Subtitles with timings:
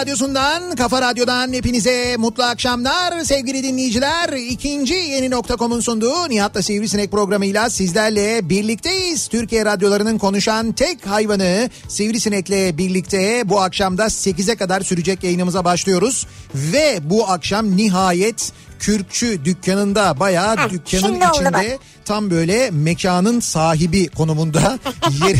[0.00, 4.28] radyosundan, kafa radyodan hepinize mutlu akşamlar sevgili dinleyiciler.
[4.28, 9.28] İkinci yeni nokta.com'un sunduğu Nihat'la Sivrisinek programıyla sizlerle birlikteyiz.
[9.28, 16.26] Türkiye radyolarının konuşan tek hayvanı Sivrisinek'le birlikte bu akşamda 8'e kadar sürecek yayınımıza başlıyoruz.
[16.54, 24.78] Ve bu akşam nihayet Kürkçü dükkanında bayağı Heh, dükkanın içinde tam böyle mekanın sahibi konumunda
[25.26, 25.36] yer,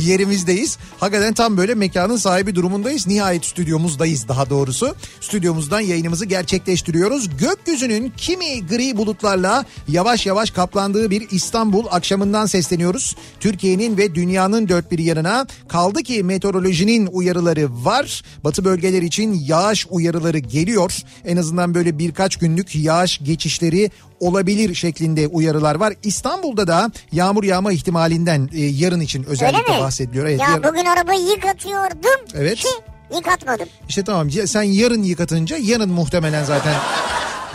[0.00, 0.78] yerimizdeyiz.
[1.00, 3.06] Hakikaten tam böyle mekanın sahibi durumundayız.
[3.06, 4.96] Nihayet stüdyomuzdayız daha doğrusu.
[5.20, 7.36] Stüdyomuzdan yayınımızı gerçekleştiriyoruz.
[7.36, 13.16] Gökyüzünün kimi gri bulutlarla yavaş yavaş kaplandığı bir İstanbul akşamından sesleniyoruz.
[13.40, 18.22] Türkiye'nin ve dünyanın dört bir yanına kaldı ki meteorolojinin uyarıları var.
[18.44, 20.96] Batı bölgeler için yağış uyarıları geliyor.
[21.24, 23.90] En azından böyle birkaç günlük yağış geçişleri
[24.20, 25.94] olabilir şeklinde uyarılar var.
[26.02, 29.80] İstanbul'da da yağmur yağma ihtimalinden e, yarın için Öyle özellikle mi?
[29.80, 30.26] bahsediliyor.
[30.26, 32.58] Evet, ya yarın- bugün arabayı yıkatıyordum Evet.
[32.58, 32.68] ki
[33.16, 33.66] yıkatmadım.
[33.88, 36.74] İşte tamam sen yarın yıkatınca yarın muhtemelen zaten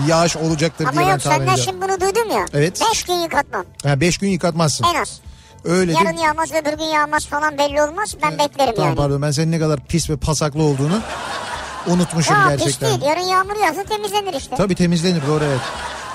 [0.07, 1.73] yağış olacaktır Ama diye ben yok tahmin senden ediyorum.
[1.81, 2.45] şimdi bunu duydum ya.
[2.53, 2.81] Evet.
[2.91, 4.85] Beş gün yıkatmam Ha, beş gün yıkatmazsın.
[4.95, 5.19] en az.
[5.63, 6.19] Öyle Yarın değil.
[6.25, 8.16] yağmaz öbür gün yağmaz falan belli olmaz.
[8.23, 8.95] Ben beklerim Tamam yani.
[8.97, 11.00] pardon ben senin ne kadar pis ve pasaklı olduğunu
[11.87, 12.89] unutmuşum Ya pis gerçekten.
[12.89, 14.55] değil yarın yağmur yağsa temizlenir işte.
[14.55, 15.59] Tabii temizlenir doğru evet.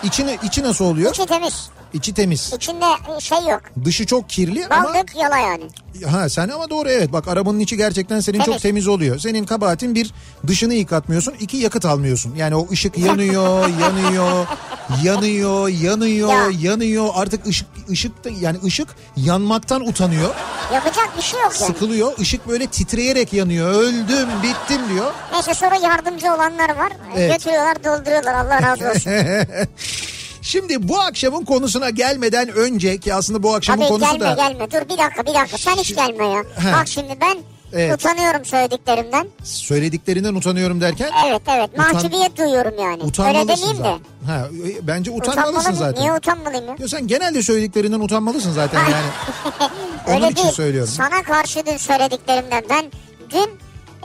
[0.03, 1.10] İçini, içi nasıl oluyor?
[1.10, 1.69] İçi temiz.
[1.97, 2.53] İçi temiz.
[2.57, 2.84] İçinde
[3.21, 3.61] şey yok.
[3.84, 5.65] Dışı çok kirli Bal ama dök yala yani.
[6.11, 8.62] ha sen ama doğru evet bak arabanın içi gerçekten senin çok Temiz.
[8.62, 9.19] temiz oluyor.
[9.19, 10.11] Senin kabahatin bir
[10.47, 12.34] dışını yıkatmıyorsun, iki yakıt almıyorsun.
[12.34, 14.47] Yani o ışık yanıyor, yanıyor,
[15.05, 16.71] yanıyor, yanıyor, Ya.
[16.71, 17.09] yanıyor.
[17.15, 20.34] Artık ışık ışık da yani ışık yanmaktan utanıyor.
[20.75, 21.67] Yapacak bir şey yok yani.
[21.67, 22.19] Sıkılıyor.
[22.19, 23.71] Işık böyle titreyerek yanıyor.
[23.71, 25.13] Öldüm, bittim diyor.
[25.33, 26.93] Neyse sonra yardımcı olanlar var.
[27.17, 27.33] Evet.
[27.33, 29.11] Götürüyorlar dolduruyorlar Allah razı olsun.
[30.47, 34.71] Şimdi bu akşamın konusuna gelmeden önce ki aslında bu akşamın Abi konusu gelme da gelme
[34.71, 36.39] dur bir dakika bir dakika sen hiç gelme ya.
[36.41, 36.73] He.
[36.73, 37.37] Bak şimdi ben
[37.73, 37.95] Evet.
[37.95, 39.29] utanıyorum söylediklerimden.
[39.45, 42.93] söylediklerinden utanıyorum derken Evet evet Utan- mahcubiyet duyuyorum yani.
[42.93, 43.83] Öyle utanmalısın demeyeyim de.
[43.83, 44.01] zaten.
[44.41, 45.77] Ha, e, bence utanmalısın Utanmalıyım.
[45.79, 46.03] zaten.
[46.03, 46.77] Niye utanmalıyım ya?
[46.78, 49.07] Ya sen genelde söylediklerinden utanmalısın zaten yani.
[50.09, 50.55] Onun Öyle için değil.
[50.55, 50.93] söylüyorum.
[50.97, 52.84] Sana karşı dün söylediklerimden ben
[53.31, 53.51] dün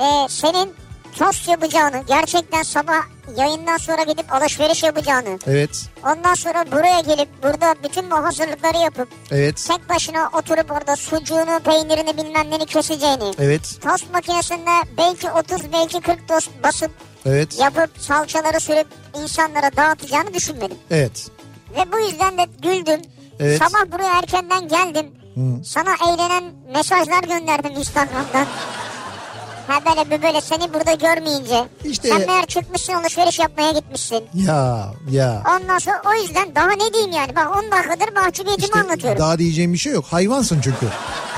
[0.03, 0.73] e, senin
[1.19, 3.02] tost yapacağını gerçekten sabah
[3.38, 9.08] yayından sonra gidip alışveriş yapacağını Evet, ondan sonra buraya gelip burada bütün bu hazırlıkları yapıp
[9.32, 15.74] evet, tek başına oturup orada sucuğunu peynirini bilmem neni keseceğini evet, tost makinesinde belki 30
[15.74, 16.92] belki 40 tost basıp
[17.26, 18.88] evet, yapıp salçaları sürüp
[19.24, 20.78] insanlara dağıtacağını düşünmedim.
[20.92, 21.28] evet.
[21.76, 23.02] Ve bu yüzden de güldüm.
[23.40, 23.59] Evet.
[23.59, 25.12] Sabah buraya erkenden geldim.
[25.64, 26.44] Sana eğlenen
[26.74, 28.47] mesajlar gönderdim Instagram'dan.
[29.67, 31.67] Ha böyle bir böyle seni burada görmeyince.
[31.85, 34.23] İşte- Sen meğer çıkmışsın alışveriş yapmaya gitmişsin.
[34.34, 35.43] Ya, ya.
[35.61, 37.35] Ondan sonra o yüzden daha ne diyeyim yani.
[37.35, 39.19] Bak 10 dakikadır mahcubiyetimi İşte anlatıyorum.
[39.19, 40.05] daha diyeceğim bir şey yok.
[40.09, 40.85] Hayvansın çünkü.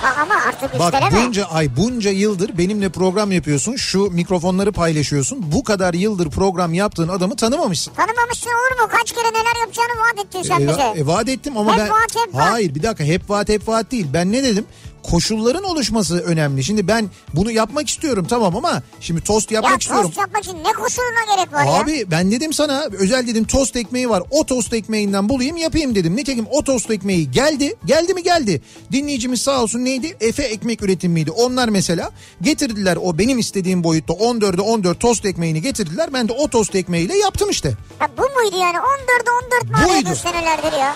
[0.01, 1.25] Ha, ama artık Bak üsteleme.
[1.27, 3.75] bunca ay bunca yıldır benimle program yapıyorsun.
[3.75, 5.51] Şu mikrofonları paylaşıyorsun.
[5.51, 7.93] Bu kadar yıldır program yaptığın adamı tanımamışsın.
[7.93, 8.89] Tanımamışsın olur mu?
[8.97, 11.01] Kaç kere neler yapacağını vaat ettin sen E, bize.
[11.01, 11.89] e, vaat ettim ama Hep ben...
[11.89, 12.51] vaat, hep vaat.
[12.51, 14.07] Hayır bir dakika hep vaat hep vaat değil.
[14.13, 14.65] Ben ne dedim?
[15.03, 16.63] Koşulların oluşması önemli.
[16.63, 20.05] Şimdi ben bunu yapmak istiyorum tamam ama şimdi tost yapmak ya istiyorum.
[20.05, 21.71] tost yapmak için ne koşuluna gerek var ya?
[21.73, 24.23] Abi ben dedim sana özel dedim tost ekmeği var.
[24.29, 26.15] O tost ekmeğinden bulayım yapayım dedim.
[26.15, 27.75] Nitekim o tost ekmeği geldi.
[27.85, 28.61] Geldi mi geldi.
[28.91, 30.17] Dinleyicimiz sağ olsun neydi?
[30.21, 31.31] Efe ekmek üretimiydi.
[31.31, 32.11] Onlar mesela
[32.41, 36.13] getirdiler o benim istediğim boyutta 14'e 14 tost ekmeğini getirdiler.
[36.13, 37.69] Ben de o tost ekmeğiyle yaptım işte.
[38.01, 38.77] Ya bu muydu yani?
[38.77, 39.31] 14'e
[39.65, 40.15] 14 mu Buydu.
[40.15, 40.95] senelerdir ya?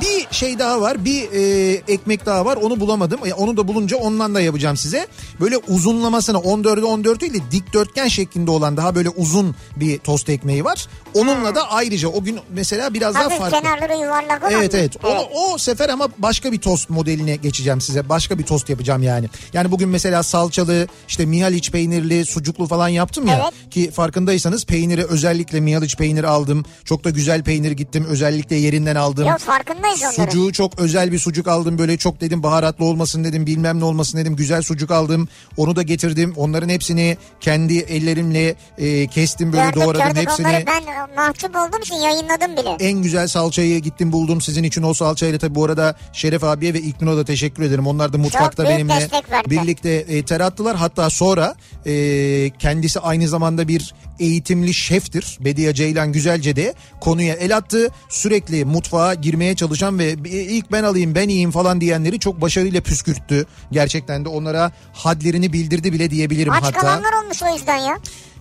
[0.00, 3.20] Bir şey daha var bir e, ekmek daha var onu bulamadım.
[3.26, 5.06] E, onu da bulunca ondan da yapacağım size.
[5.40, 10.64] Böyle uzunlamasına 14'e 14 değil de dikdörtgen şeklinde olan daha böyle uzun bir tost ekmeği
[10.64, 10.86] var.
[11.14, 13.60] Onunla da ayrıca o gün mesela biraz daha Hafif farklı.
[13.60, 14.96] kenarları yuvarlak olan Evet evet.
[15.04, 18.08] O, o sefer ama başka bir tost modeline geçeceğim size.
[18.08, 19.28] Başka bir tost yapacağım yani.
[19.52, 23.40] Yani bugün mesela salçalı, işte Mihaliç peynirli, sucuklu falan yaptım ya.
[23.42, 23.70] Evet.
[23.70, 26.64] Ki farkındaysanız peyniri özellikle Mihaliç peyniri aldım.
[26.84, 28.06] Çok da güzel peynir gittim.
[28.08, 29.26] Özellikle yerinden aldım.
[29.28, 29.38] Yok
[29.82, 30.32] farkındayız onların.
[30.32, 34.18] Sucuğu çok özel bir sucuk aldım böyle çok dedim baharatlı olmasın dedim bilmem ne olmasın
[34.18, 39.82] dedim güzel sucuk aldım onu da getirdim onların hepsini kendi ellerimle e, kestim böyle gördük
[39.82, 40.82] doğradım gördük hepsini onları ben
[41.16, 42.76] mahcup olduğum için yayınladım bile.
[42.80, 46.80] en güzel salçayı gittim buldum sizin için o salçayla tabii bu arada Şeref abiye ve
[46.80, 47.86] İknur'a da teşekkür ederim.
[47.86, 49.08] Onlar da mutfakta benimle
[49.46, 50.76] birlikte e, ter attılar.
[50.76, 51.54] Hatta sonra
[51.86, 55.38] e, kendisi aynı zamanda bir eğitimli şeftir.
[55.40, 57.90] Bediye Ceylan Güzelce de konuya el attı.
[58.08, 63.46] Sürekli mutfağa girmeye çalışan ve ilk ben alayım ben yiyeyim falan diyenleri çok başarıyla püskürttü.
[63.72, 66.80] Gerçekten de onlara hadlerini bildirdi bile diyebilirim Aç hatta.
[66.80, 67.98] kalanlar olmuş o yüzden ya.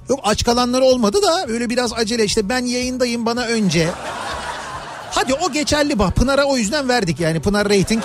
[0.10, 3.90] Yok aç kalanlar olmadı da böyle biraz acele işte ben yayındayım bana önce.
[5.12, 8.04] Hadi o geçerli bak Pınar'a o yüzden verdik yani Pınar rating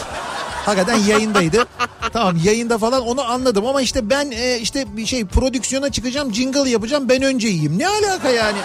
[0.67, 1.67] hakikaten yayındaydı.
[2.13, 6.71] tamam yayında falan onu anladım ama işte ben e, işte bir şey prodüksiyona çıkacağım jingle
[6.71, 7.79] yapacağım ben önce yiyeyim.
[7.79, 8.59] Ne alaka yani?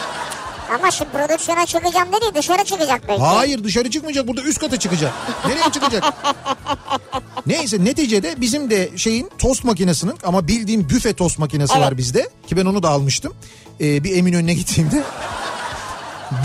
[0.75, 3.21] Ama şimdi prodüksiyona çıkacağım dedi dışarı çıkacak belki.
[3.23, 5.13] Hayır dışarı çıkmayacak burada üst kata çıkacak.
[5.47, 6.03] Nereye çıkacak?
[7.45, 11.85] Neyse neticede bizim de şeyin tost makinesinin ama bildiğim büfe tost makinesi Evet.
[11.85, 12.29] var bizde.
[12.47, 13.33] Ki ben onu da almıştım.
[13.81, 15.03] Ee, bir Eminönü'ne gittiğimde.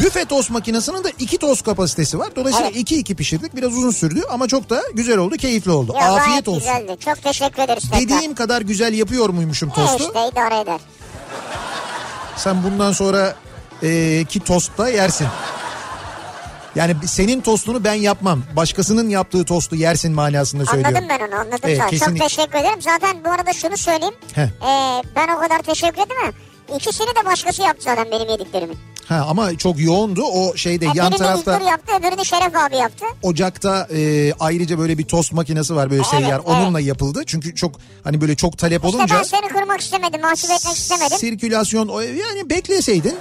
[0.02, 2.28] Büfe tost makinesinin de iki tost kapasitesi var.
[2.36, 2.80] Dolayısıyla Evet.
[2.80, 3.56] iki iki pişirdik.
[3.56, 5.94] Biraz uzun sürdü ama çok da güzel oldu, keyifli oldu.
[6.00, 6.60] Ya, Afiyet olsun.
[6.60, 6.96] güzeldi.
[7.04, 8.00] Çok teşekkür ederiz tekrar.
[8.00, 10.04] Dediğim kadar güzel yapıyor muymuşum E tostu?
[10.06, 10.80] işte idare eder.
[12.36, 13.34] Sen bundan sonra
[13.82, 15.26] e, ki tostta yersin.
[16.74, 18.42] Yani senin tostunu ben yapmam.
[18.56, 20.96] Başkasının yaptığı tostu yersin manasında söylüyorum.
[20.96, 21.58] Anladım ben onu anladım.
[21.62, 22.00] Evet.
[22.00, 22.82] Çok teşekkür ederim.
[22.82, 24.14] Zaten bu arada şunu söyleyeyim.
[24.34, 24.42] Heh.
[24.42, 26.32] Ee, ben o kadar teşekkür edemem.
[26.76, 28.76] İkisini de başkası yaptı zaten benim yediklerimin.
[29.08, 32.76] Ha ama çok yoğundu o şeyde Ha, yan birini tarafta İlknur yaptı öbürünü Şeref abi
[32.76, 33.04] yaptı.
[33.22, 36.40] ocakta e, ayrıca böyle bir tost makinesi var böyle Evet, seyyar.
[36.46, 36.48] evet.
[36.48, 37.22] Onunla yapıldı.
[37.26, 37.74] Çünkü çok
[38.04, 41.18] hani böyle çok talep İşte olunca ben seni kırmak istemedim, mahcup etmek istemedim.
[41.18, 43.16] sirkülasyon yani bekleseydin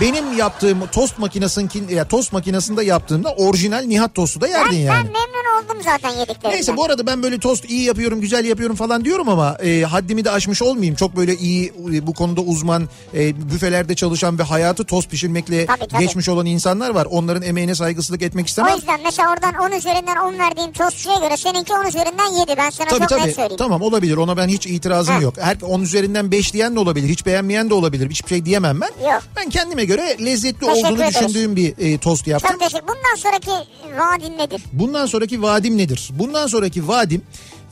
[0.00, 4.88] benim yaptığım tost makinesinin ya tost makinesinde yaptığımda orijinal Nihat tostu da Ben, yerdin yani.
[4.98, 6.50] ben memnun oldum zaten yediklerimden.
[6.50, 10.24] Neyse bu arada ben böyle tost iyi yapıyorum güzel yapıyorum falan diyorum ama e, haddimi
[10.24, 10.94] de aşmış olmayayım.
[10.94, 15.88] Çok böyle iyi e, bu konuda uzman e, büfelerde çalışan ve hayatı tost pişirmekle Tabii,
[15.88, 16.02] tabii.
[16.02, 17.06] geçmiş olan insanlar var.
[17.10, 18.74] Onların emeğine saygısızlık etmek O istemem.
[18.76, 22.54] yüzden mesela oradan 10 üzerinden 10 verdiğim tostçuya göre seninki 10 üzerinden 7.
[22.56, 23.56] Ben sana Tabii çok net tabii söyleyeyim.
[23.58, 25.20] tamam olabilir ona ben hiç itirazım Ha.
[25.22, 25.34] yok.
[25.40, 29.10] Her 10 üzerinden 5 diyen de olabilir hiç beğenmeyen de olabilir hiçbir şey diyemem ben.
[29.12, 29.22] Yok.
[29.36, 31.14] Ben kendime göre lezzetli Teşekkür olduğunu ederiz.
[31.14, 32.50] düşündüğüm bir e, tost yaptım.
[32.50, 33.50] Çok teşekkür Bundan sonraki
[33.98, 34.62] vaadin nedir?
[34.72, 36.10] Bundan sonraki vadim nedir?
[36.12, 37.22] Bundan sonraki vadim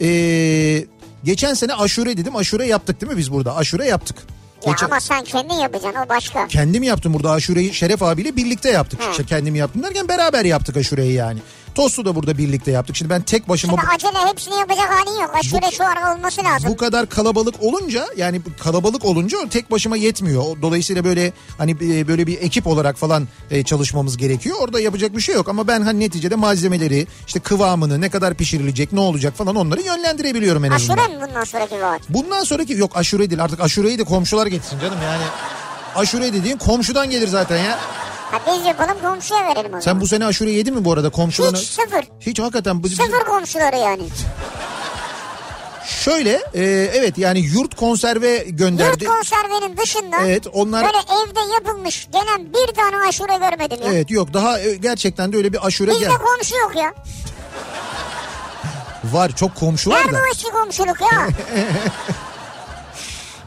[0.00, 0.08] e,
[1.24, 4.16] geçen sene aşure dedim aşure yaptık değil mi biz burada aşure yaptık.
[4.66, 6.48] Ya Geçen- ama sen kendin yapacaksın o başka.
[6.48, 9.00] Kendim yaptım burada aşureyi Şeref abiyle birlikte yaptık.
[9.10, 11.38] İşte kendim yaptım derken beraber yaptık aşureyi yani.
[11.74, 12.96] Tostu da burada birlikte yaptık.
[12.96, 15.34] Şimdi ben tek başıma Şimdi acele hepsini yapacak halin yok.
[15.40, 16.70] Aşure şu ara olması lazım.
[16.70, 20.44] bu kadar kalabalık olunca yani kalabalık olunca tek başıma yetmiyor.
[20.62, 24.56] Dolayısıyla böyle hani e, böyle bir ekip olarak falan e, çalışmamız gerekiyor.
[24.60, 28.92] Orada yapacak bir şey yok ama ben hani neticede malzemeleri işte kıvamını ne kadar pişirilecek
[28.92, 30.98] ne olacak falan onları yönlendirebiliyorum en azından.
[30.98, 32.00] Aşure mi bundan sonraki vaat?
[32.08, 35.22] Bundan sonraki yok aşure değil artık aşureyi de komşular getirsin canım yani.
[35.94, 37.78] Aşure dediğin komşudan gelir zaten ya.
[38.34, 39.80] Ha biz komşuya verelim o zaman.
[39.80, 41.58] Sen bu sene aşure yedin mi bu arada komşularına?
[41.58, 42.04] Hiç sıfır.
[42.20, 42.82] Hiç hakikaten.
[42.82, 44.02] bu- Sıfır komşuları yani.
[45.86, 46.62] Şöyle e,
[46.94, 49.04] evet yani yurt konserve gönderdi.
[49.04, 53.92] Yurt konservenin dışında Evet, onlar- böyle evde yapılmış gelen bir tane aşure görmedim ya.
[53.92, 56.12] Evet yok daha e, gerçekten de öyle bir aşure Bizde gel.
[56.12, 56.94] komşu yok ya.
[59.04, 60.20] Var çok komşu var Nerede da.
[60.32, 61.28] eski komşuluk ya?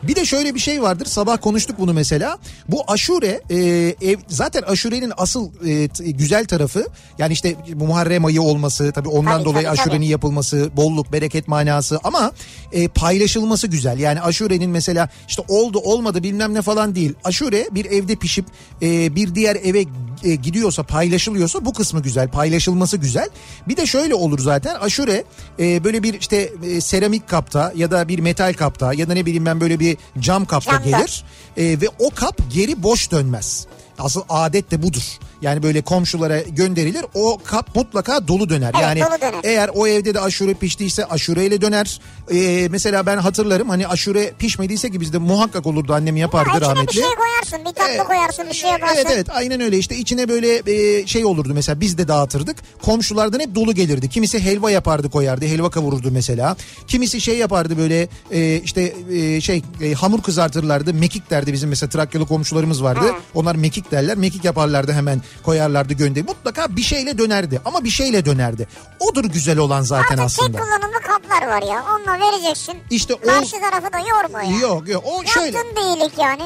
[0.03, 1.05] Bir de şöyle bir şey vardır.
[1.05, 2.37] Sabah konuştuk bunu mesela.
[2.69, 3.57] Bu aşure e,
[4.01, 6.87] ev zaten aşurenin asıl e, güzel tarafı
[7.17, 10.07] yani işte Muharrem ayı olması tabii ondan Tabii, dolayı tabii, aşurenin tabii.
[10.07, 12.31] yapılması, bolluk, bereket manası ama
[12.71, 13.99] e, paylaşılması güzel.
[13.99, 17.13] Yani aşurenin mesela işte oldu olmadı bilmem ne falan değil.
[17.23, 18.45] Aşure bir evde pişip
[18.81, 19.83] e, bir diğer eve
[20.24, 22.29] e, gidiyorsa paylaşılıyorsa bu kısmı güzel.
[22.29, 23.29] Paylaşılması güzel.
[23.67, 25.24] Bir de şöyle olur zaten aşure
[25.59, 29.25] e, böyle bir işte e, seramik kapta ya da bir metal kapta ya da ne
[29.25, 30.97] bileyim ben böyle bir cam kapta Camda.
[30.97, 31.24] gelir
[31.57, 33.67] E, ve o kap geri boş dönmez.
[34.00, 35.03] Asıl adet de budur.
[35.41, 37.06] Yani böyle komşulara gönderilir.
[37.13, 38.72] O kap mutlaka dolu döner.
[38.75, 39.39] Evet, yani dolu döner.
[39.44, 42.01] eğer o evde de aşure piştiyse aşureyle döner.
[42.34, 46.88] Ee, mesela ben hatırlarım hani aşure pişmediyse ki bizde muhakkak olurdu annem yapardı içine rahmetli.
[46.88, 47.60] bir şey koyarsın.
[47.60, 48.03] Bir tatlı Evet.
[48.03, 48.96] koyarsın bir şey yaparsın.
[48.98, 52.58] Evet evet aynen öyle işte içine böyle e, şey olurdu mesela biz de dağıtırdık.
[52.82, 54.10] Komşulardan hep dolu gelirdi.
[54.10, 56.56] Kimisi helva yapardı koyardı helva kavururdu mesela.
[56.88, 60.94] Kimisi şey yapardı böyle e, işte e, şey e, hamur kızartırlardı.
[60.94, 63.08] Mekik derdi bizim mesela Trakyalı komşularımız vardı.
[63.12, 63.17] Ha.
[63.36, 64.17] Onlar mekik derler.
[64.17, 66.24] Mekik yaparlardı hemen koyarlardı gönder.
[66.24, 68.67] Mutlaka bir şeyle dönerdi ama bir şeyle dönerdi.
[69.00, 70.51] Odur güzel olan zaten Artık aslında.
[70.51, 71.84] tek kullanımlı kaplar var ya.
[71.96, 72.75] Onunla vereceksin.
[72.89, 74.60] İşte o Karşı tarafı da yorma ya.
[74.60, 76.43] yok yok o şöyle Yaptın bir iyilik yani.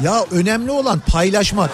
[0.00, 1.70] ya önemli olan paylaşmak.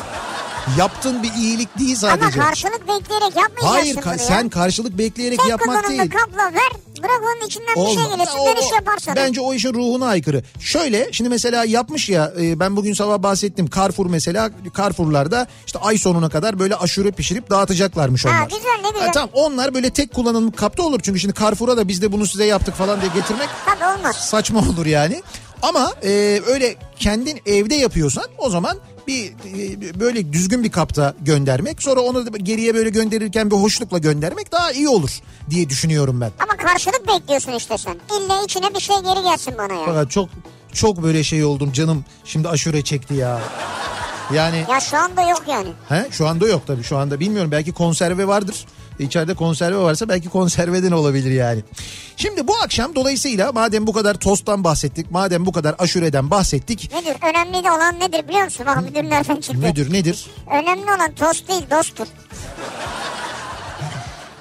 [0.78, 2.26] Yaptığın bir iyilik değil sadece.
[2.38, 6.10] Ama karşılık bekleyerek yapmayacaksın Hayır ka- sen karşılık bekleyerek Tek yapmak değil.
[6.10, 6.70] kapla ver.
[7.02, 7.94] Bırak onun içinden bir Olmaz.
[7.94, 8.38] şey gelirsin.
[8.38, 9.12] O- Dönüş yaparsın.
[9.16, 10.42] Bence o işin ruhuna aykırı.
[10.60, 13.70] Şöyle şimdi mesela yapmış ya e, ben bugün sabah bahsettim.
[13.76, 18.36] Carrefour mesela Carrefour'larda işte ay sonuna kadar böyle aşure pişirip dağıtacaklarmış onlar.
[18.36, 19.06] Ha, güzel, ne güzel.
[19.06, 21.00] Ha, tamam onlar böyle tek kullanımlık kapta olur.
[21.02, 24.16] Çünkü şimdi Carrefour'a da biz de bunu size yaptık falan diye getirmek Tabii olmaz.
[24.16, 25.22] saçma olur yani.
[25.62, 28.78] Ama e, öyle kendin evde yapıyorsan o zaman
[29.10, 29.32] bir
[29.90, 34.72] e, böyle düzgün bir kapta göndermek sonra onu geriye böyle gönderirken bir hoşlukla göndermek daha
[34.72, 35.10] iyi olur
[35.50, 36.30] diye düşünüyorum ben.
[36.38, 37.94] Ama karşılık bekliyorsun işte sen.
[37.94, 39.82] İlle içine bir şey geri gelsin bana ya.
[39.86, 40.28] Fakat çok
[40.72, 43.40] çok böyle şey oldum canım şimdi aşure çekti ya.
[44.34, 45.68] Yani Ya şu anda yok yani.
[45.88, 48.66] he, şu anda yok tabii şu anda bilmiyorum belki konserve vardır.
[49.00, 51.60] İçeride konserve varsa belki konserveden olabilir yani.
[52.16, 56.90] Şimdi bu akşam dolayısıyla madem bu kadar tosttan bahsettik, madem bu kadar aşureden bahsettik.
[56.92, 57.16] Nedir?
[57.30, 58.66] Önemli de olan nedir biliyor musun?
[58.66, 59.58] Bak müdür nereden çıktı?
[59.58, 60.26] Müdür nedir?
[60.50, 62.06] Önemli olan tost değil dosttur.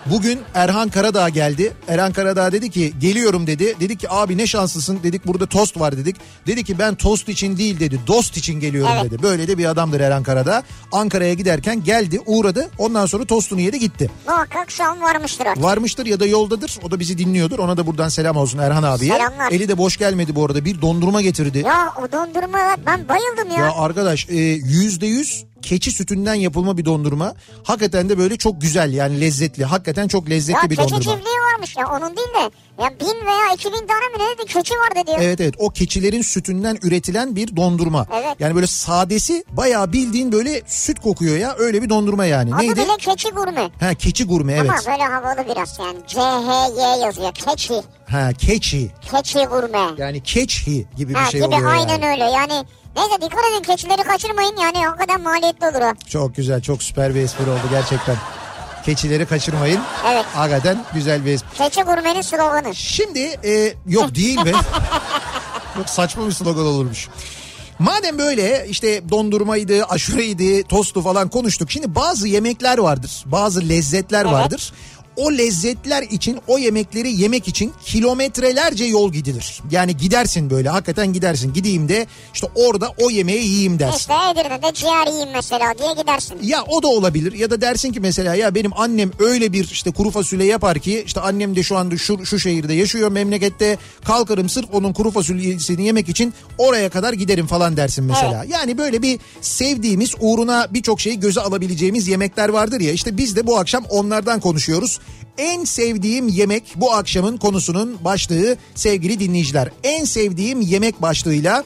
[0.10, 1.74] Bugün Erhan Karadağ geldi.
[1.88, 3.76] Erhan Karadağ dedi ki geliyorum dedi.
[3.80, 6.16] Dedik ki abi ne şanslısın dedik burada tost var dedik.
[6.48, 9.12] Dedi ki ben tost için değil dedi dost için geliyorum Evet.
[9.12, 9.24] dedi.
[9.24, 10.64] Böyle de bir adamdır Erhan Karadağ.
[10.92, 14.10] Ankara'ya giderken geldi uğradı ondan sonra tostunu yedi gitti.
[14.28, 15.64] Muhakkak şu an varmıştır artık.
[15.64, 17.60] Varmıştır ya da yoldadır o da bizi dinliyordur.
[17.60, 19.14] Ona da buradan selam olsun Erhan abiye.
[19.14, 19.52] Selamlar.
[19.52, 21.64] Eli de boş gelmedi bu arada bir dondurma getirdi.
[21.66, 23.66] Ya o dondurma ben bayıldım ya.
[23.66, 27.34] Ya arkadaş e, yüzde yüz keçi sütünden yapılma bir dondurma.
[27.64, 29.66] Hakikaten de böyle çok güzel yani lezzetli.
[29.66, 31.14] Hakikaten çok lezzetli Ya bir keçi dondurma.
[31.16, 32.52] çiftliği varmış ya onun değil de
[32.84, 35.18] ya bin veya iki bin tane mi ne dedi keçi var dedi ya.
[35.22, 38.08] Evet evet o keçilerin sütünden üretilen bir dondurma.
[38.14, 38.36] Evet.
[38.40, 42.56] Yani böyle sadesi bayağı bildiğin böyle süt kokuyor ya öyle bir dondurma yani.
[42.56, 42.76] Adı Neydi?
[42.76, 43.70] bile keçi gurme.
[43.80, 44.70] Ha keçi gurme evet.
[44.70, 45.98] Ama böyle havalı biraz yani.
[46.08, 47.32] C-H-Y yazıyor.
[47.34, 47.74] Keçi.
[48.10, 48.92] Ha keçi.
[49.12, 49.80] Keçi gurme.
[49.98, 52.06] Yani keçhi gibi bir ha, şey gibi oluyor aynen yani.
[52.12, 52.66] öyle yani.
[53.00, 56.10] Neyse dikkat edin keçileri kaçırmayın yani hakikaten maliyetli olur o.
[56.10, 58.16] Çok güzel çok süper bir espri oldu gerçekten.
[58.86, 59.80] Keçileri kaçırmayın.
[60.12, 60.26] Evet.
[60.34, 61.58] Hakikaten güzel bir espri.
[61.58, 62.76] Keçi gurmenin sloganı.
[62.76, 64.52] Şimdi e, yok değil be.
[65.78, 67.08] yok saçma bir slogan olurmuş.
[67.80, 71.72] Madem böyle işte dondurmaydı, aşureydi, tostu falan konuştuk.
[71.72, 74.34] Şimdi bazı yemekler vardır, bazı lezzetler Evet.
[74.34, 74.74] vardır.
[75.20, 79.62] O lezzetler için, o yemekleri yemek için kilometrelerce yol gidilir.
[79.72, 81.54] Yani gidersin böyle, hakikaten gidersin.
[81.54, 83.98] Gideyim de işte orada o yemeği yiyeyim dersin.
[83.98, 86.38] İşte Edirne'de ciğer yiyeyim mesela diye gidersin.
[86.44, 89.92] Ya o da olabilir ya da dersin ki mesela ya benim annem öyle bir işte
[89.92, 94.50] kuru fasulye yapar ki işte annem de şu anda şu, şu şehirde yaşıyor memlekette kalkarım
[94.50, 98.46] sırf onun kuru fasulyesini yemek için oraya kadar giderim falan dersin mesela.
[98.50, 103.48] Yani böyle bir sevdiğimiz uğruna birçok şeyi göze alabileceğimiz yemekler vardır ya işte biz de
[103.48, 105.00] bu akşam onlardan konuşuyoruz.
[105.38, 109.70] En sevdiğim yemek bu akşamın konusunun başlığı sevgili dinleyiciler.
[109.84, 111.64] En sevdiğim yemek başlığıyla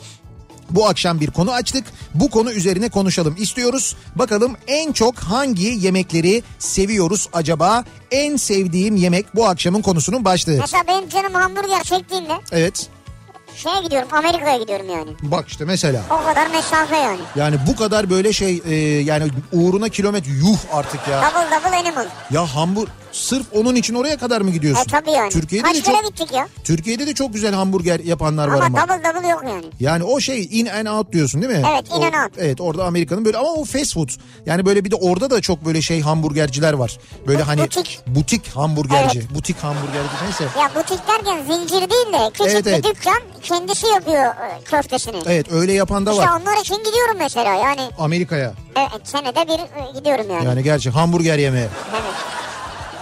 [0.69, 1.85] bu akşam bir konu açtık.
[2.13, 3.95] Bu konu üzerine konuşalım istiyoruz.
[4.15, 7.83] Bakalım en çok hangi yemekleri seviyoruz acaba?
[8.12, 10.57] En sevdiğim yemek bu akşamın konusunun başlığı.
[10.59, 12.88] Mesela benim canım hamburger çektiğinde Evet.
[13.55, 15.09] şeye gidiyorum Amerika'ya gidiyorum yani.
[15.21, 16.01] Bak işte mesela.
[16.09, 17.19] O kadar mesafe yani.
[17.35, 21.21] Yani bu kadar böyle şey e, yani uğruna kilometre yuh artık ya.
[21.21, 22.05] Double double animal.
[22.31, 24.84] Ya hambur Sırf onun için oraya kadar mı gidiyorsun?
[24.84, 25.29] E tabii yani.
[25.29, 26.48] Türkiye'de Kaç de çok gittik ya.
[26.63, 28.82] Türkiye'de de çok güzel hamburger yapanlar var Ama, ama.
[29.00, 29.65] double double yok yani.
[29.79, 31.63] Yani o şey in and out diyorsun değil mi?
[31.74, 32.34] Evet, in O- and out.
[32.38, 34.10] Evet orada Amerika'nın böyle ama o fast food.
[34.46, 36.98] Yani böyle bir de orada da çok böyle şey hamburgerciler var.
[37.27, 38.00] Böyle Bu- hani butik.
[38.08, 39.36] butik hamburgerci.
[39.36, 40.43] Butik hamburgerci neyse.
[40.60, 42.84] Ya butik derken zincir değil de küçük Evet, bir evet.
[42.84, 45.17] dükkan kendisi yapıyor e, köftesini.
[45.25, 46.41] Evet öyle yapan da İşte var.
[46.41, 47.82] onlar için gidiyorum mesela yani.
[48.00, 48.53] Amerika'ya.
[48.75, 50.46] Evet, senede bir e, gidiyorum yani.
[50.46, 51.67] Yani gerçi hamburger yemeye.
[51.91, 52.01] Evet.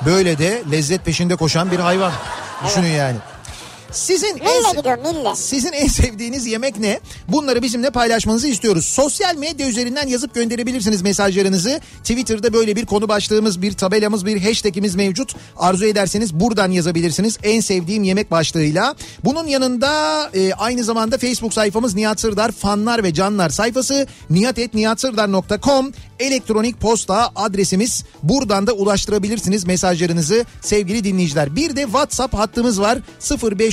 [0.05, 2.12] Böyle de lezzet peşinde koşan bir hayvan.
[2.65, 3.17] Düşünün yani.
[3.91, 5.36] Sizin en, Mille gidiyorum mille.
[5.36, 7.00] sizin en sevdiğiniz yemek ne?
[7.27, 8.86] Bunları bizimle paylaşmanızı istiyoruz.
[8.86, 11.79] Sosyal medya üzerinden yazıp gönderebilirsiniz mesajlarınızı.
[11.98, 15.36] Twitter'da böyle bir konu başlığımız, bir tabelamız, bir hashtagimiz mevcut.
[15.57, 17.38] Arzu ederseniz buradan yazabilirsiniz.
[17.43, 18.95] En sevdiğim yemek başlığıyla.
[19.24, 26.79] Bunun yanında e, aynı zamanda Facebook sayfamız Nihat Sırdar fanlar ve canlar sayfası nihatetnihatsırdar.com elektronik
[26.79, 28.03] posta adresimiz.
[28.24, 31.55] Buradan da ulaştırabilirsiniz mesajlarınızı sevgili dinleyiciler.
[31.55, 32.98] Bir de WhatsApp hattımız var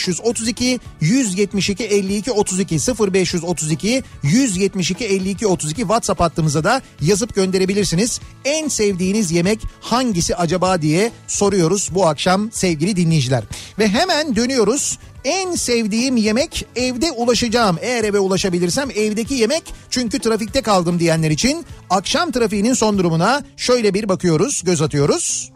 [0.08, 2.78] 0532 172 52 32
[3.12, 8.20] 0532 172 52 32 WhatsApp hattımıza da yazıp gönderebilirsiniz.
[8.44, 13.44] En sevdiğiniz yemek hangisi acaba diye soruyoruz bu akşam sevgili dinleyiciler.
[13.78, 14.98] Ve hemen dönüyoruz.
[15.24, 17.78] En sevdiğim yemek evde ulaşacağım.
[17.80, 23.94] Eğer eve ulaşabilirsem evdeki yemek çünkü trafikte kaldım diyenler için akşam trafiğinin son durumuna şöyle
[23.94, 25.52] bir bakıyoruz, göz atıyoruz.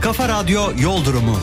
[0.00, 1.36] Kafa Radyo Yol Durumu.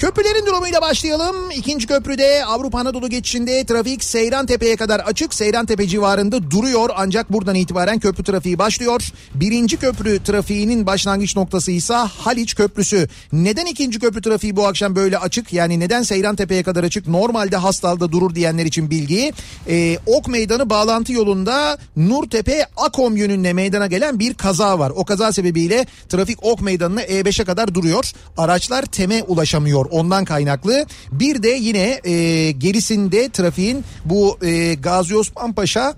[0.00, 1.50] Köprülerin durumuyla başlayalım.
[1.50, 5.34] İkinci köprüde Avrupa Anadolu geçişinde trafik Seyran Tepe'ye kadar açık.
[5.34, 9.02] Seyran Tepe civarında duruyor ancak buradan itibaren köprü trafiği başlıyor.
[9.34, 13.08] Birinci köprü trafiğinin başlangıç noktası ise Haliç Köprüsü.
[13.32, 15.52] Neden ikinci köprü trafiği bu akşam böyle açık?
[15.52, 17.08] Yani neden Seyran Tepe'ye kadar açık?
[17.08, 19.32] Normalde Hastal'da durur diyenler için bilgi.
[19.68, 24.92] Ee, ok Meydanı bağlantı yolunda Nurtepe Akom yönünde meydana gelen bir kaza var.
[24.96, 28.12] O kaza sebebiyle trafik Ok Meydanı'na E5'e kadar duruyor.
[28.36, 30.86] Araçlar TEM'e ulaşamıyor ondan kaynaklı.
[31.12, 35.94] Bir de yine e, gerisinde trafiğin bu e, Gazi Osman Paşa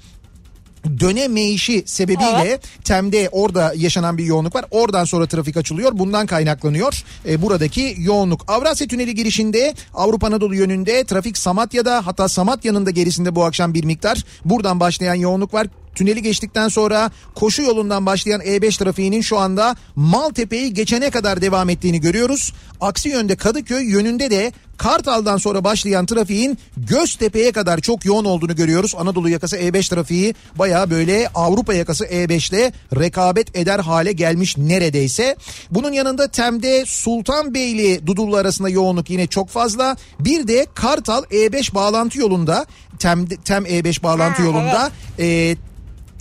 [1.00, 4.64] dönemeyişi sebebiyle Tem'de orada yaşanan bir yoğunluk var.
[4.70, 5.98] Oradan sonra trafik açılıyor.
[5.98, 8.44] Bundan kaynaklanıyor e, buradaki yoğunluk.
[8.48, 13.84] Avrasya Tüneli girişinde Avrupa Anadolu yönünde trafik Samatya'da hatta Samatya'nın da gerisinde bu akşam bir
[13.84, 14.24] miktar.
[14.44, 15.66] Buradan başlayan yoğunluk var.
[15.94, 22.00] Tüneli geçtikten sonra koşu yolundan başlayan E5 trafiğinin şu anda Maltepe'yi geçene kadar devam ettiğini
[22.00, 22.52] görüyoruz.
[22.80, 28.94] Aksi yönde Kadıköy yönünde de Kartal'dan sonra başlayan trafiğin Göztepe'ye kadar çok yoğun olduğunu görüyoruz.
[28.98, 35.36] Anadolu yakası E5 trafiği baya böyle Avrupa yakası E5'le rekabet eder hale gelmiş neredeyse.
[35.70, 39.96] Bunun yanında Tem'de Sultanbeyli Dudullu arasında yoğunluk yine çok fazla.
[40.20, 42.66] Bir de Kartal E5 bağlantı yolunda
[42.98, 45.56] Tem, Tem E5 bağlantı Ha, yolunda e,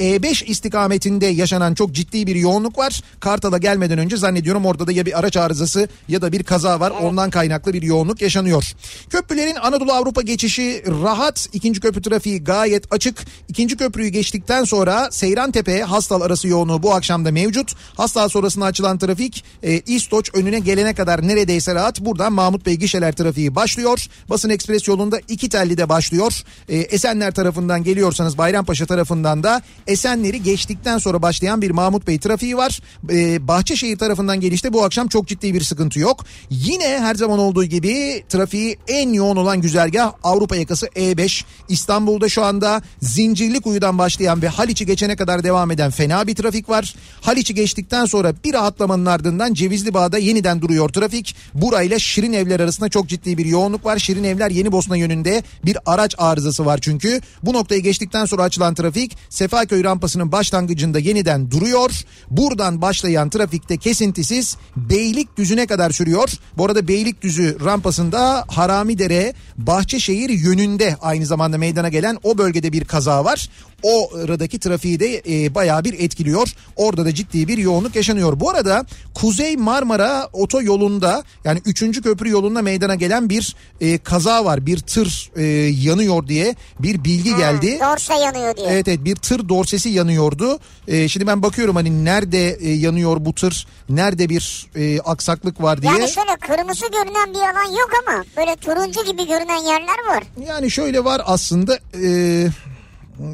[0.01, 3.01] E5 istikametinde yaşanan çok ciddi bir yoğunluk var.
[3.19, 6.93] Kartal'a gelmeden önce zannediyorum orada da ya bir araç arızası ya da bir kaza var.
[7.01, 8.71] Ondan kaynaklı bir yoğunluk yaşanıyor.
[9.09, 11.47] Köprülerin Anadolu Avrupa geçişi rahat.
[11.53, 13.25] İkinci köprü trafiği gayet açık.
[13.47, 17.73] İkinci köprüyü geçtikten sonra Seyrantepe Hastal arası yoğunluğu bu akşam da mevcut.
[17.97, 22.01] Hastal sonrasında açılan trafik e, İstoç önüne gelene kadar neredeyse rahat.
[22.01, 24.07] Buradan Mahmut Bey gişeler trafiği başlıyor.
[24.29, 26.41] Basın Ekspres yolunda iki telli de başlıyor.
[26.69, 32.57] E, Esenler tarafından geliyorsanız Bayrampaşa tarafından da Esenler'i geçtikten sonra başlayan bir Mahmut Bey trafiği
[32.57, 32.81] var.
[33.09, 36.25] Ee, Bahçeşehir tarafından gelişte bu akşam çok ciddi bir sıkıntı yok.
[36.49, 41.43] Yine her zaman olduğu gibi trafiği en yoğun olan güzergah Avrupa yakası E5.
[41.69, 46.95] İstanbul'da şu anda Zincirlikuyu'dan başlayan ve Haliç'i geçene kadar devam eden fena bir trafik var.
[47.21, 51.35] Haliç'i geçtikten sonra bir rahatlamanın ardından Cevizli Bağ'da yeniden duruyor trafik.
[51.53, 53.99] Burayla Şirin Evler arasında çok ciddi bir yoğunluk var.
[53.99, 57.21] Şirin Evler Yeni Bosna yönünde bir araç arızası var çünkü.
[57.43, 61.91] Bu noktayı geçtikten sonra açılan trafik Sefaköy rampasının başlangıcında yeniden duruyor.
[62.29, 66.29] Buradan başlayan trafikte kesintisiz Beylikdüzü'ne kadar sürüyor.
[66.57, 73.25] Bu arada Beylikdüzü rampasında Haramidere Bahçeşehir yönünde aynı zamanda meydana gelen o bölgede bir kaza
[73.25, 73.49] var.
[73.83, 76.53] O aradaki trafiği de e, bayağı bir etkiliyor.
[76.75, 78.39] Orada da ciddi bir yoğunluk yaşanıyor.
[78.39, 82.01] Bu arada Kuzey Marmara otoyolunda yani 3.
[82.01, 84.65] köprü yolunda meydana gelen bir e, kaza var.
[84.65, 85.43] Bir tır e,
[85.83, 87.79] yanıyor diye bir bilgi geldi.
[87.81, 88.67] Dorsa yanıyor diye.
[88.69, 90.59] Evet evet bir tır dorsesi yanıyordu.
[90.87, 95.81] Ee, şimdi ben bakıyorum hani nerede e, yanıyor bu tır, nerede bir e, aksaklık var
[95.81, 95.91] diye.
[95.91, 100.23] Yani şöyle kırmızı görünen bir alan yok ama böyle turuncu gibi görünen yerler var.
[100.47, 102.47] Yani şöyle var aslında e,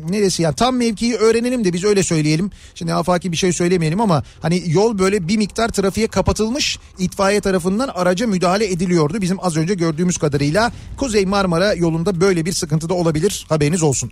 [0.09, 2.51] neresi ya tam mevkiyi öğrenelim de biz öyle söyleyelim.
[2.75, 7.87] Şimdi afaki bir şey söylemeyelim ama hani yol böyle bir miktar trafiğe kapatılmış itfaiye tarafından
[7.87, 9.21] araca müdahale ediliyordu.
[9.21, 14.11] Bizim az önce gördüğümüz kadarıyla Kuzey Marmara yolunda böyle bir sıkıntı da olabilir haberiniz olsun.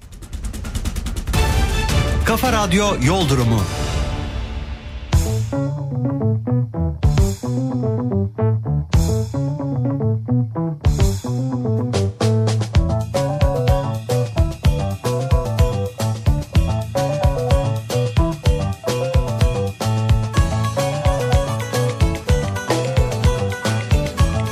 [2.25, 3.61] Kafa Radyo Yol Durumu.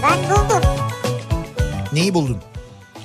[0.03, 0.61] Ben buldum.
[1.93, 2.52] Neyi buldun?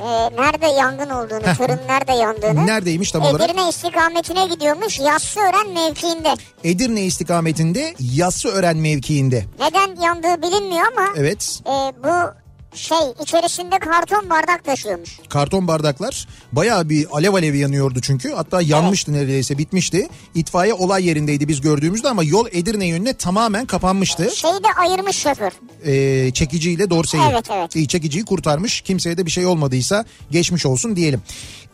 [0.00, 0.04] Ee,
[0.36, 2.66] nerede yangın olduğunu, fırın nerede yandığını.
[2.66, 3.50] Neredeymiş tam olarak?
[3.50, 6.34] Edirne istikametine gidiyormuş Yassıören mevkiinde.
[6.64, 9.44] Edirne istikametinde Yassıören mevkiinde.
[9.60, 11.60] Neden yandığı bilinmiyor ama Evet.
[11.66, 11.72] e,
[12.04, 12.30] bu
[12.74, 15.18] şey içerisinde karton bardak taşıyormuş.
[15.28, 18.32] Karton bardaklar bayağı bir alev alev yanıyordu çünkü.
[18.32, 20.08] Hatta yanmıştı neredeyse bitmişti.
[20.34, 24.30] İtfaiye olay yerindeydi biz gördüğümüzde ama yol Edirne yönüne tamamen kapanmıştı.
[24.36, 25.52] Şeyi de ayırmış şoför.
[25.86, 27.22] Ee, çekiciyle Dorse'yi.
[27.32, 27.76] Evet, evet.
[27.76, 28.80] İyi, çekiciyi kurtarmış.
[28.80, 31.22] Kimseye de bir şey olmadıysa geçmiş olsun diyelim.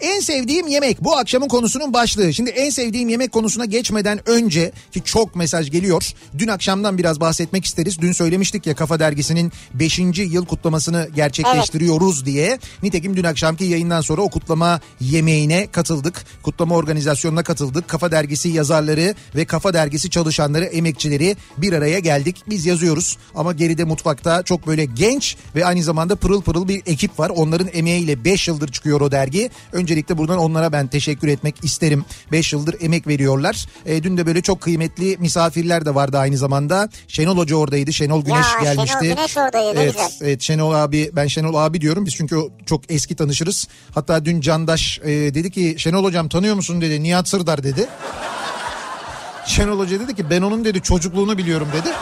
[0.01, 2.35] En sevdiğim yemek bu akşamın konusunun başlığı.
[2.35, 6.13] Şimdi en sevdiğim yemek konusuna geçmeden önce ki çok mesaj geliyor.
[6.39, 8.01] Dün akşamdan biraz bahsetmek isteriz.
[8.01, 9.99] Dün söylemiştik ya Kafa Dergisi'nin 5.
[10.19, 12.59] yıl kutlamasını gerçekleştiriyoruz diye.
[12.83, 16.25] Nitekim dün akşamki yayından sonra o kutlama yemeğine katıldık.
[16.43, 17.89] Kutlama organizasyonuna katıldık.
[17.89, 22.43] Kafa Dergisi yazarları ve Kafa Dergisi çalışanları, emekçileri bir araya geldik.
[22.49, 27.19] Biz yazıyoruz ama geride mutfakta çok böyle genç ve aynı zamanda pırıl pırıl bir ekip
[27.19, 27.31] var.
[27.31, 29.51] Onların emeğiyle 5 yıldır çıkıyor o dergi.
[29.85, 32.05] Öncelikle buradan onlara ben teşekkür etmek isterim.
[32.33, 33.67] 5 yıldır emek veriyorlar.
[33.87, 36.89] E, dün de böyle çok kıymetli misafirler de vardı aynı zamanda.
[37.09, 37.93] Şenol Hoca oradaydı.
[37.93, 39.09] Şenol Güneş Ya, Şenol gelmişti.
[39.17, 40.11] Güneş oradaydı, evet, güzel.
[40.21, 42.07] Evet Şenol abi ben Şenol abi diyorum.
[42.07, 43.69] Biz çünkü çok eski tanışırız.
[43.95, 47.03] Hatta dün Candaş e, dedi ki Şenol hocam tanıyor musun dedi.
[47.03, 47.87] Nihat Sırdar dedi.
[49.47, 51.89] Şenol Hoca dedi ki ben onun dedi çocukluğunu biliyorum dedi.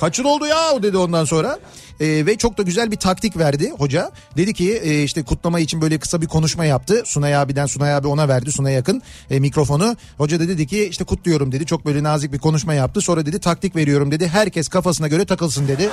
[0.00, 1.58] Kaç yıl oldu ya o dedi ondan sonra.
[2.00, 4.10] Ee, ve çok da güzel bir taktik verdi hoca.
[4.36, 7.02] Dedi ki e, işte kutlama için böyle kısa bir konuşma yaptı.
[7.04, 9.96] Sunay abiden Sunay abi ona verdi Sunay yakın e, mikrofonu.
[10.18, 11.66] Hoca da dedi ki işte kutluyorum dedi.
[11.66, 13.00] Çok böyle nazik bir konuşma yaptı.
[13.00, 14.28] Sonra dedi taktik veriyorum dedi.
[14.28, 15.90] Herkes kafasına göre takılsın dedi.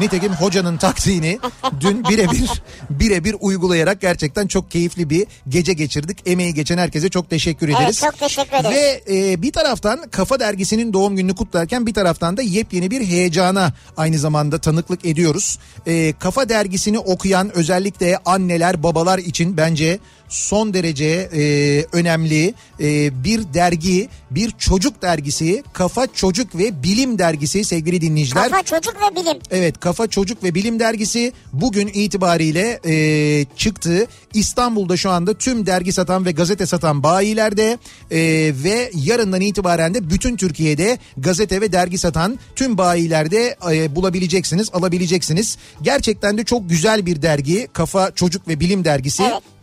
[0.00, 1.38] Nitekim hocanın taktiğini
[1.80, 2.50] dün birebir
[2.90, 6.18] birebir uygulayarak gerçekten çok keyifli bir gece geçirdik.
[6.26, 8.00] Emeği geçen herkese çok teşekkür Evet, ederiz.
[8.00, 8.76] çok teşekkür ederiz.
[8.76, 13.72] Ve e, bir taraftan Kafa Dergisi'nin doğum gününü kutlarken bir taraftan da yepyeni bir heyecana
[13.96, 15.58] aynı zamanda tanıklık ediyoruz.
[15.86, 23.54] E, Kafa Dergisi'ni okuyan özellikle anneler babalar için bence son derece e, önemli e, bir
[23.54, 28.50] dergi, bir çocuk dergisi Kafa Çocuk ve Bilim Dergisi sevgili dinleyiciler.
[28.50, 29.38] Kafa çocuk ve bilim.
[29.50, 34.06] Evet Kafa Çocuk ve Bilim Dergisi bugün itibariyle e, çıktı.
[34.34, 37.78] İstanbul'da şu anda tüm dergi satan ve gazete satan bayilerde
[38.10, 38.18] e,
[38.64, 45.58] ve yarından itibaren de bütün Türkiye'de gazete ve dergi satan tüm bayilerde e, bulabileceksiniz, alabileceksiniz.
[45.82, 49.53] Gerçekten de çok güzel bir dergi Kafa Çocuk ve Bilim Dergisi Evet.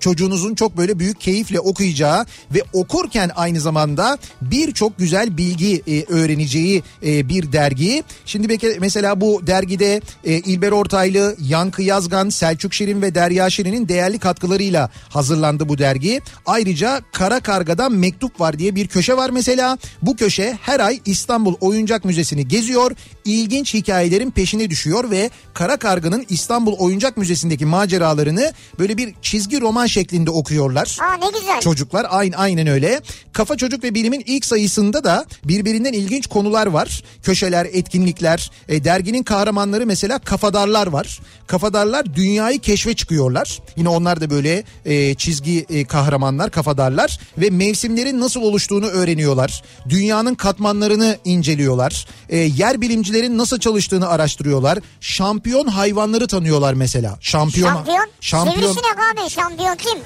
[0.00, 6.82] Çocuğunuzun çok böyle büyük keyifle okuyacağı ve okurken aynı zamanda birçok güzel bilgi e, öğreneceği
[7.06, 8.02] e, bir dergi.
[8.26, 14.18] Şimdi mesela bu dergide e, İlber Ortaylı, Yankı Yazgan, Selçuk Şirin ve Derya Şirin'in değerli
[14.18, 16.20] katkılarıyla hazırlandı bu dergi.
[16.46, 19.78] Ayrıca Kara Karga'dan mektup var diye bir köşe var mesela.
[20.02, 22.90] Bu köşe her ay İstanbul Oyuncak Müzesi'ni geziyor.
[23.24, 29.77] İlginç hikayelerin peşine düşüyor ve Kara Karga'nın İstanbul Oyuncak Müzesi'ndeki maceralarını böyle bir çizgi roman
[29.86, 30.98] şeklinde okuyorlar.
[31.00, 31.60] Aa ne güzel.
[31.60, 33.00] Çocuklar aynı aynen öyle.
[33.32, 37.02] Kafa Çocuk ve Bilim'in ilk sayısında da birbirinden ilginç konular var.
[37.22, 38.50] Köşeler, etkinlikler.
[38.68, 41.20] E, derginin kahramanları mesela kafadarlar var.
[41.46, 43.58] Kafadarlar dünyayı keşfe çıkıyorlar.
[43.76, 49.62] Yine onlar da böyle e, çizgi e, kahramanlar, kafadarlar ve mevsimlerin nasıl oluştuğunu öğreniyorlar.
[49.88, 52.06] Dünyanın katmanlarını inceliyorlar.
[52.28, 54.78] E, yer bilimcilerin nasıl çalıştığını araştırıyorlar.
[55.00, 57.18] Şampiyon hayvanları tanıyorlar mesela.
[57.20, 57.68] Şampiyon.
[57.68, 58.06] Şampiyon.
[58.20, 58.72] Şampiyon.
[58.72, 59.98] Sivrisinek abi şampiyon kim?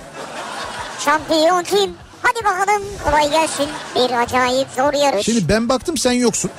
[1.05, 1.95] Şampiyon kim?
[2.23, 3.69] Hadi bakalım kolay gelsin.
[3.95, 5.27] Bir acayip zor yarış.
[5.27, 6.51] Şimdi ben baktım sen yoksun.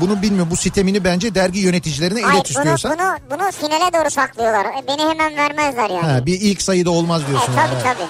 [0.00, 0.48] Bunu bilmiyorum.
[0.50, 2.98] Bu sitemini bence dergi yöneticilerine Hayır ilet bunu, istiyorsan.
[2.98, 4.64] bunu, bunu finale doğru saklıyorlar.
[4.64, 6.06] E, Beni hemen vermezler yani.
[6.12, 7.52] Ha, bir ilk sayıda olmaz E, diyorsun.
[7.56, 7.84] tabii Evet.
[7.84, 8.08] tabii.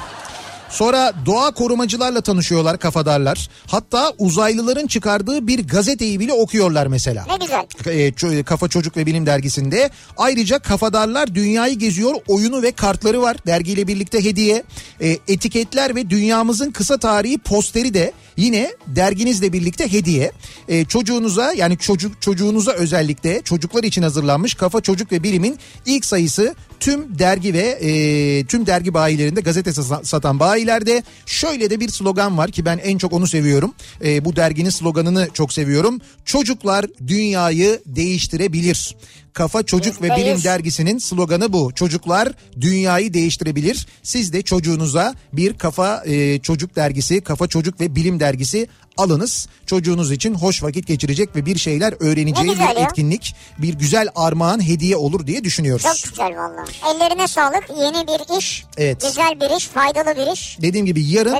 [0.71, 3.49] Sonra doğa korumacılarla tanışıyorlar kafadarlar.
[3.67, 7.27] Hatta uzaylıların çıkardığı bir gazeteyi bile okuyorlar mesela.
[7.29, 7.67] Ne güzel.
[7.87, 9.91] E, ço- Kafa Çocuk ve Bilim dergisinde.
[10.17, 13.37] Ayrıca Kafadarlar Dünyayı Geziyor oyunu ve kartları var.
[13.47, 14.63] Dergiyle birlikte hediye.
[15.01, 20.33] E, etiketler ve dünyamızın kısa tarihi posteri de yine derginizle birlikte hediye.
[20.69, 26.55] E, çocuğunuza yani çocuk çocuğunuza özellikle çocuklar için hazırlanmış Kafa Çocuk ve Bilim'in ilk sayısı
[26.81, 32.39] tüm dergi ve e, tüm dergi bayilerinde gazete sa- satan bayilerde şöyle de bir slogan
[32.39, 33.75] var ki ben en çok onu seviyorum.
[34.05, 36.01] E, bu derginin sloganını çok seviyorum.
[36.25, 38.97] Çocuklar dünyayı değiştirebilir.
[39.39, 41.73] Kafa Çocuk ve Bilim dergisinin sloganı bu.
[41.75, 42.29] Çocuklar
[42.61, 43.87] dünyayı değiştirebilir.
[44.03, 49.49] Siz de çocuğunuza bir Kafa e, Çocuk dergisi, Kafa Çocuk ve Bilim dergisi alınız.
[49.67, 52.71] Çocuğunuz için hoş vakit geçirecek ve bir şeyler öğreneceği bir ya.
[52.71, 55.83] etkinlik, bir güzel armağan hediye olur diye düşünüyoruz.
[55.83, 56.65] Çok güzel valla.
[56.95, 57.65] Ellerine sağlık.
[57.81, 58.65] Yeni bir iş.
[58.77, 59.03] Evet.
[59.03, 59.67] Güzel bir iş.
[59.67, 60.59] Faydalı bir iş.
[60.63, 61.39] Dediğim gibi yarın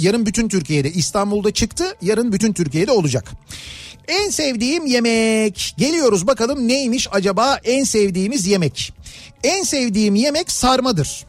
[0.00, 1.96] yarın bütün Türkiye'de İstanbul'da çıktı.
[2.02, 3.32] Yarın bütün Türkiye'de olacak.
[4.08, 5.74] En sevdiğim yemek.
[5.78, 8.92] Geliyoruz bakalım neymiş acaba en sevdiğimiz yemek.
[9.44, 11.26] En sevdiğim yemek sarmadır.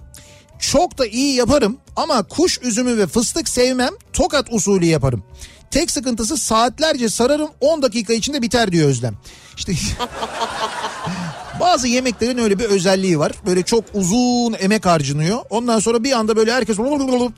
[0.59, 3.93] Çok da iyi yaparım ama kuş üzümü ve fıstık sevmem.
[4.13, 5.23] Tokat usulü yaparım.
[5.71, 9.15] Tek sıkıntısı saatlerce sararım 10 dakika içinde biter diyor Özlem.
[9.57, 9.71] İşte
[11.59, 13.31] bazı yemeklerin öyle bir özelliği var.
[13.45, 15.37] Böyle çok uzun emek harcanıyor.
[15.49, 16.77] Ondan sonra bir anda böyle herkes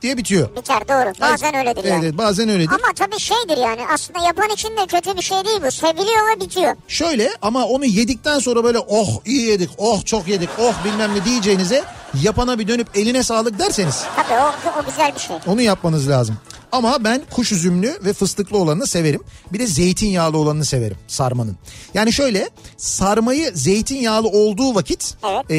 [0.02, 0.56] diye bitiyor.
[0.56, 1.12] Biter doğru.
[1.20, 2.04] Bazen öyledir Evet, yani.
[2.04, 2.70] evet bazen öyledir.
[2.70, 5.70] Ama tabii şeydir yani aslında yapan için de kötü bir şey değil bu.
[5.70, 6.76] Seviliyor ve bitiyor.
[6.88, 11.24] Şöyle ama onu yedikten sonra böyle oh iyi yedik, oh çok yedik, oh bilmem ne
[11.24, 11.84] diyeceğinize
[12.22, 15.36] yapana bir dönüp eline sağlık derseniz Tabii o, o güzel bir şey.
[15.46, 16.36] onu yapmanız lazım.
[16.72, 19.20] Ama ben kuş üzümlü ve fıstıklı olanını severim.
[19.52, 21.56] Bir de zeytinyağlı olanını severim sarmanın.
[21.94, 25.50] Yani şöyle sarmayı zeytinyağlı olduğu vakit Evet.
[25.50, 25.54] e,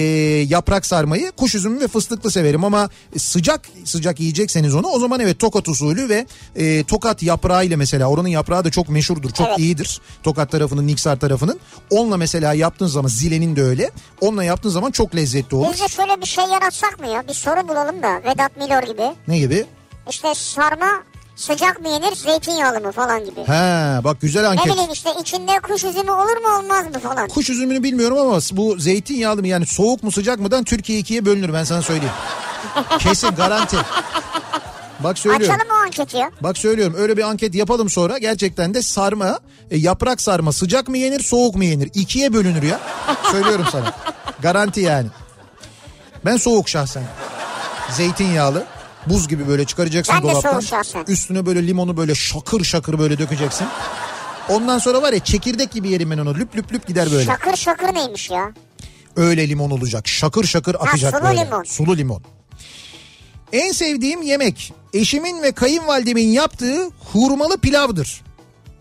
[0.50, 2.64] yaprak sarmayı kuş üzümlü ve fıstıklı severim.
[2.64, 7.76] Ama sıcak sıcak yiyecekseniz onu o zaman evet tokat usulü ve e, tokat yaprağı ile
[7.76, 9.30] mesela oranın yaprağı da çok meşhurdur.
[9.32, 9.60] Çok Evet.
[9.60, 10.02] iyidir.
[10.24, 11.60] Tokat tarafının Niksar tarafının.
[11.90, 13.92] Onunla mesela yaptığın zaman zilenin de öyle.
[14.22, 15.74] Onunla yaptığın zaman çok lezzetli olur.
[15.74, 17.28] Biz de şöyle bir şey yaratsak mı ya?
[17.28, 19.04] Bir soru bulalım da Vedat Milor gibi.
[19.28, 19.66] Ne gibi?
[20.10, 21.04] İşte sarma
[21.36, 23.42] sıcak mı yenir zeytinyağlı mı falan gibi.
[23.42, 24.74] He bak güzel Ne anket.
[24.74, 27.28] bileyim işte içinde kuş üzümü olur mu olmaz mı falan.
[27.28, 31.54] Kuş üzümünü bilmiyorum ama bu zeytinyağlı mı yani soğuk mu sıcak mıdan Türkiye ikiye bölünür
[31.54, 32.14] ben sana söyleyeyim.
[33.00, 33.78] Kesin garanti.
[35.00, 35.56] Bak söylüyorum.
[35.56, 36.32] Açalım o anketi ya.
[36.42, 39.40] Bak söylüyorum öyle bir anket yapalım sonra gerçekten de sarma
[39.72, 42.80] e, yaprak sarma sıcak mı yenir soğuk mu yenir ikiye bölünür ya.
[43.32, 43.94] Söylüyorum sana.
[44.42, 45.08] Garanti yani.
[46.26, 47.04] Ben soğuk şahsen.
[47.92, 48.66] Zeytinyağlı.
[49.06, 51.06] Buz gibi böyle çıkaracaksın Ben dolaptan.
[51.08, 53.68] Üstüne böyle limonu böyle şakır şakır böyle dökeceksin.
[54.50, 56.36] Ondan sonra var ya çekirdek gibi yerim ben onu.
[56.36, 57.26] Lüp lüp lüp gider böyle.
[57.26, 58.54] Şakır şakır neymiş ya?
[59.16, 60.08] Öyle limon olacak.
[60.08, 61.46] Şakır şakır akacak sulu böyle.
[61.46, 61.64] limon.
[61.64, 62.24] Sulu limon.
[63.54, 68.22] En sevdiğim yemek eşimin ve kayınvalidemin yaptığı hurmalı pilavdır.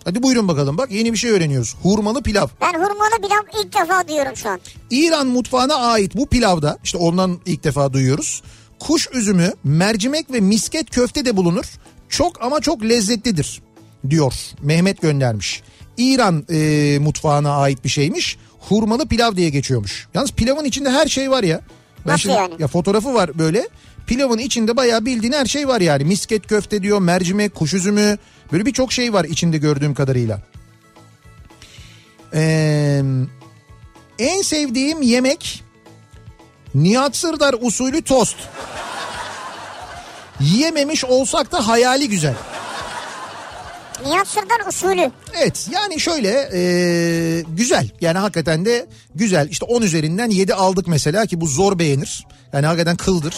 [0.04, 1.76] Hadi buyurun bakalım bak yeni bir şey öğreniyoruz.
[1.82, 2.46] Hurmalı pilav.
[2.60, 4.60] Ben hurmalı pilav ilk defa duyuyorum şu an.
[4.90, 8.42] İran mutfağına ait bu pilavda işte ondan ilk defa duyuyoruz.
[8.80, 11.64] Kuş üzümü, mercimek ve misket köfte de bulunur.
[12.08, 13.62] Çok ama çok lezzetlidir
[14.10, 14.34] diyor.
[14.62, 15.62] Mehmet göndermiş.
[15.96, 18.36] İran e, mutfağına ait bir şeymiş.
[18.58, 20.08] Hurmalı pilav diye geçiyormuş.
[20.14, 21.60] Yalnız pilavın içinde her şey var ya.
[22.06, 22.54] Ben Nasıl yani?
[22.58, 23.68] Ya fotoğrafı var böyle.
[24.06, 26.04] Pilavın içinde bayağı bildiğin her şey var yani.
[26.04, 28.18] Misket köfte diyor, mercimek, kuş üzümü.
[28.52, 30.42] Böyle birçok şey var içinde gördüğüm kadarıyla.
[32.34, 33.02] Eee...
[34.18, 35.64] En sevdiğim yemek
[36.78, 38.36] Nihat Sırdar usulü tost.
[40.40, 42.34] Yiyememiş olsak da hayali güzel.
[44.06, 45.10] Nihat Sırdar usulü.
[45.40, 46.60] Evet yani şöyle e,
[47.48, 49.48] güzel yani hakikaten de güzel.
[49.48, 52.26] İşte 10 üzerinden 7 aldık mesela ki bu zor beğenir.
[52.52, 53.34] Yani hakikaten kıldır.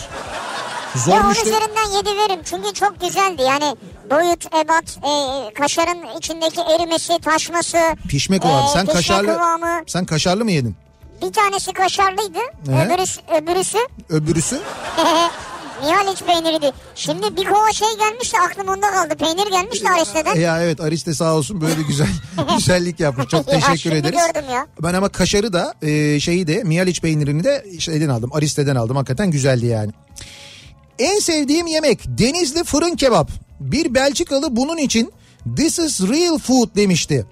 [0.96, 3.42] Zor Ya 10 müşteri- üzerinden 7 verim çünkü çok güzeldi.
[3.42, 3.76] Yani
[4.10, 7.78] boyut, ebat, e, kaşarın içindeki erimesi, taşması.
[8.08, 8.68] Pişme kıvamı.
[8.70, 9.82] e, Sen pişme kaşarlı kıvamı.
[9.86, 10.76] sen kaşarlı mı yedin?
[11.22, 12.38] Bir tanesi kaşarlıydı.
[12.68, 13.78] Öbürüsü, öbürüsü
[14.08, 14.60] Öbürüsü?
[15.84, 16.72] Nihaliç peyniriydi.
[16.94, 19.14] Şimdi bir kova şey gelmiş de aklım onda kaldı.
[19.16, 20.34] Peynir gelmiş de Ariste'den.
[20.36, 22.06] Ya evet Ariste sağ olsun böyle güzel
[22.56, 23.28] güzellik yapmış.
[23.28, 24.18] Çok Ya teşekkür şimdi ederiz.
[24.34, 24.66] gördüm ya.
[24.82, 28.30] Ben ama kaşarı da e, şeyi de Miyaliç peynirini de şeyden aldım.
[28.34, 28.96] Ariste'den aldım.
[28.96, 29.92] Hakikaten güzeldi yani.
[30.98, 33.30] En sevdiğim yemek denizli fırın kebap.
[33.60, 35.12] Bir Belçikalı bunun için
[35.56, 37.26] this is real food demişti.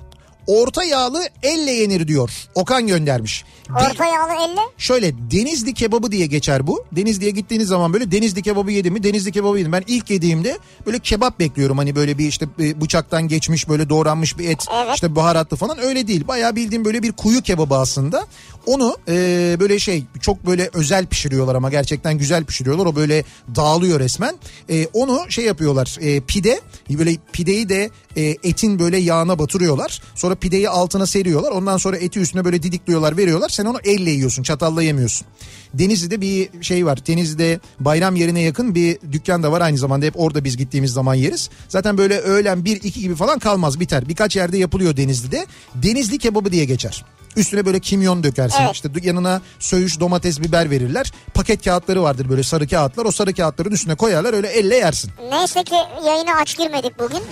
[0.48, 2.30] Orta yağlı elle yenir diyor.
[2.54, 3.44] Okan göndermiş.
[3.68, 4.60] De- Orta yağlı elle.
[4.78, 6.84] Şöyle denizli kebabı diye geçer bu.
[6.92, 9.02] Denizli'ye gittiğiniz zaman böyle denizli kebabı yedim mi?
[9.02, 9.72] Denizli kebabı yedim.
[9.72, 11.78] Ben ilk yediğimde böyle kebap bekliyorum.
[11.78, 14.64] Hani böyle bir işte e, bıçaktan geçmiş böyle doğranmış bir et.
[14.84, 14.94] Evet.
[14.94, 16.28] işte baharatlı falan öyle değil.
[16.28, 18.26] Bayağı bildiğim böyle bir kuyu kebabı aslında.
[18.66, 22.86] Onu e, böyle şey çok böyle özel pişiriyorlar ama gerçekten güzel pişiriyorlar.
[22.86, 23.24] O böyle
[23.56, 24.36] dağılıyor resmen.
[24.70, 30.02] E, onu şey yapıyorlar e, pide böyle pideyi de e, etin böyle yağına batırıyorlar.
[30.14, 31.50] Sonra pideyi altına seriyorlar.
[31.50, 33.48] Ondan sonra eti üstüne böyle didikliyorlar veriyorlar.
[33.48, 35.26] Sen onu elle yiyorsun çatalla yemiyorsun.
[35.74, 37.06] Denizli'de bir şey var.
[37.06, 40.06] Denizli'de bayram yerine yakın bir dükkan da var aynı zamanda.
[40.06, 41.50] Hep orada biz gittiğimiz zaman yeriz.
[41.68, 44.08] Zaten böyle öğlen 1-2 gibi falan kalmaz biter.
[44.08, 45.46] Birkaç yerde yapılıyor Denizli'de.
[45.74, 47.04] Denizli kebabı diye geçer.
[47.36, 48.62] Üstüne böyle kimyon dökersin.
[48.62, 48.74] Evet.
[48.74, 51.12] İşte yanına söğüş, domates, biber verirler.
[51.34, 53.04] Paket kağıtları vardır böyle sarı kağıtlar.
[53.04, 55.10] O sarı kağıtların üstüne koyarlar öyle elle yersin.
[55.30, 55.74] Neyse ki
[56.06, 57.22] yayına aç girmedik bugün.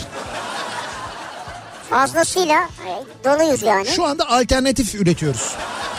[1.90, 3.86] Fazlasıyla e, doluyuz yani.
[3.86, 5.54] Şu anda alternatif üretiyoruz.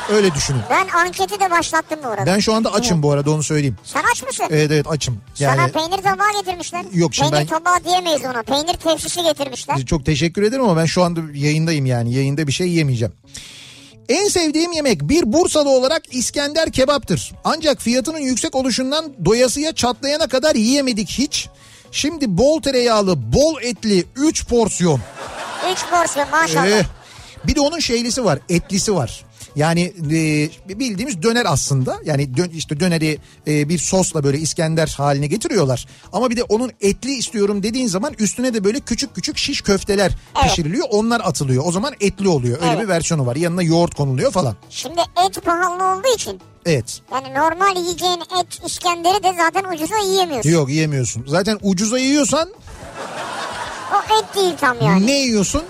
[0.09, 0.61] Öyle düşünün.
[0.69, 2.25] Ben anketi de başlattım bu arada.
[2.25, 3.77] Ben şu anda açım bu arada onu söyleyeyim.
[3.83, 4.45] Sen aç mısın?
[4.49, 5.21] Evet evet açım.
[5.35, 6.85] Sana Yani peynir tabağı getirmişler.
[6.93, 8.43] Yok, şimdi peynir ben- tabağı diyemeyiz ona.
[8.43, 9.85] Peynir tepsisi getirmişler.
[9.85, 12.13] çok teşekkür ederim ama ben şu anda yayındayım yani.
[12.13, 13.13] Yayında bir şey yemeyeceğim.
[14.09, 17.33] En sevdiğim yemek bir Bursalı olarak İskender kebaptır.
[17.43, 21.47] Ancak fiyatının yüksek oluşundan doyasıya çatlayana kadar yiyemedik hiç.
[21.91, 25.01] Şimdi bol tereyağlı, bol etli 3 porsiyon.
[25.75, 26.67] Porsiyon maşallah.
[26.67, 26.83] Eh,
[27.47, 29.25] bir de onun şeylisi var, etlisi var.
[29.55, 31.97] Yani e, bildiğimiz döner aslında.
[32.05, 35.85] Yani dön, işte döneri e, bir sosla böyle İskender haline getiriyorlar.
[36.13, 40.11] Ama bir de onun etli istiyorum dediğin zaman üstüne de böyle küçük küçük şiş köfteler
[40.35, 40.49] Evet.
[40.49, 40.87] pişiriliyor.
[40.89, 41.63] Onlar atılıyor.
[41.65, 42.57] O zaman etli oluyor.
[42.61, 42.83] Öyle Evet.
[42.83, 43.35] bir versiyonu var.
[43.35, 44.55] Yanına yoğurt konuluyor falan.
[44.69, 47.01] Şimdi et pahalı olduğu için Evet.
[47.11, 50.49] yani normal yiyeceğin et İskender'i de zaten ucuza yiyemiyorsun.
[50.49, 51.25] Yok yiyemiyorsun.
[51.27, 52.49] Zaten ucuza yiyorsan
[53.93, 55.07] O et değil tam yani.
[55.07, 55.63] ne yiyorsun?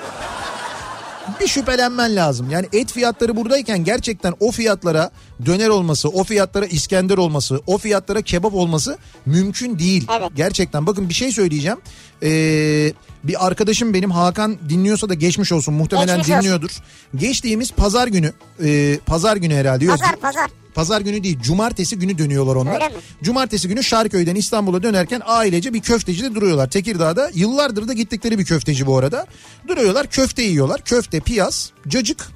[1.39, 2.49] Bir şüphelenmen lazım.
[2.49, 5.11] Yani et fiyatları buradayken gerçekten o fiyatlara
[5.45, 10.07] döner olması, o fiyatlara İskender olması, o fiyatlara kebap olması mümkün değil.
[10.19, 10.29] Evet.
[10.35, 11.77] Gerçekten bakın bir şey söyleyeceğim.
[12.23, 16.41] Ee, bir arkadaşım benim Hakan dinliyorsa da geçmiş olsun muhtemelen Geçmiş olsun.
[16.43, 16.69] dinliyordur.
[17.15, 19.85] Geçtiğimiz pazar günü, e, pazar günü herhalde.
[19.85, 19.99] yok.
[19.99, 20.49] Pazar pazar.
[20.75, 22.91] Pazar günü değil cumartesi günü dönüyorlar onlar.
[23.23, 26.69] Cumartesi günü Şarköy'den İstanbul'a dönerken ailece bir köftecide duruyorlar.
[26.69, 29.25] Tekirdağ'da yıllardır da gittikleri bir köfteci bu arada.
[29.67, 30.81] Duruyorlar köfte yiyorlar.
[30.81, 32.27] Köfte, piyaz, cacık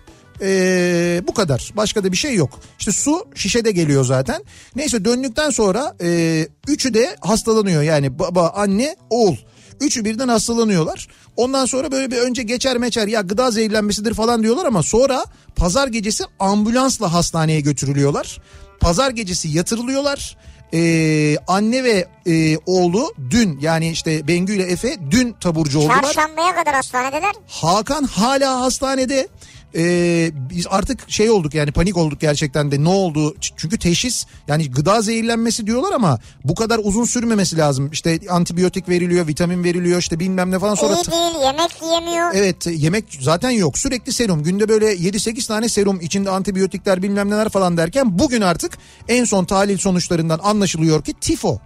[0.42, 1.72] ee, bu kadar.
[1.76, 2.60] Başka da bir şey yok.
[2.80, 4.44] İşte su şişede geliyor zaten.
[4.76, 7.82] Neyse döndükten sonra ee, üçü de hastalanıyor.
[7.82, 9.36] Yani baba, anne, oğul.
[9.82, 11.08] Üçü birden hastalanıyorlar.
[11.38, 15.26] Ondan sonra böyle bir önce geçer meçer ya gıda zehirlenmesidir falan diyorlar ama sonra
[15.56, 18.42] pazar gecesi ambulansla hastaneye götürülüyorlar.
[18.80, 20.38] Pazar gecesi yatırılıyorlar.
[20.74, 26.02] Ee, anne ve e, oğlu dün yani işte Bengü ile Efe dün taburcu oldular.
[26.04, 27.32] Çarşambaya kadar hastanedeler.
[27.48, 29.28] Hakan hala hastanede.
[29.76, 33.36] Ee, biz artık şey olduk yani panik olduk gerçekten de ne oldu?
[33.58, 37.90] Çünkü teşhis yani gıda zehirlenmesi diyorlar ama bu kadar uzun sürmemesi lazım.
[37.92, 40.94] İşte antibiyotik veriliyor, vitamin veriliyor işte bilmem ne falan sonra...
[40.94, 42.32] İyi değil yemek yiyemiyor.
[42.34, 47.50] Evet yemek zaten yok sürekli serum günde böyle 7-8 tane serum içinde antibiyotikler bilmem neler
[47.50, 51.60] falan derken bugün artık en son tahlil sonuçlarından anlaşılıyor ki tifo.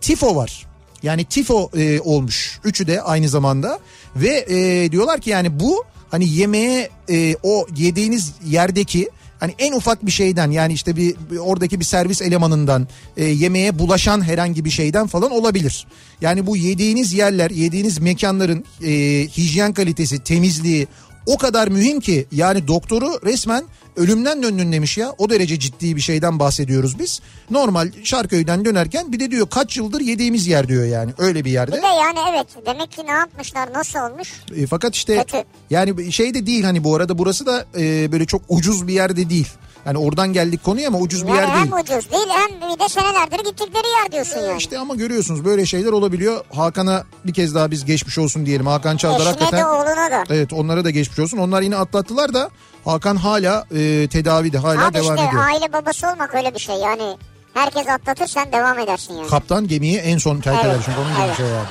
[0.00, 0.66] Tifo var.
[1.02, 3.78] Yani tifo e, olmuş üçü de aynı zamanda
[4.16, 9.08] ve e, diyorlar ki yani bu hani yemeğe e, o yediğiniz yerdeki
[9.40, 14.24] hani en ufak bir şeyden yani işte bir, oradaki bir servis elemanından e, yemeğe bulaşan
[14.24, 15.86] herhangi bir şeyden falan olabilir.
[16.20, 18.90] Yani bu yediğiniz yerler, yediğiniz mekanların e,
[19.36, 20.86] hijyen kalitesi, temizliği
[21.26, 23.64] o kadar mühim ki yani doktoru resmen
[23.96, 25.14] ölümden döndün demiş ya.
[25.18, 27.20] O derece ciddi bir şeyden bahsediyoruz biz.
[27.50, 31.76] Normal Şarköy'den dönerken bir de diyor kaç yıldır yediğimiz yer diyor yani öyle bir yerde.
[31.76, 34.32] Bir de yani evet demek ki ne yapmışlar nasıl olmuş?
[34.56, 35.44] E, fakat işte Kötü.
[35.70, 39.30] yani şey de değil hani bu arada burası da e, böyle çok ucuz bir yerde
[39.30, 39.48] değil.
[39.86, 41.72] Yani oradan geldik konuya ama ucuz bir Yani yer hem değil.
[41.84, 44.58] ucuz değil hem bir de senelerdir gittikleri yer diyorsun yani.
[44.58, 46.44] İşte ama görüyorsunuz böyle şeyler olabiliyor.
[46.54, 48.66] Hakan'a bir kez daha biz geçmiş olsun diyelim.
[48.66, 49.58] Hakan Çağlar Eşine hakikaten...
[49.60, 50.24] de oğluna da.
[50.30, 51.38] Evet onlara da geçmiş olsun.
[51.38, 52.50] Onlar yine atlattılar da
[52.84, 55.44] Hakan hala e, tedavide hala Abi devam işte ediyor.
[55.46, 57.16] aile babası olmak öyle bir şey yani.
[57.54, 59.28] Herkes atlatır sen devam edersin yani.
[59.28, 61.36] Kaptan gemiyi en son terk eder Evet, çünkü onun gibi bir evet.
[61.36, 61.66] şey yani.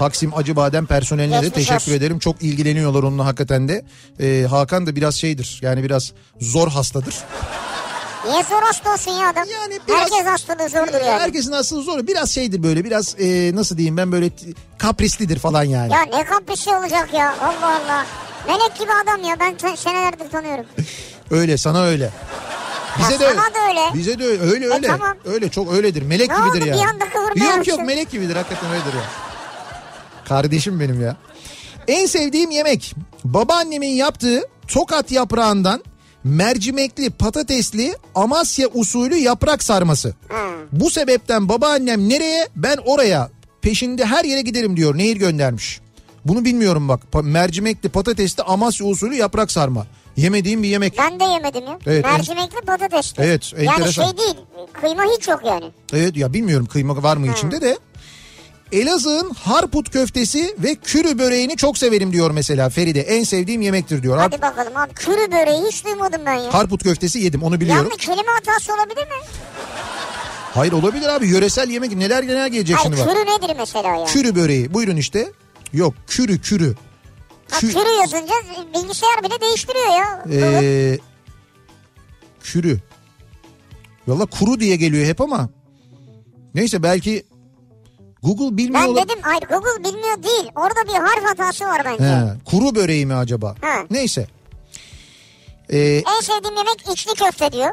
[0.00, 1.92] Taksim Acıbadem personeline de Geçmiş teşekkür olsun.
[1.92, 2.18] ederim.
[2.18, 3.84] Çok ilgileniyorlar onunla hakikaten de.
[4.20, 7.14] Ee, Hakan da biraz şeydir yani biraz zor hastadır.
[8.28, 9.44] Niye zor hasta olsun ya adam?
[9.52, 11.20] Yani biraz- Herkes hastalığı zordur yani.
[11.20, 12.06] Herkesin hastalığı zor.
[12.06, 14.30] Biraz şeydir böyle biraz e, nasıl diyeyim ben böyle
[14.78, 15.92] kaprislidir falan yani.
[15.92, 18.06] Ya ne kaprisi olacak ya Allah Allah.
[18.46, 20.64] Melek gibi adam ya ben sen- senelerdir tanıyorum.
[21.30, 22.10] Öyle sana öyle.
[22.98, 23.94] Bize Ya de sana da öyle.
[23.94, 24.66] Bize de öyle öyle.
[24.74, 24.86] öyle.
[24.86, 25.16] tamam.
[25.24, 26.02] Öyle çok öyledir.
[26.02, 26.68] Melek Ne gibidir oldu?
[26.68, 26.74] ya.
[26.74, 27.04] Bir anda
[27.56, 29.29] Yok yok melek gibidir hakikaten öyledir ya.
[30.34, 31.16] Kardeşim benim ya.
[31.88, 35.84] En sevdiğim yemek babaannemin yaptığı tokat yaprağından
[36.24, 40.14] mercimekli patatesli Amasya usulü yaprak sarması.
[40.72, 43.30] Bu sebepten babaannem nereye ben oraya
[43.62, 45.80] peşinde her yere giderim diyor Nehir göndermiş.
[46.24, 49.86] Bunu bilmiyorum bak mercimekli patatesli Amasya usulü yaprak sarma.
[50.16, 50.98] Yemediğim bir yemek.
[50.98, 51.78] Ben de yemedim ya.
[51.86, 53.22] Evet, en- Mercimekli patatesli.
[53.22, 54.04] Evet, Yani enteresan.
[54.04, 54.36] şey değil
[54.72, 55.64] kıyma hiç yok yani.
[55.92, 57.78] Evet ya bilmiyorum kıyma var mı içinde de.
[58.72, 63.00] Elazığ'ın harput köftesi ve kürü böreğini çok severim diyor mesela Feride.
[63.00, 64.18] En sevdiğim yemektir diyor.
[64.18, 66.54] Hadi bakalım abi kürü böreği hiç duymadım ben ya.
[66.54, 67.84] harput köftesi yedim onu biliyorum.
[67.84, 69.24] Yanlış kelime hatası olabilir mi?
[70.54, 73.14] Hayır olabilir abi yöresel yemek neler neler gelecek Hayır şimdi bak.
[73.16, 74.04] kürü nedir mesela ya?
[74.06, 75.32] Kürü böreği buyurun işte.
[75.72, 76.74] Yok kürü kürü.
[77.50, 78.34] Ha, Kü- kürü yazınca
[78.74, 80.24] bilgisayar bile değiştiriyor ya.
[80.32, 80.98] Ee,
[82.42, 82.78] kürü.
[84.08, 85.48] Valla kuru diye geliyor hep ama.
[86.54, 87.26] Neyse belki
[88.22, 90.50] Google bilmiyor ben dedim hayır Google bilmiyor değil.
[90.56, 92.04] Orada bir harf hatası var bence.
[92.04, 93.54] He, kuru böreği mi acaba?
[93.60, 93.76] Ha.
[93.90, 94.26] Neyse.
[95.72, 95.78] Ee,
[96.16, 97.70] En sevdiğim yemek içli köfte diyor.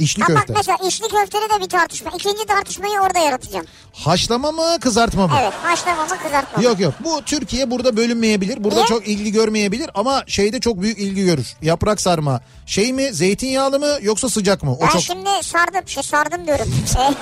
[0.00, 0.52] İçli Ha bak köfte.
[0.56, 2.10] mesela içli köftede de bir tartışma.
[2.14, 3.66] İkinci tartışmayı orada yaratacağım.
[3.92, 5.34] Haşlama mı kızartma mı?
[5.42, 6.64] Evet haşlama mı kızartma mı?
[6.64, 8.64] Yok yok bu Türkiye burada bölünmeyebilir.
[8.64, 8.86] Burada Niye?
[8.86, 11.46] çok ilgi görmeyebilir ama şeyde çok büyük ilgi görür.
[11.62, 14.72] Yaprak sarma şey mi zeytinyağlı mı yoksa sıcak mı?
[14.74, 16.74] O Ben çok şimdi sardım, şey sardım diyorum.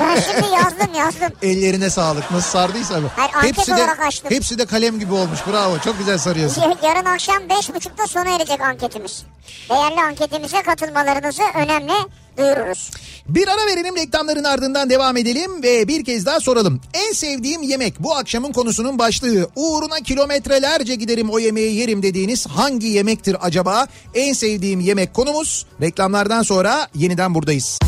[0.00, 1.36] ben şimdi yazdım yazdım.
[1.42, 2.94] ellerine sağlık nasıl sardıysa.
[3.16, 4.30] Hayır, hepsi de, açtım.
[4.30, 6.62] hepsi de kalem gibi olmuş bravo çok güzel sarıyorsun.
[6.82, 9.22] Yarın akşam beş buçukta sona erecek anketimiz.
[9.70, 11.81] Değerli anketimize katılmalarınızı önemli
[12.38, 12.90] duyururuz.
[13.28, 16.80] Bir ara verelim reklamların ardından devam edelim ve bir kez daha soralım.
[16.94, 19.48] En sevdiğim yemek bu akşamın konusunun başlığı.
[19.56, 23.86] Uğruna kilometrelerce giderim o yemeği yerim dediğiniz hangi yemektir acaba?
[24.14, 25.66] En sevdiğim yemek konumuz.
[25.80, 27.78] Reklamlardan sonra yeniden buradayız.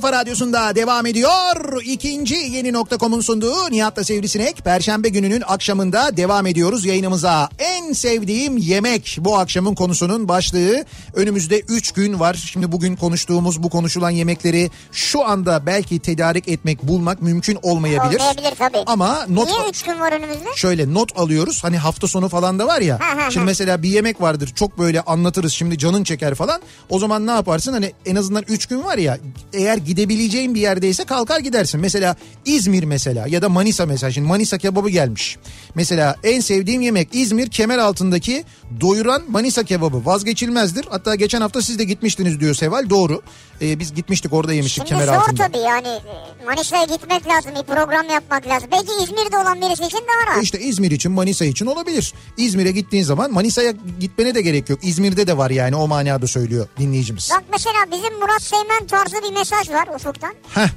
[0.03, 1.83] kafa radyosunda devam ediyor.
[1.85, 4.57] İkinci yeni nokta.com'un sunduğu Nihat'la Sivrisinek.
[4.65, 7.49] Perşembe gününün akşamında devam ediyoruz yayınımıza.
[7.59, 10.85] En sevdiğim yemek bu akşamın konusunun başlığı.
[11.15, 12.35] Önümüzde 3 gün var.
[12.53, 18.21] Şimdi bugün konuştuğumuz bu konuşulan yemekleri şu anda belki tedarik etmek bulmak mümkün olmayabilir.
[18.21, 18.83] Olmayabilir tabii.
[18.87, 20.49] Ama not Niye üç gün var önümüzde?
[20.57, 21.65] şöyle not alıyoruz.
[21.65, 22.99] Hani hafta sonu falan da var ya.
[23.31, 24.53] Şimdi mesela bir yemek vardır.
[24.55, 25.53] Çok böyle anlatırız.
[25.53, 26.61] Şimdi canın çeker falan.
[26.91, 27.73] O zaman ne yaparsın?
[27.73, 29.19] Hani en azından 3 gün var ya.
[29.53, 31.81] Eğer gidebileceğin bir yerdeyse kalkar gidersin.
[31.81, 34.11] Mesela İzmir mesela ya da Manisa mesela.
[34.13, 35.39] Şimdi Manisa kebabı gelmiş.
[35.75, 38.45] Mesela en sevdiğim yemek İzmir kemer altındaki
[38.81, 40.07] doyuran Manisa kebabı.
[40.07, 40.87] Vazgeçilmezdir.
[40.91, 42.91] Hatta geçen hafta siz de gitmiştiniz diyor Seval.
[42.91, 43.23] Doğru.
[43.63, 45.47] Ee, biz gitmiştik orada yemiştik Şimdi kemer zor altında.
[45.47, 48.69] tabii yani e, Manisa'ya gitmek lazım bir program yapmak lazım.
[48.73, 50.45] Belki İzmir'de olan birisi için daha rahat.
[50.45, 52.15] İşte İzmir için Manisa için olabilir.
[52.37, 54.79] İzmir'e gittiğin zaman Manisa'ya gitmene de gerek yok.
[54.83, 57.31] İzmir'de de var yani o manada söylüyor dinleyicimiz.
[57.35, 60.35] Bak mesela bizim Murat Seymen tarzı bir mesaj var ufuktan.
[60.55, 60.69] Heh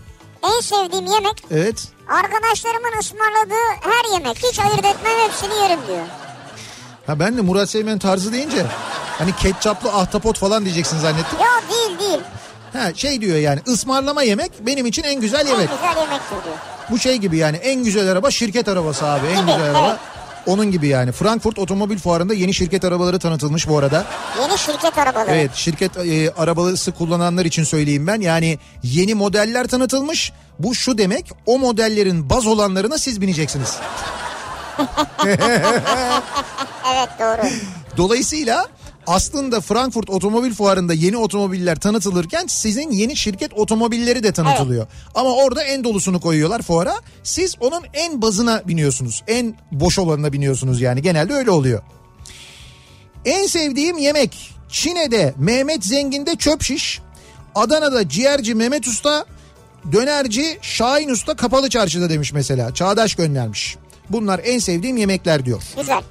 [0.44, 1.88] En sevdiğim yemek evet.
[2.10, 4.38] arkadaşlarımın ısmarladığı her yemek.
[4.38, 6.06] Hiç ayırt etmem hepsini yerim diyor.
[7.08, 8.66] Ha ben de Murat Seymen tarzı deyince
[9.18, 11.40] hani ketçaplı ahtapot falan diyeceksin zannettim.
[11.40, 12.20] Yok değil değil.
[12.74, 15.70] Ha şey diyor yani ısmarlama yemek benim için en güzel yemek.
[15.70, 16.56] En güzel yemektir diyor.
[16.92, 19.88] Bu şey gibi yani en güzel araba şirket arabası abi en Gibi, güzel araba.
[19.90, 20.00] evet.
[20.48, 21.12] Onun gibi yani.
[21.12, 24.06] Frankfurt Otomobil Fuarı'nda yeni şirket arabaları tanıtılmış bu arada.
[24.42, 25.36] Yeni şirket arabaları.
[25.36, 28.22] Evet şirket e, arabası kullananlar için söyleyeyim ben.
[28.22, 30.32] Yani yeni modeller tanıtılmış.
[30.60, 33.74] Bu şu demek o modellerin baz olanlarına siz bineceksiniz.
[36.94, 37.50] Evet doğru.
[37.98, 38.68] Dolayısıyla
[39.08, 44.88] aslında Frankfurt Otomobil Fuarı'nda yeni otomobiller tanıtılırken sizin yeni şirket otomobilleri de tanıtılıyor.
[45.16, 46.96] Ama orada en dolusunu koyuyorlar fuara.
[47.24, 49.24] Siz onun en bazına biniyorsunuz.
[49.28, 51.02] En boş olanına biniyorsunuz yani.
[51.02, 51.82] Genelde öyle oluyor.
[53.26, 57.02] En sevdiğim yemek Çin'de Mehmet Zengin'de çöp şiş.
[57.56, 59.26] Adana'da ciğerci Mehmet Usta.
[59.92, 62.74] Dönerci Şahin Usta kapalı çarşıda demiş mesela.
[62.74, 63.78] Çağdaş göndermiş.
[64.10, 65.64] Bunlar en sevdiğim yemekler diyor.
[65.78, 66.02] Güzel.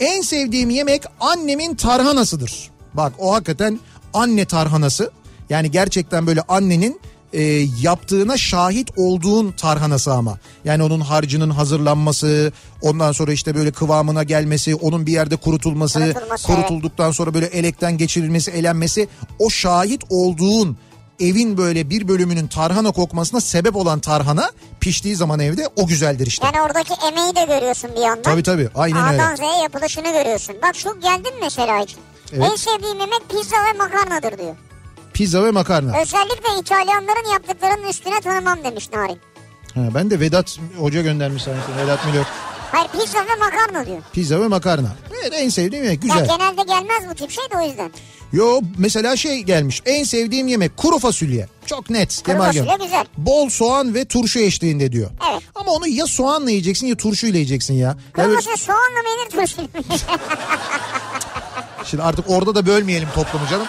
[0.00, 2.70] En sevdiğim yemek annemin tarhanasıdır.
[2.94, 3.80] Bak o hakikaten
[4.14, 5.10] anne tarhanası.
[5.50, 7.00] Yani gerçekten böyle annenin
[7.32, 7.42] e,
[7.82, 10.38] yaptığına şahit olduğun tarhanası ama.
[10.64, 16.46] Yani onun harcının hazırlanması, ondan sonra işte böyle kıvamına gelmesi, onun bir yerde kurutulması, Kurutulması,
[16.46, 19.08] kurutulduktan sonra böyle elekten geçirilmesi, elenmesi.
[19.38, 20.76] O şahit olduğun
[21.20, 24.50] evin böyle bir bölümünün tarhana kokmasına sebep olan tarhana
[24.80, 26.46] piştiği zaman evde o güzeldir işte.
[26.46, 28.22] Yani oradaki emeği de görüyorsun bir yandan.
[28.22, 29.22] Tabii tabii aynen öyle.
[29.22, 30.56] A'dan Z'ye yapılışını görüyorsun.
[30.62, 31.96] Bak şu geldin mesela hiç.
[32.32, 32.44] Evet.
[32.52, 34.56] En sevdiğim yemek pizza ve makarnadır diyor.
[35.14, 36.00] Pizza ve makarna.
[36.00, 39.18] Özellikle İtalyanların yaptıklarının üstüne tanımam demiş Narin.
[39.74, 41.60] Ha, ben de Vedat Hoca göndermiş sanki.
[41.82, 42.24] Vedat Milor.
[42.72, 43.98] Hayır pizza ve makarna diyor.
[44.12, 44.88] Pizza ve makarna.
[45.22, 46.38] Evet en sevdiğim yemek Ya güzel.
[46.38, 47.90] genelde gelmez bu tip şey de o yüzden.
[48.32, 49.82] Yo mesela şey gelmiş.
[49.86, 51.48] En sevdiğim yemek kuru fasulye.
[51.66, 52.22] Çok net.
[52.26, 53.06] Kuru fasulye güzel.
[53.18, 55.10] Bol soğan ve turşu eşliğinde diyor.
[55.32, 55.42] Evet.
[55.54, 57.96] Ama onu ya soğanla yiyeceksin ya turşuyla yiyeceksin ya.
[58.14, 59.68] Kuru böyle- fasulye soğanla mı yenir turşu mu?
[61.84, 63.66] şimdi artık orada da bölmeyelim toplumu canım.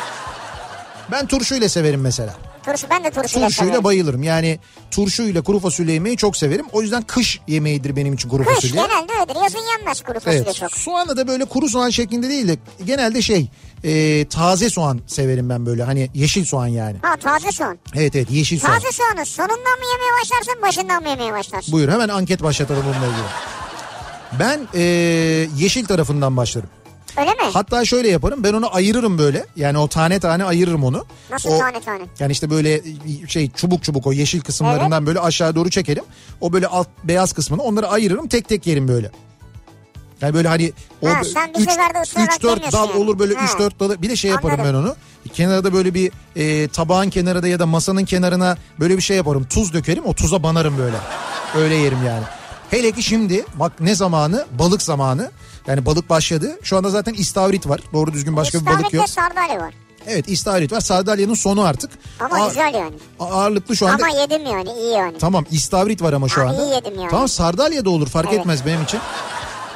[1.11, 2.35] Ben turşuyla severim mesela.
[2.71, 3.83] Turşu ben de turşuyla Turşuyla severim.
[3.83, 4.23] bayılırım.
[4.23, 4.59] Yani
[4.91, 6.65] turşuyla kuru fasulye yemeyi çok severim.
[6.71, 8.73] O yüzden kış yemeğidir benim için kuru Kış fasulye.
[8.73, 9.41] genelde öyledir.
[9.43, 10.55] Yazın yenmez kuru fasulye Evet.
[10.55, 10.71] çok.
[10.77, 13.49] Soğanla da böyle kuru soğan şeklinde değil de genelde şey
[13.83, 16.97] e, taze soğan severim ben böyle hani yeşil soğan yani.
[17.01, 17.77] Ha taze soğan.
[17.95, 18.73] Evet evet yeşil soğan.
[18.73, 21.71] Taze soğanı sonundan mı yemeye başlarsın başından mı yemeye başlarsın?
[21.73, 23.27] Buyur hemen anket başlatalım bununla ilgili.
[24.39, 24.81] Ben e,
[25.57, 26.69] yeşil tarafından başlarım.
[27.17, 27.37] Öyle mi?
[27.53, 29.45] Hatta şöyle yaparım ben onu ayırırım böyle.
[29.55, 31.05] Yani o tane tane ayırırım onu.
[31.31, 32.03] Nasıl O- tane tane?
[32.19, 32.81] Yani işte böyle
[33.27, 36.03] şey çubuk çubuk o yeşil kısımlarından böyle aşağı doğru çekerim.
[36.41, 39.11] O böyle alt beyaz kısmını onları ayırırım tek tek yerim böyle.
[40.21, 42.99] Yani böyle hani o Ha, sen bir seferde ısırarak 3 4 yemiyorsun dal yani.
[42.99, 43.45] olur böyle Ha.
[43.45, 44.01] 3 4 dalı.
[44.01, 44.83] Bir de şey yaparım Anladım.
[44.83, 44.95] ben onu.
[45.33, 49.43] Kenarda böyle bir e, tabağın kenarında ya da masanın kenarına böyle bir şey yaparım.
[49.49, 50.97] Tuz dökerim o tuza banarım böyle.
[51.57, 52.23] Öyle yerim yani.
[52.71, 54.45] Hele ki şimdi bak ne zamanı?
[54.59, 55.31] Balık zamanı.
[55.67, 56.59] Yani balık başladı.
[56.63, 57.81] Şu anda zaten istavrit var.
[57.93, 59.03] Doğru düzgün başka bir balık İstavrit yok.
[59.03, 59.73] ve sardalya var.
[60.07, 60.79] Evet istavrit var.
[60.81, 61.91] Sardalyanın sonu artık.
[62.19, 62.95] Ama Aa- güzel yani.
[63.19, 64.03] Ağırlıklı şu anda.
[64.05, 65.17] Ama yedim yani iyi yani.
[65.17, 66.65] Tamam istavrit var ama şu Ha, anda.
[66.65, 67.09] iyi yedim yani.
[67.11, 68.39] Tamam sardalya da olur fark Evet.
[68.39, 68.99] etmez benim için.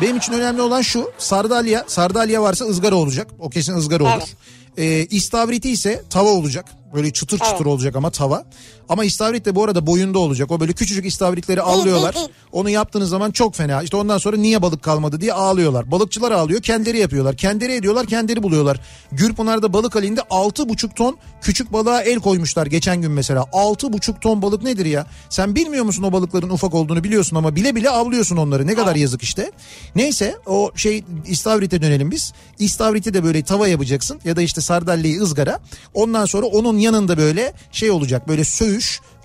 [0.01, 3.27] Benim için önemli olan şu sardalya sardalya varsa ızgara olacak.
[3.39, 4.11] O kesin ızgara olur.
[4.17, 4.35] Evet.
[4.77, 6.65] Ee, istavriti ise tava olacak.
[6.93, 7.67] Böyle çıtır çıtır Evet.
[7.67, 8.45] olacak ama tava.
[8.91, 10.51] Ama istavrit de bu arada boyunda olacak.
[10.51, 12.15] O böyle küçücük istavritleri avlıyorlar.
[12.51, 13.83] Onu yaptığınız zaman çok fena.
[13.83, 15.91] İşte ondan sonra niye balık kalmadı diye ağlıyorlar.
[15.91, 16.61] Balıkçılar ağlıyor.
[16.61, 17.37] Kendileri yapıyorlar.
[17.37, 18.05] Kendileri ediyorlar.
[18.05, 18.79] Kendileri buluyorlar.
[19.11, 23.41] Gürpınar'da balık halinde 6,5 ton küçük balığa el koymuşlar geçen gün mesela.
[23.41, 25.07] 6,5 ton balık nedir ya?
[25.29, 28.67] Sen bilmiyor musun o balıkların ufak olduğunu biliyorsun ama bile bile avlıyorsun onları.
[28.67, 29.51] Ne kadar yazık işte.
[29.95, 32.33] Neyse o şey istavrite dönelim biz.
[32.59, 35.59] İstavriti de böyle tava yapacaksın ya da işte sardalyeyi ızgara.
[35.93, 38.80] Ondan sonra onun yanında böyle şey olacak böyle söğüş,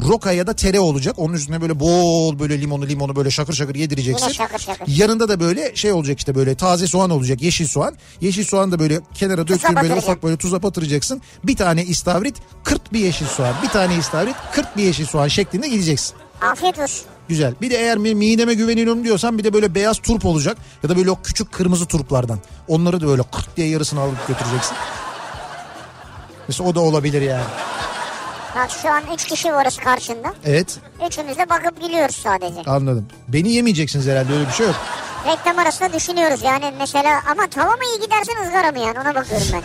[0.09, 1.15] roka ya da tere olacak.
[1.19, 4.25] Onun üstüne böyle bol böyle limonu limonu böyle şakır şakır yedireceksin.
[4.25, 4.87] Yine şakır şakır.
[4.89, 7.97] Yanında da böyle şey olacak işte böyle taze soğan olacak yeşil soğan.
[8.21, 11.23] Yeşil soğan da böyle kenara döktüğün böyle ufak böyle tuza batıracaksın.
[11.45, 13.55] Bir tane istavrit 40 bir yeşil soğan.
[13.63, 16.15] Bir tane istavrit 40 bir yeşil soğan şeklinde gideceksin.
[16.43, 17.05] Afiyet olsun.
[17.29, 17.55] Güzel.
[17.61, 20.57] Bir de eğer mi- mideme güveniyorum diyorsan bir de böyle beyaz turp olacak.
[20.83, 22.39] Ya da böyle o küçük kırmızı turplardan.
[22.69, 24.77] Onları da böyle 40 diye yarısını alıp götüreceksin.
[26.49, 27.45] Mesela o da olabilir yani.
[28.83, 30.35] Şu an 3 kişi varız karşında.
[30.45, 32.71] Evet Üçümüz de bakıp gülüyoruz sadece.
[32.71, 33.07] anladım.
[33.29, 34.77] Beni yemeyeceksiniz herhalde öyle bir şey yok.
[35.27, 39.47] Reklam arasında düşünüyoruz yani mesela ama tava mı iyi gidersen ızgara mı yani ona bakıyorum
[39.53, 39.63] ben.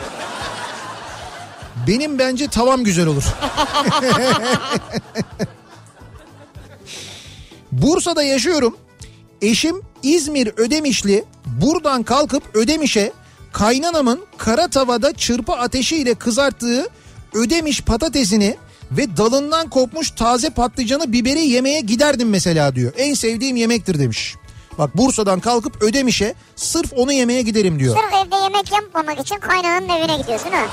[1.87, 3.23] Benim bence tavam güzel olur.
[7.71, 8.77] Bursa'da yaşıyorum.
[9.41, 11.25] Eşim İzmir Ödemişli.
[11.45, 13.11] Buradan kalkıp Ödemiş'e
[13.53, 16.87] kaynanamın kara tavada çırpı ateşiyle kızarttığı
[17.33, 18.57] Ödemiş patatesini
[18.91, 22.93] ve dalından kopmuş taze patlıcanı biberi yemeye giderdim mesela diyor.
[22.97, 24.35] En sevdiğim yemektir demiş.
[24.77, 27.95] Bak Bursa'dan kalkıp Ödemiş'e sırf onu yemeye giderim diyor.
[27.95, 30.65] Sırf evde yemek yapmamak için kaynananın evine gidiyorsun ha.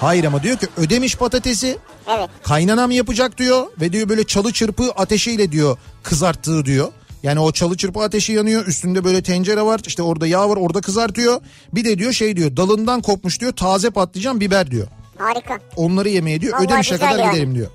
[0.00, 1.78] Hayır ama diyor ki Ödemiş patatesi
[2.16, 2.30] Evet.
[2.42, 6.88] kaynanam yapacak diyor ve diyor böyle çalı çırpı ateşiyle diyor kızarttığı diyor.
[7.22, 10.80] Yani o çalı çırpı ateşi yanıyor üstünde böyle tencere var işte orada yağ var orada
[10.80, 11.40] kızartıyor.
[11.72, 14.86] Bir de diyor şey diyor dalından kopmuş diyor taze patlıcan biber diyor.
[15.22, 15.58] Harika.
[15.76, 17.32] Onları yemeye diyor Vallahi ödemişe kadar yani.
[17.32, 17.70] giderim diyor.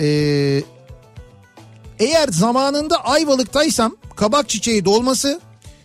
[0.00, 0.62] Ee,
[1.98, 5.40] eğer zamanında Ayvalık'taysam kabak çiçeği dolması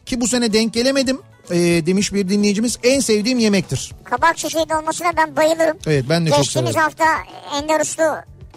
[0.06, 1.20] ki bu sene denk gelemedim
[1.52, 3.92] ee, demiş bir dinleyicimiz en sevdiğim yemektir.
[4.04, 5.78] Kabak çiçeği dolmasına ben bayılırım.
[5.88, 6.90] Evet ben de çok Geçtiğimiz severim.
[6.90, 7.06] hafta
[7.58, 8.04] Ender Uslu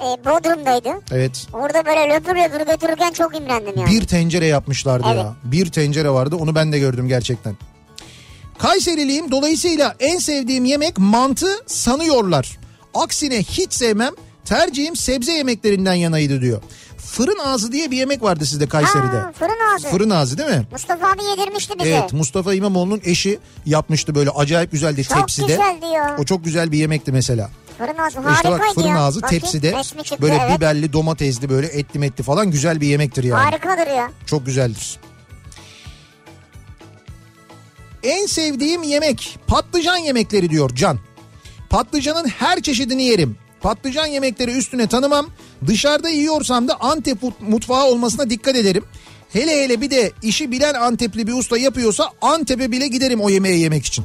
[0.00, 0.88] e, Bodrum'daydı.
[1.12, 1.46] Evet.
[1.52, 3.90] Orada böyle löpür löpür götürürken çok imrendim yani.
[3.90, 5.16] Bir tencere yapmışlardı Evet.
[5.18, 5.34] ya.
[5.44, 7.56] Bir tencere vardı onu ben de gördüm gerçekten.
[8.62, 12.58] Kayseriliyim dolayısıyla en sevdiğim yemek mantı sanıyorlar.
[12.94, 14.12] Aksine hiç sevmem
[14.44, 16.62] tercihim sebze yemeklerinden yanaydı diyor.
[16.98, 19.18] Fırın ağzı diye bir yemek vardı sizde Kayseri'de.
[19.18, 19.88] Ha, fırın ağzı.
[19.88, 20.66] Fırın ağzı değil mi?
[20.72, 21.88] Mustafa abi yedirmişti bize.
[21.88, 25.46] Evet Mustafa İmamoğlu'nun eşi yapmıştı böyle acayip güzeldi Çok tepside.
[25.46, 26.16] güzeldi ya.
[26.18, 27.50] O çok güzel bir yemekti mesela.
[27.78, 29.00] Fırın ağzı İşte harikaydı bak fırın ya.
[29.00, 30.58] ağzı Bakayım, tepside çıktı, böyle evet.
[30.58, 33.42] biberli domatesli böyle etli metli falan güzel bir yemektir yani.
[33.42, 34.10] Harikadır ya.
[34.26, 34.98] Çok güzeldir.
[38.02, 40.98] En sevdiğim yemek patlıcan yemekleri diyor Can.
[41.70, 43.36] Patlıcanın her çeşidini yerim.
[43.60, 45.26] Patlıcan yemekleri üstüne tanımam.
[45.66, 48.84] Dışarıda yiyorsam da Antep mut- mutfağı olmasına dikkat ederim.
[49.32, 53.60] Hele hele bir de işi bilen Antepli bir usta yapıyorsa Antep'e bile giderim o yemeği
[53.60, 54.04] yemek için.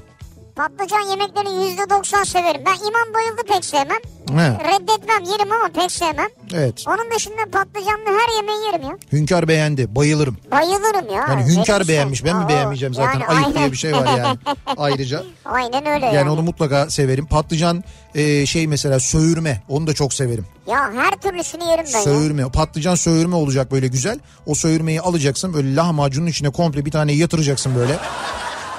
[0.56, 2.62] Patlıcan yemeklerini yüzde doksan severim.
[2.66, 3.97] Ben imam bayıldı pek sevmem.
[4.30, 6.28] He, Reddetmem yerim ama pek sevmem.
[6.53, 6.84] evet.
[6.88, 8.97] Onun dışında patlıcanlı her yemeği yerim ya.
[9.12, 9.95] Hünkar beğendi.
[9.95, 10.38] Bayılırım.
[10.51, 11.26] Bayılırım ya.
[11.30, 11.95] Yani hünkar bir şey.
[11.95, 12.26] beğenmiş.
[12.26, 13.20] Ben mi Oo, beğenmeyeceğim zaten?
[13.20, 13.58] yani Ayıp aynen.
[13.60, 14.38] diye bir şey var yani.
[14.78, 15.24] Ayrıca.
[15.45, 16.16] aynen öyle yani.
[16.16, 17.26] Yani onu mutlaka severim.
[17.26, 17.84] Patlıcan
[18.16, 19.62] e, şey mesela söğürme.
[19.70, 20.45] Onu da çok severim.
[20.68, 22.03] Ya her türlüsünü yerim ben ya.
[22.03, 22.49] Söğürme.
[22.49, 24.20] Patlıcan söğürme olacak böyle güzel.
[24.45, 27.97] O söğürmeyi alacaksın böyle lahmacunun içine komple bir tane yatıracaksın böyle.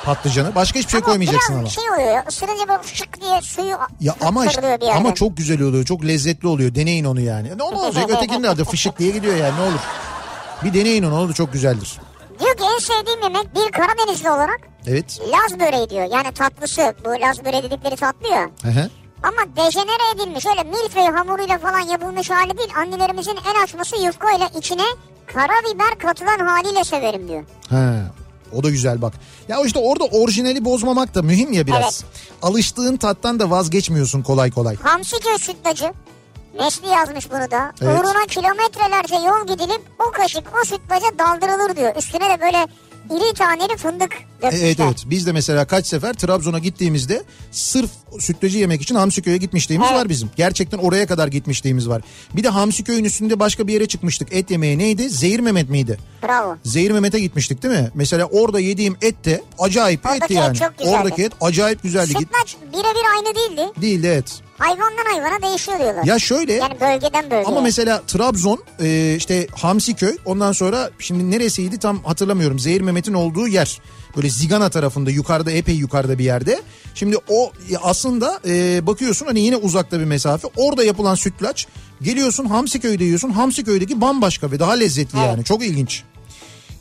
[0.06, 0.54] Patlıcanı.
[0.54, 1.68] Başka hiçbir şey Ama koymayacaksın ama.
[1.68, 5.84] şey oluyor ya ısırınca böyle fışık diye suyu Ya ama işte, ama çok güzel oluyor.
[5.84, 6.74] Çok lezzetli oluyor.
[6.74, 7.58] Deneyin onu yani.
[7.58, 8.10] Ne olacak?
[8.10, 9.80] Ötekinin adı fışık diye gidiyor yani ne olur.
[10.64, 11.20] Bir deneyin onu.
[11.20, 11.98] O da çok güzeldir.
[12.40, 15.20] Diyor ki en sevdiğim yemek bir Karadenizli olarak Evet.
[15.32, 16.08] Laz böreği diyor.
[16.12, 18.50] Yani tatlısı bu Laz böreği dedikleri tatlı ya.
[18.62, 18.90] Hı hı.
[19.22, 22.70] Ama dejenere edilmiş öyle milföy hamuruyla falan yapılmış hali değil.
[22.76, 24.82] Annelerimizin en açması yufka ile içine
[25.26, 27.44] karabiber katılan haliyle severim diyor.
[27.70, 27.94] Ha.
[28.52, 29.14] O da güzel bak.
[29.48, 32.04] Ya işte orada orijinali bozmamak da mühim ya biraz.
[32.04, 32.26] Evet.
[32.42, 34.76] Alıştığın tattan da vazgeçmiyorsun kolay kolay.
[34.76, 35.92] Hamsiköy sütlacı.
[36.60, 37.72] Nesli yazmış bunu da.
[37.82, 38.00] Evet.
[38.00, 41.96] Uğruna kilometrelerce yol gidilip o kaşık o sütlaca daldırılır diyor.
[41.96, 42.66] Üstüne de böyle
[43.10, 44.12] iri taneli fındık
[44.42, 44.66] dökmüşler.
[44.66, 47.22] Evet evet biz de mesela kaç sefer Trabzon'a gittiğimizde
[47.52, 50.00] sırf sütlacı yemek için Hamsiköy'e gitmişliğimiz Evet.
[50.00, 50.30] var bizim.
[50.36, 52.02] Gerçekten oraya kadar gitmişliğimiz var.
[52.36, 55.10] Bir de Hamsiköy'ün üstünde başka bir yere çıkmıştık et yemeye neydi?
[55.10, 55.98] Zehir Mehmet miydi?
[56.22, 56.56] Bravo.
[56.64, 57.90] Zehir Mehmet'e gitmiştik değil mi?
[57.94, 60.56] Mesela orada yediğim et de acayip bir Oradaki etti et yani.
[60.58, 60.96] çok güzeldi.
[60.96, 62.06] Oradaki et acayip güzeldi.
[62.06, 63.80] Sütlaç birebir aynı değildi.
[63.82, 64.40] değildi evet.
[64.58, 66.04] Hayvandan hayvana değişiyor diyorlar.
[66.04, 67.44] Ya şöyle Yani bölgeden bölgeye.
[67.44, 72.58] ama mesela Trabzon e, işte Hamsiköy ondan sonra şimdi neresiydi tam hatırlamıyorum.
[72.58, 73.80] Zehir Mehmet'in olduğu yer.
[74.16, 76.62] Böyle Zigana tarafında yukarıda epey yukarıda bir yerde.
[76.94, 77.52] Şimdi o
[77.82, 80.48] aslında e, bakıyorsun hani yine uzakta bir mesafe.
[80.56, 81.66] Orada yapılan sütlaç
[82.02, 83.30] geliyorsun Hamsiköy'de yiyorsun.
[83.30, 85.28] Hamsiköy'deki bambaşka ve daha lezzetli Evet.
[85.28, 86.02] yani çok ilginç.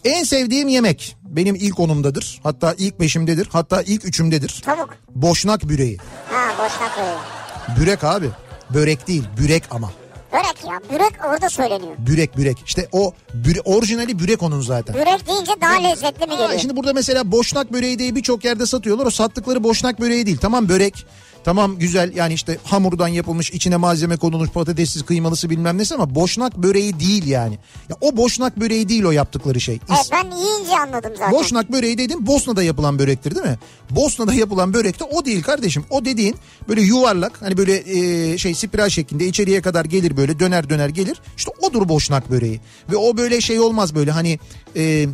[0.05, 2.39] En sevdiğim yemek benim ilk onumdadır.
[2.43, 3.47] Hatta ilk beşimdedir.
[3.51, 4.61] Hatta ilk üçümdedir.
[4.65, 4.89] Tavuk.
[5.15, 5.97] Boşnak büreği.
[6.29, 7.79] Ha boşnak böreği.
[7.79, 8.29] Bürek abi.
[8.69, 9.91] Börek değil bürek ama.
[10.35, 10.81] Börek ya.
[10.91, 11.93] Börek orada söyleniyor.
[11.97, 12.57] Bürek bürek.
[12.65, 14.95] İşte o büre, orijinali bürek onun zaten.
[14.95, 16.59] Börek deyince daha lezzetli mi Aa, geliyor?
[16.59, 19.05] şimdi burada mesela boşnak böreği diye birçok yerde satıyorlar.
[19.05, 20.37] O sattıkları boşnak böreği değil.
[20.41, 21.05] Tamam börek.
[21.45, 26.57] Tamam güzel yani işte hamurdan yapılmış içine malzeme konulmuş patatessiz kıymalısı bilmem nesi ama boşnak
[26.57, 27.59] böreği değil yani.
[27.89, 29.75] Ya o boşnak böreği değil o yaptıkları şey.
[29.75, 31.31] İs- ben yiyince anladım zaten.
[31.31, 33.57] Boşnak böreği dedim Bosna'da yapılan börektir değil mi?
[33.89, 35.85] Bosna'da yapılan börek de o değil kardeşim.
[35.89, 36.35] O dediğin
[36.69, 37.73] böyle yuvarlak hani böyle
[38.33, 41.21] e, şey spiral şeklinde içeriye kadar gelir böyle döner döner gelir.
[41.37, 42.61] İşte odur boşnak böreği.
[42.91, 44.39] Ve o böyle şey olmaz böyle hani...
[44.75, 45.07] E,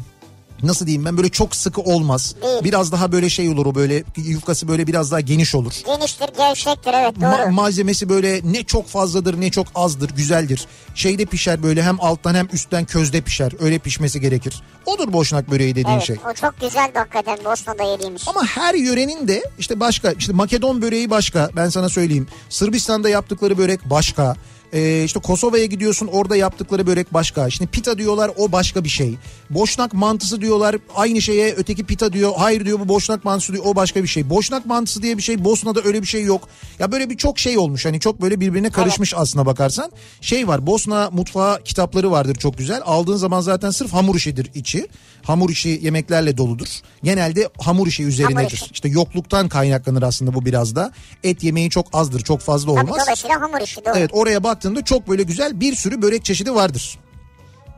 [0.63, 2.35] Nasıl diyeyim ben böyle çok sıkı olmaz.
[2.41, 2.63] Değil.
[2.63, 5.73] Biraz daha böyle şey olur o böyle yufkası böyle biraz daha geniş olur.
[5.85, 7.25] Geniştir, gevşektir evet doğru.
[7.25, 10.67] Ma- malzemesi böyle ne çok fazladır ne çok azdır güzeldir.
[10.95, 13.51] Şeyde pişer böyle hem alttan hem üstten közde pişer.
[13.59, 14.63] Öyle pişmesi gerekir.
[14.85, 16.15] Odur boşnak böreği dediğin evet, şey.
[16.31, 18.27] o çok güzeldi hakikaten Bosna'da yediğimiz.
[18.27, 22.27] Ama her yörenin de işte başka işte Makedon böreği başka ben sana söyleyeyim.
[22.49, 24.35] Sırbistan'da yaptıkları börek başka.
[24.73, 27.49] Ee, işte Kosova'ya gidiyorsun orada yaptıkları börek başka.
[27.49, 29.17] Şimdi pita diyorlar o başka bir şey.
[29.49, 32.31] Boşnak mantısı diyorlar aynı şeye öteki pita diyor.
[32.37, 34.29] Hayır diyor bu boşnak mantısı diyor o başka bir şey.
[34.29, 36.49] Boşnak mantısı diye bir şey Bosna'da öyle bir şey yok.
[36.79, 39.91] Ya böyle bir çok şey olmuş hani çok böyle birbirine karışmış aslına bakarsan.
[40.21, 42.81] Şey var Bosna mutfağı kitapları vardır çok güzel.
[42.85, 44.87] Aldığın zaman zaten sırf hamur işidir içi.
[45.23, 46.67] Hamur işi yemeklerle doludur.
[47.03, 48.51] Genelde hamur işi üzerinedir.
[48.51, 48.65] işi.
[48.73, 50.91] İşte yokluktan kaynaklanır aslında bu biraz da.
[51.23, 52.99] Et yemeği çok azdır, çok fazla Tabii olmaz.
[53.03, 53.93] dolayısıyla hamur işi doğru.
[53.97, 56.99] Evet oraya baktığında çok böyle güzel bir sürü börek çeşidi vardır.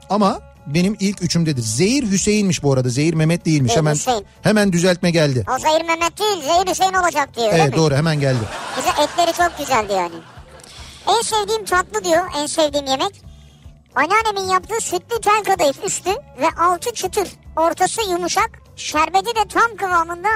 [0.09, 1.61] Ama benim ilk üçümdedir.
[1.61, 2.89] Zehir Hüseyin'miş bu arada.
[2.89, 3.71] Zehir Mehmet değilmiş.
[3.71, 4.25] Zehir hemen Hüseyin.
[4.41, 5.45] hemen düzeltme geldi.
[5.55, 7.75] O Zahir Mehmet değil Zahir Hüseyin olacak diyor Evet mi?
[7.75, 8.39] doğru hemen geldi.
[8.75, 10.15] Güzel, etleri çok güzeldi yani.
[11.17, 13.21] En sevdiğim tatlı diyor en sevdiğim yemek.
[13.95, 17.27] Anneannemin yaptığı sütlü tel kadayıf üstü ve altı çıtır.
[17.55, 18.49] Ortası yumuşak.
[18.75, 20.29] Şerbeti de tam kıvamında.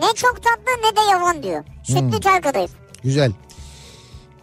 [0.00, 1.64] Ne çok tatlı ne de yavan diyor.
[1.84, 2.20] Sütlü Hmm.
[2.20, 2.70] tel kadayıf.
[3.04, 3.32] Güzel.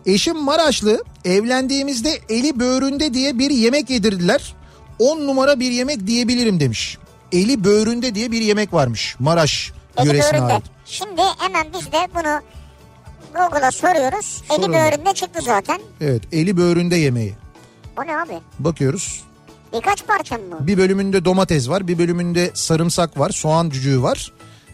[0.05, 4.55] Eşim Maraşlı evlendiğimizde eli böğründe diye bir yemek yedirdiler.
[4.99, 6.97] 10 numara bir yemek diyebilirim demiş.
[7.31, 9.15] Eli böğründe diye bir yemek varmış.
[9.19, 10.53] Maraş Eli yöresine böğründe.
[10.53, 10.63] ait.
[10.85, 12.41] Şimdi hemen biz de bunu
[13.35, 14.41] Google'a soruyoruz.
[14.51, 14.73] Eli Sorun.
[14.73, 15.81] böğründe çıktı zaten.
[16.01, 17.33] Evet eli böğründe yemeği.
[17.99, 18.39] O ne abi?
[18.59, 19.23] Bakıyoruz.
[19.73, 20.67] Birkaç parça mı bu?
[20.67, 24.31] Bir bölümünde domates var, bir bölümünde sarımsak var, soğan cücüğü var,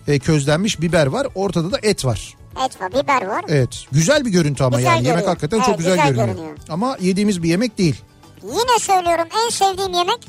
[0.08, 2.34] e, közlenmiş biber var, ortada da et var.
[2.66, 3.46] Et var, biber var.
[3.48, 5.28] Evet, güzel bir görüntü ama Güzel yani yemek görünüyor.
[5.28, 6.28] hakikaten Evet, çok güzel, güzel görünüyor.
[6.36, 6.58] görünüyor.
[6.70, 8.02] Ama yediğimiz bir yemek değil.
[8.44, 10.20] Yine söylüyorum en sevdiğim yemek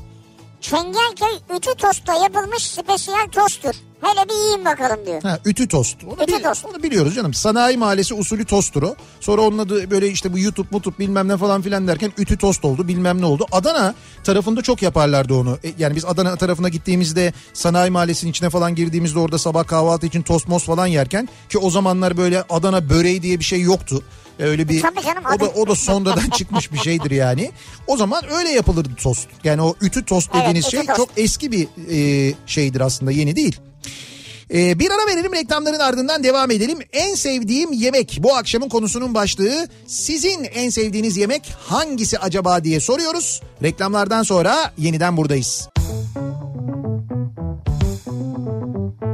[0.60, 3.74] Çengelköy ütü tostla yapılmış spesiyel tosttur.
[4.00, 5.22] Hele bir yiyin bakalım diyor.
[5.22, 5.96] Ha, ütü tost.
[6.04, 6.64] Onu, Ütü bil- tost.
[6.64, 7.34] onu biliyoruz canım.
[7.34, 8.94] Sanayi mahallesi usulü tosttur o.
[9.20, 12.64] Sonra onun adı böyle işte bu YouTube mutup bilmem ne falan filan derken ütü tost
[12.64, 13.46] oldu bilmem ne oldu.
[13.52, 13.94] Adana
[14.24, 15.58] tarafında çok yaparlardı onu.
[15.64, 20.22] E, Yani biz Adana tarafına gittiğimizde sanayi mahallesinin içine falan girdiğimizde orada sabah kahvaltı için
[20.22, 24.02] tost mos falan yerken ki o zamanlar böyle Adana böreği diye bir şey yoktu.
[24.38, 27.50] E, Öyle bir Tabii canım, o da o da sonradan çıkmış bir şeydir yani.
[27.86, 29.28] O zaman öyle yapılırdı tost.
[29.44, 30.96] Yani o ütü tost Evet, dediğiniz ütü şey tost.
[30.96, 31.68] çok eski bir
[32.30, 33.60] e, şeydir aslında yeni değil.
[34.54, 36.78] Ee, bir ara verelim reklamların ardından devam edelim.
[36.92, 39.68] En sevdiğim yemek bu akşamın konusunun başlığı.
[39.86, 43.42] Sizin en sevdiğiniz yemek hangisi acaba diye soruyoruz.
[43.62, 45.68] Reklamlardan sonra yeniden buradayız.
[48.56, 49.05] Kafa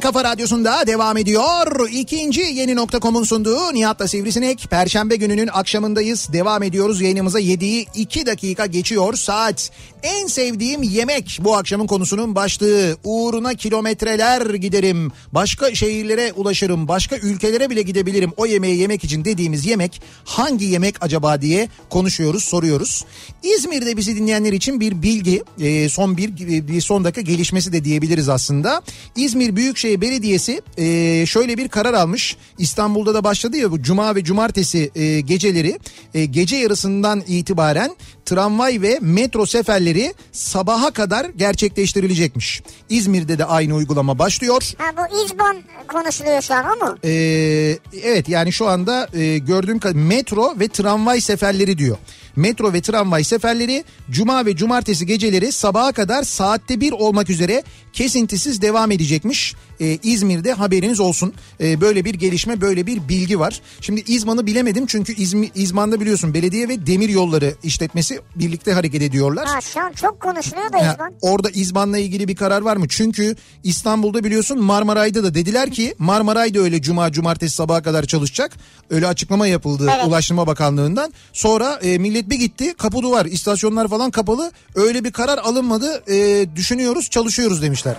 [0.00, 1.88] Kafa Radyosu'nda devam ediyor.
[1.90, 4.66] İkinci yeni nokta.com'un sunduğu Nihat'la Sivrisinek.
[4.70, 6.32] Perşembe gününün akşamındayız.
[6.32, 9.70] Devam ediyoruz yayınımıza 7'yi 2 dakika geçiyor saat.
[10.02, 12.96] En sevdiğim yemek bu akşamın konusunun başlığı.
[13.04, 15.12] Uğruna kilometreler giderim.
[15.32, 16.88] Başka şehirlere ulaşırım.
[16.88, 18.32] Başka ülkelere bile gidebilirim.
[18.36, 23.04] O yemeği yemek için dediğimiz yemek hangi yemek acaba diye konuşuyoruz, soruyoruz.
[23.42, 26.36] İzmir'de bizi dinleyenler için bir bilgi, e, son bir,
[26.68, 28.82] bir son dakika gelişmesi de diyebiliriz aslında.
[29.16, 32.36] İzmir Büyükşehir Belediyesi e, şöyle bir karar almış.
[32.58, 35.78] İstanbul'da da başladı ya bu cuma ve cumartesi e, geceleri
[36.14, 39.87] e, gece yarısından itibaren tramvay ve metro seferleri
[40.32, 42.62] sabaha kadar gerçekleştirilecekmiş.
[42.88, 44.72] İzmir'de de aynı uygulama başlıyor.
[44.78, 45.56] Ha bu İzban
[45.88, 46.96] konuşuluyor şu an o mu?
[47.04, 51.96] Ee, evet yani şu anda e, gördüğüm kadar metro ve tramvay seferleri diyor.
[52.36, 57.62] Metro ve tramvay seferleri cuma ve cumartesi geceleri sabaha kadar saatte bir olmak üzere
[57.92, 59.54] kesintisiz devam edecekmiş.
[59.80, 61.34] Ee, İzmir'de haberiniz olsun.
[61.60, 63.60] Ee, böyle bir gelişme böyle bir bilgi var.
[63.80, 69.46] Şimdi İzman'ı bilemedim çünkü İzmi, İzman'da biliyorsun belediye ve demir yolları işletmesi birlikte hareket ediyorlar.
[69.46, 71.12] Ha şu an çok konuşuluyor da Ha, İzban.
[71.20, 72.86] orada İzban'la ilgili bir karar var mı?
[72.88, 78.52] Çünkü İstanbul'da biliyorsun Marmaray'da da dediler ki Marmaray da öyle cuma cumartesi sabaha kadar çalışacak.
[78.90, 80.06] Öyle açıklama yapıldı Evet.
[80.06, 81.12] Ulaştırma Bakanlığı'ndan.
[81.32, 84.52] Sonra e, millet bir gitti kapı duvar istasyonlar falan kapalı.
[84.74, 87.96] Öyle bir karar alınmadı e, düşünüyoruz çalışıyoruz demişler.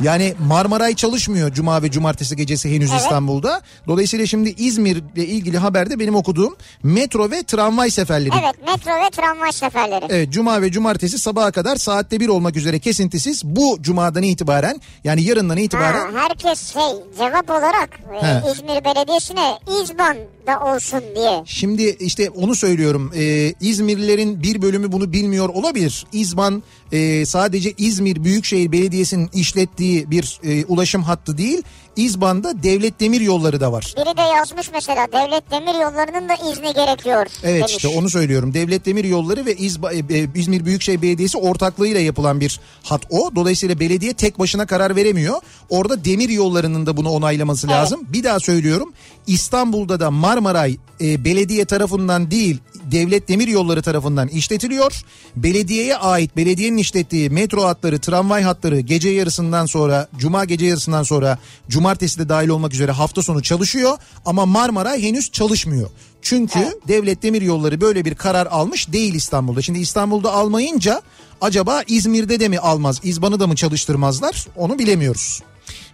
[0.00, 3.00] Yani Marmaray çalışmıyor cuma ve cumartesi gecesi henüz Evet.
[3.00, 3.60] İstanbul'da.
[3.86, 9.52] Dolayısıyla şimdi İzmir'le ilgili haberde benim okuduğum metro ve tramvay seferleri Evet metro ve tramvay
[9.52, 10.04] seferleri.
[10.08, 15.22] Evet cuma ve cumartesi sabaha kadar saatte bir olmak üzere kesintisiz bu cumadan itibaren yani
[15.22, 16.82] yarından itibaren Ha, herkes şey
[17.18, 17.90] cevap olarak
[18.20, 18.50] He.
[18.52, 20.16] İzmir Belediyesi'ne İzban
[20.46, 21.42] da olsun diye.
[21.46, 26.06] şimdi işte onu söylüyorum Ee, İzmirlilerin bir bölümü bunu bilmiyor olabilir.
[26.12, 26.62] İzban
[26.92, 31.62] e, sadece İzmir Büyükşehir Belediyesi'nin işlettiği bir e, ulaşım hattı değil
[31.96, 33.94] İzban'da devlet demir yolları da var.
[33.96, 37.76] Biri de yazmış mesela devlet demir yollarının da izni gerekiyor Evet demiş.
[37.76, 38.54] işte onu söylüyorum.
[38.54, 43.30] Devlet Demir Yolları ve İzba, e, e, İzmir Büyükşehir Belediyesi ortaklığıyla yapılan bir hat o.
[43.34, 45.34] Dolayısıyla belediye tek başına karar veremiyor.
[45.68, 47.76] Orada demir yollarının da bunu onaylaması Evet.
[47.76, 48.00] lazım.
[48.12, 48.92] Bir daha söylüyorum.
[49.26, 55.02] İstanbul'da da Marmaray e, belediye tarafından değil Devlet Demir Yolları tarafından işletiliyor.
[55.36, 61.38] Belediyeye ait belediyenin işlettiği metro hatları, tramvay hatları gece yarısından sonra, cuma gece yarısından sonra
[61.68, 65.90] cumartesi de dahil olmak üzere hafta sonu çalışıyor ama Marmaray henüz çalışmıyor.
[66.22, 69.62] Çünkü Devlet Demir Yolları böyle bir karar almış değil İstanbul'da.
[69.62, 71.02] Şimdi İstanbul'da almayınca
[71.40, 75.42] acaba İzmir'de de mi almaz, İzban'ı da mı çalıştırmazlar onu bilemiyoruz.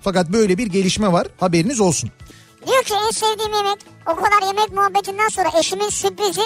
[0.02, 2.10] Fakat böyle bir gelişme var haberiniz olsun.
[2.66, 6.42] Diyor ki en sevdiğim yemek o kadar yemek muhabbetinden sonra eşimin sürprizi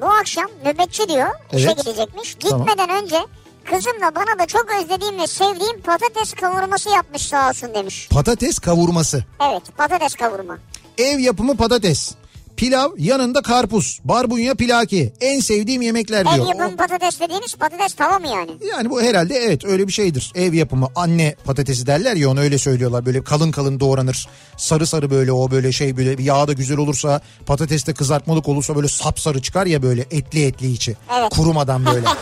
[0.00, 1.78] bu akşam nöbetçi diyor işe Evet.
[1.84, 2.34] gidecekmiş.
[2.40, 2.66] Tamam.
[2.66, 3.16] Gitmeden önce
[3.64, 8.08] kızımla bana da çok özlediğim ve sevdiğim patates kavurması yapmış sağ olsun demiş.
[8.10, 10.58] Patates kavurması, Evet patates kavurma.
[10.98, 12.14] ev yapımı patates,
[12.62, 16.46] pilav yanında karpuz, barbunya pilaki en sevdiğim yemekler Ev diyor.
[16.46, 18.50] yapımı patates dediğiniz patates tava mı yani?
[18.70, 20.32] Yani bu herhalde evet öyle bir şeydir.
[20.34, 23.06] Ev yapımı anne patatesi derler ya onu öyle söylüyorlar.
[23.06, 24.28] Böyle kalın kalın doğranır.
[24.56, 28.76] Sarı sarı böyle o böyle şey böyle bir yağ da güzel olursa patateste kızartmalık olursa
[28.76, 30.96] böyle sapsarı çıkar ya böyle etli etli içi.
[31.18, 31.30] Evet.
[31.30, 32.06] Kurumadan böyle.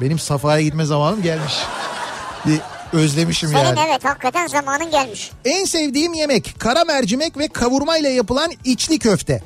[0.00, 1.54] Benim safhaya gitme zamanım gelmiş.
[2.46, 2.60] Bir
[2.92, 3.80] özlemişim Senin yani.
[3.88, 5.30] evet hakikaten zamanın gelmiş.
[5.44, 9.42] En sevdiğim yemek kara mercimek ve kavurmayla yapılan içli köfte.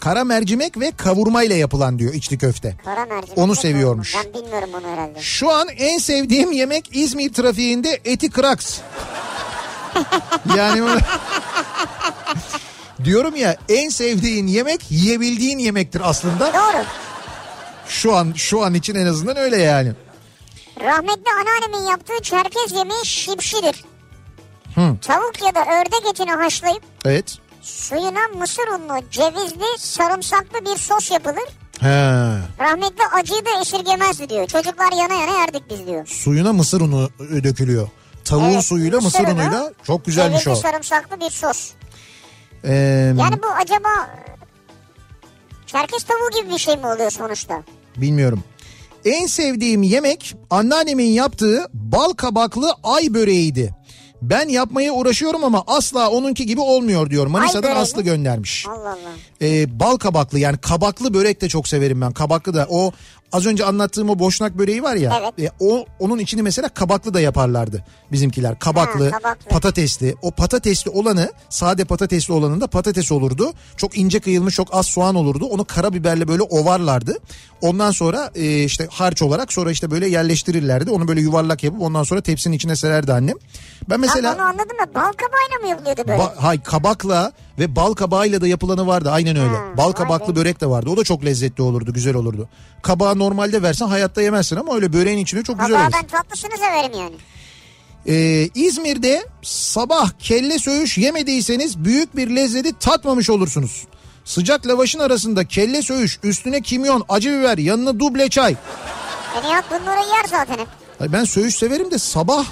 [0.00, 2.76] Kara mercimek ve kavurmayla yapılan diyor içli köfte.
[2.84, 3.38] Kara mercimek.
[3.38, 4.12] Onu seviyormuş.
[4.12, 4.34] kavurma.
[4.34, 5.20] Ben bilmiyorum onu herhalde.
[5.20, 8.78] Şu an en sevdiğim yemek İzmir trafiğinde eti kraks.
[10.56, 11.00] yani.
[13.04, 16.52] Diyorum ya en sevdiğin yemek yiyebildiğin yemektir aslında.
[16.54, 16.84] Doğru.
[17.88, 19.92] Şu an şu an için en azından öyle yani.
[20.80, 23.84] Rahmetli anneannemin yaptığı çerkez yemeği şipşidir.
[24.74, 24.96] Hı.
[25.02, 27.38] Tavuk ya da ördek etini haşlayıp Evet.
[27.62, 31.48] suyuna mısır unlu, cevizli, sarımsaklı bir sos yapılır.
[31.80, 31.88] He.
[32.60, 34.46] Rahmetli acıyı da esirgemezdi diyor.
[34.46, 36.06] Çocuklar yana yana yerdik biz diyor.
[36.06, 37.88] Suyuna mısır unu dökülüyor.
[38.24, 40.54] Tavuğun Evet, suyuyla mısır mısır unu, unuyla çok güzelmiş o.
[40.56, 41.70] sarımsaklı bir sos.
[42.64, 42.72] Ee,
[43.18, 43.88] Yani bu acaba
[45.66, 47.62] çerkez tavuğu gibi bir şey mi oluyor sonuçta?
[47.96, 48.44] Bilmiyorum.
[49.04, 53.74] En sevdiğim yemek anneannemin yaptığı bal kabaklı ay böreğiydi.
[54.22, 57.26] Ben yapmaya uğraşıyorum ama asla onunki gibi olmuyor diyor.
[57.26, 58.04] Manisa'dan Aslı mi?
[58.04, 58.66] göndermiş.
[58.68, 58.96] Allah Allah.
[59.42, 62.12] Ee, bal kabaklı yani kabaklı börek de çok severim ben.
[62.12, 62.92] Kabaklı da o
[63.32, 65.20] az önce anlattığım o boşnak böreği var ya.
[65.38, 65.50] Evet.
[65.50, 68.58] e, o onun içini mesela kabaklı da yaparlardı bizimkiler.
[68.58, 69.48] Kabaklı, Ha, kabaklı.
[69.50, 70.14] patatesli.
[70.22, 73.52] O patatesli olanı, sade patatesli olanında patates olurdu.
[73.76, 75.44] Çok ince kıyılmış, çok az soğan olurdu.
[75.44, 77.18] Onu karabiberle böyle ovarlardı.
[77.60, 80.90] Ondan sonra e, işte harç olarak sonra işte böyle yerleştirirlerdi.
[80.90, 83.36] Onu böyle yuvarlak yapıp ondan sonra tepsinin içine sererdi annem.
[83.90, 86.22] Ben mesela Ben onu anladım da bal kabağıyla mı yapılıyordu böyle?
[86.22, 89.56] Ba- hay kabakla ve bal kabağıyla da yapılanı vardı aynen öyle.
[89.56, 90.38] Ha, bal kabaklı be.
[90.40, 90.90] börek de vardı.
[90.90, 92.48] O da çok lezzetli olurdu, güzel olurdu.
[92.82, 95.92] Kabağı normalde versen hayatta yemezsin ama öyle böreğin içine çok güzel olur.
[96.02, 97.14] ben tatlısını severim yani.
[98.06, 103.84] Ee, İzmir'de sabah kelle söğüş yemediyseniz büyük bir lezzeti tatmamış olursunuz.
[104.24, 108.52] Sıcak lavaşın arasında kelle söğüş, üstüne kimyon, acı biber, yanına duble çay.
[109.36, 110.68] E Nihat bunları yer zaten hep.
[111.00, 112.44] Ay Ben söğüş severim de sabah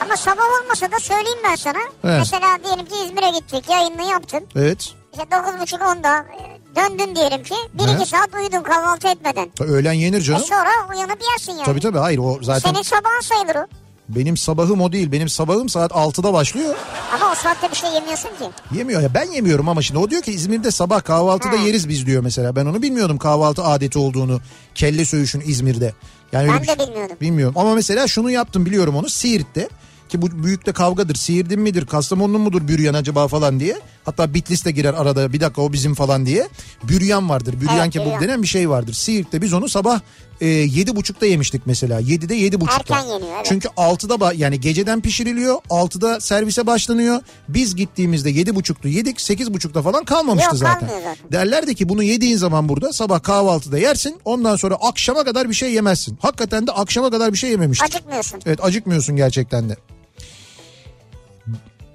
[0.00, 1.78] Ama sabah olmasa da söyleyeyim ben sana.
[2.04, 2.18] Evet.
[2.18, 4.46] Mesela diyelim ki İzmir'e gittik yayını yaptın.
[4.56, 7.54] evet İşte 9.30-10'da e, döndün diyelim ki.
[7.78, 8.08] 1-2 Evet.
[8.08, 9.48] saat uyudun kahvaltı etmeden.
[9.60, 10.42] öğlen yenir E canım.
[10.48, 11.64] sonra uyanıp yersin yani.
[11.64, 13.66] Tabii tabii hayır o zaten Senin sabahın sayılır o.
[14.08, 15.12] benim sabahım o değil.
[15.12, 16.74] Benim sabahım saat 6'da başlıyor.
[17.14, 18.50] Ama o saatte bir şey yemiyorsun ki.
[18.78, 21.62] Yemiyor ya ben yemiyorum ama şimdi o diyor ki İzmir'de sabah kahvaltıda Ha.
[21.66, 22.56] yeriz biz diyor mesela.
[22.56, 24.40] Ben onu bilmiyordum kahvaltı adeti olduğunu.
[24.74, 25.94] Kelle söğüşün İzmir'de.
[26.32, 27.16] Yani Ben bir de şey- bilmiyordum.
[27.20, 29.68] Bilmiyorum ama mesela şunu yaptım biliyorum onu Siirt'te.
[30.08, 31.14] Ki bu büyük de kavgadır.
[31.14, 33.76] Siirt'in midir, Kastamonu'nun mudur büryan acaba falan diye.
[34.04, 36.48] Hatta Bitlis de girer arada bir dakika o bizim falan diye.
[36.88, 37.60] Büryan vardır.
[37.60, 38.22] Büryan Evet, kebabı büryan.
[38.22, 38.92] denen bir şey vardır.
[38.92, 40.00] Siirt'te biz onu sabah
[40.40, 42.00] e, yedi buçukta yemiştik mesela.
[42.00, 42.94] Yedide yedi buçukta.
[42.96, 43.46] Erken yeniyor, evet.
[43.48, 45.54] Çünkü 6'da ba- yani geceden pişiriliyor.
[45.70, 47.20] 6'da servise başlanıyor.
[47.48, 49.20] Biz gittiğimizde yedi buçuktu yedik.
[49.20, 50.86] Sekiz buçukta falan kalmamıştı Yok, zaten.
[50.88, 51.16] zaten.
[51.32, 54.20] Derlerdi ki bunu yediğin zaman burada sabah kahvaltıda yersin.
[54.24, 56.18] Ondan sonra akşama kadar bir şey yemezsin.
[56.22, 57.88] Hakikaten de akşama kadar bir şey yememiştik.
[57.94, 58.40] Acıkmıyorsun.
[58.46, 59.76] Evet acıkmıyorsun gerçekten de.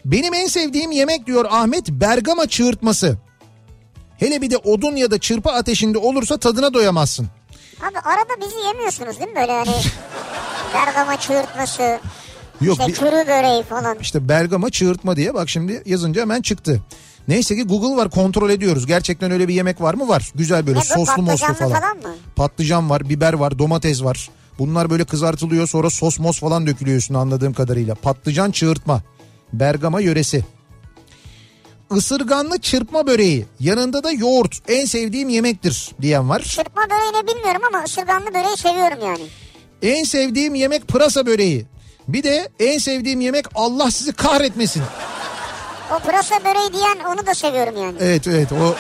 [0.06, 3.18] Benim en sevdiğim yemek diyor Ahmet Bergama çığırtması.
[4.18, 7.28] Hele bir de odun ya da çırpı ateşinde olursa tadına doyamazsın.
[7.82, 9.70] Abi arada bizi yemiyorsunuz değil mi böyle hani
[10.74, 12.00] Bergama çığırtması,
[12.62, 13.98] Yok işte bir- kuru böreği falan.
[14.02, 16.82] işte Bergama çığırtma diye bak şimdi yazınca hemen çıktı.
[17.28, 18.86] Neyse ki Google var kontrol ediyoruz.
[18.86, 20.08] Gerçekten öyle bir yemek var mı?
[20.08, 20.32] Var.
[20.36, 21.72] Güzel böyle Ne soslu moslu falan.
[21.74, 22.16] falan mı?
[22.36, 24.30] Patlıcan var, biber var, domates var.
[24.60, 27.96] Bunlar böyle kızartılıyor sonra sos mos falan dökülüyor üstüne anladığım kadarıyla.
[27.96, 29.02] Patlıcan çığırtma.
[29.60, 30.46] Bergama yöresi.
[31.96, 33.46] Isırganlı çırpma böreği.
[33.60, 34.56] Yanında da yoğurt.
[34.68, 36.42] En sevdiğim yemektir diyen var.
[36.42, 39.24] Çırpma böreğini bilmiyorum ama ısırganlı böreği seviyorum yani.
[39.82, 41.66] En sevdiğim yemek pırasa böreği.
[42.08, 44.84] Bir de en sevdiğim yemek Allah sizi kahretmesin.
[45.96, 47.98] O pırasa böreği diyen onu da seviyorum yani.
[48.00, 48.76] Evet evet o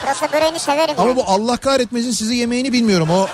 [0.00, 1.16] Pırasa böreğini severim ama yani.
[1.16, 3.10] bu Allah kahretmesin sizi yemeğini bilmiyorum.
[3.10, 3.26] O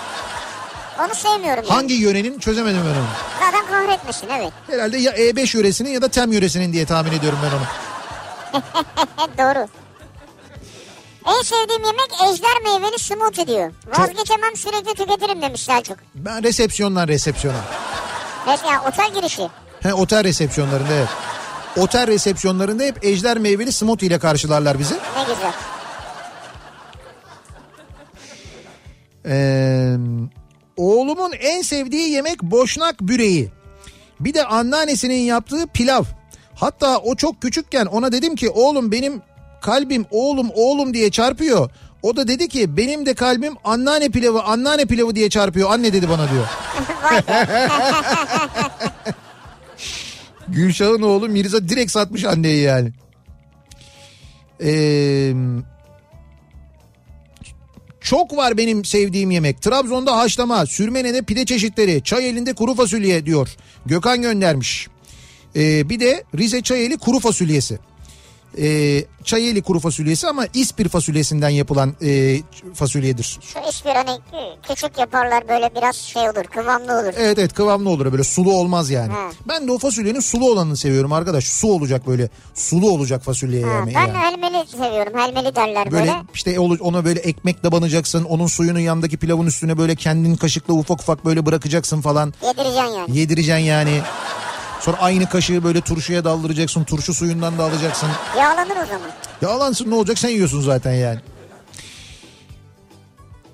[1.01, 3.07] Onu sevmiyorum hangi yörenin çözemedim ben onu.
[3.41, 4.53] Zaten kahretmesin evet.
[4.67, 7.67] Herhalde ya E5 yöresinin ya da TEM yöresinin diye tahmin ediyorum ben onu.
[9.19, 9.69] Evet doğru.
[11.27, 13.73] En sevdiğim yemek ejder meyveli smoothie diyor.
[13.99, 15.99] Vazgeçemem sürekli tüketirim demiş Selçuk.
[16.15, 17.59] Ben resepsiyondan resepsiyona.
[18.47, 19.49] Mesela otel girişi.
[19.81, 21.09] He, otel resepsiyonlarında evet.
[21.77, 24.95] Otel resepsiyonlarında hep ejder meyveli smoothie ile karşılarlar bizi.
[24.95, 25.53] Ne güzel.
[29.29, 29.97] Ee,
[30.77, 33.51] oğlumun en sevdiği yemek boşnak büreği.
[34.21, 36.05] Bir de anneannesinin yaptığı pilav.
[36.55, 39.23] Hatta o çok küçükken ona dedim ki oğlum benim
[39.61, 41.71] kalbim oğlum oğlum diye çarpıyor.
[42.03, 46.09] O da dedi ki benim de kalbim anneanne pilavı anneanne pilavı diye çarpıyor anne dedi
[46.09, 46.47] bana diyor.
[50.49, 52.93] Gülşah'ın oğlu Mirza direkt satmış anneyi yani.
[54.63, 55.33] Ee,
[58.07, 59.63] çok var benim sevdiğim yemek.
[59.63, 63.49] Trabzon'da haşlama, sürmenede pide çeşitleri, çay elinde kuru fasulye diyor.
[63.87, 64.89] Gökhan göndermiş.
[65.57, 67.79] Ee, bir de Rize Çayeli kuru fasulyesi.
[68.59, 72.41] Ee, Çayeli kuru fasulyesi ama İspir fasulyesinden yapılan e,
[72.75, 73.39] fasulyedir.
[73.43, 74.19] Şu ispir hani
[74.69, 77.13] küçük yaparlar böyle biraz şey olur kıvamlı olur.
[77.17, 79.13] Evet evet kıvamlı olur böyle sulu olmaz yani.
[79.13, 79.31] Ha.
[79.49, 81.45] Ben de o fasulyenin sulu olanını seviyorum arkadaş.
[81.45, 84.13] Su olacak böyle sulu olacak fasulye Ha, ben yani.
[84.13, 85.13] helmeli seviyorum.
[85.21, 86.15] Helmeli derler Böyle böyle.
[86.35, 88.25] işte ona böyle ekmekle banacaksın.
[88.25, 92.35] Onun suyunu yandaki pilavın üstüne böyle kendin kaşıkla ufak ufak böyle bırakacaksın falan.
[92.47, 93.19] Yedireceksin yani.
[93.19, 94.01] Yedireceksin yani.
[94.87, 96.85] Sonra aynı kaşığı böyle turşuya daldıracaksın.
[96.85, 98.09] Turşu suyundan da alacaksın.
[98.39, 99.11] Yağlanır o zaman.
[99.43, 101.21] Yağlansın ne olacak sen yiyorsun zaten yani.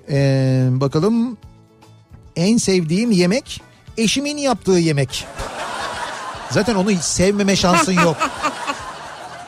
[0.09, 1.37] Ee, bakalım
[2.35, 3.61] en sevdiğim yemek
[3.97, 5.27] eşimin yaptığı yemek.
[6.49, 8.17] Zaten onu sevmeme şansın yok.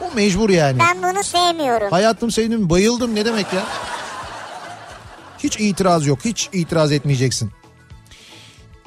[0.01, 0.79] O mecbur yani.
[0.79, 1.91] Ben bunu sevmiyorum.
[1.91, 3.63] Hayatım sevdim bayıldım ne demek ya?
[5.43, 7.51] Hiç itiraz yok hiç itiraz etmeyeceksin.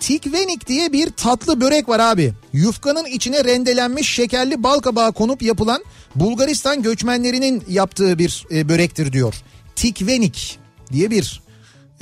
[0.00, 2.32] Tikvenik diye bir tatlı börek var abi.
[2.52, 5.84] Yufkanın içine rendelenmiş şekerli bal kabağı konup yapılan
[6.14, 9.34] Bulgaristan göçmenlerinin yaptığı bir e, börektir diyor.
[9.76, 10.58] Tikvenik
[10.92, 11.42] diye bir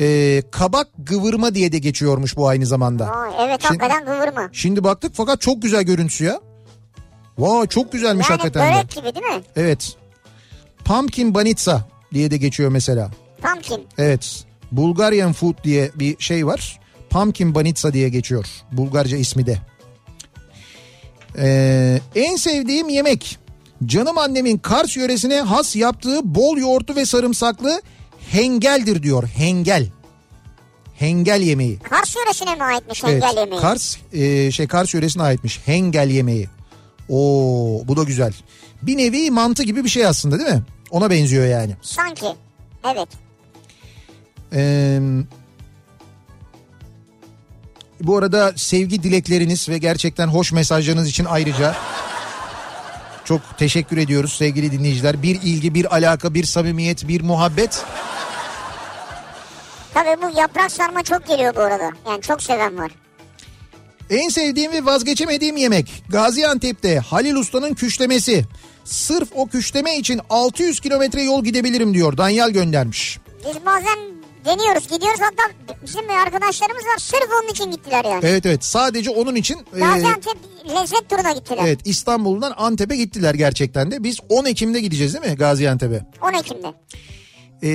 [0.01, 3.11] Ee, kabak gıvırma diye de geçiyormuş bu aynı zamanda.
[3.11, 4.49] Vay, evet Şimdi- hakikaten kıvırma.
[4.53, 6.41] Şimdi baktık fakat çok güzel görüntüsü ya.
[7.39, 8.77] Vay çok güzelmiş Yani hakikaten de.
[8.77, 9.43] börek gibi değil mi?
[9.57, 9.97] Evet.
[10.85, 13.11] Pumpkin banitsa diye de geçiyor mesela.
[13.43, 13.87] Pumpkin.
[13.99, 14.45] Evet.
[14.73, 16.81] Bulgarian food diye bir şey var.
[17.11, 18.47] Pumpkin banitsa diye geçiyor.
[18.73, 19.59] Bulgarca ismi de.
[21.39, 23.39] Ee, en sevdiğim yemek.
[23.87, 27.83] Canım annemin Kars yöresine has yaptığı bol yoğurtlu ve sarımsaklı
[28.31, 29.29] hengeldir diyor.
[29.29, 29.89] Hengel.
[30.95, 31.79] Hengel yemeği.
[31.79, 33.61] Kars yöresine mi aitmiş Evet, yemeği?
[33.61, 35.61] Kars e, şey Kars yöresine aitmiş.
[35.67, 36.49] Hengel yemeği.
[37.09, 38.33] Oo bu da güzel.
[38.83, 40.63] Bir nevi mantı gibi bir şey aslında değil mi?
[40.91, 41.77] Ona benziyor yani.
[41.83, 42.27] Sanki.
[42.85, 43.09] Evet.
[44.53, 45.01] Ee,
[48.01, 51.75] bu arada sevgi dilekleriniz ve gerçekten hoş mesajlarınız için ayrıca
[53.25, 55.23] çok teşekkür ediyoruz sevgili dinleyiciler.
[55.23, 57.85] Bir ilgi, bir alaka, bir samimiyet, bir muhabbet.
[59.95, 61.91] Tabii bu yaprak sarma çok geliyor bu arada.
[62.09, 62.91] Yani çok seven var.
[64.11, 68.45] En sevdiğim ve vazgeçemediğim yemek Gaziantep'te Halil Usta'nın küşlemesi.
[68.85, 72.17] Sırf o küşleme için 600 kilometre yol gidebilirim diyor.
[72.17, 73.19] Danyal göndermiş.
[73.49, 73.99] Biz bazen
[74.47, 75.53] deniyoruz gidiyoruz hatta
[75.87, 78.21] bizim arkadaşlarımız var sırf onun için gittiler yani.
[78.27, 80.37] Evet evet sadece onun için e, Gaziantep
[80.69, 81.63] lezzet turuna gittiler.
[81.67, 84.05] evet İstanbul'dan Antep'e gittiler gerçekten de.
[84.05, 86.07] Biz 10 Ekim'de gideceğiz değil mi Gaziantep'e?
[86.23, 86.73] 10 Ekim'de.
[87.63, 87.69] Ee,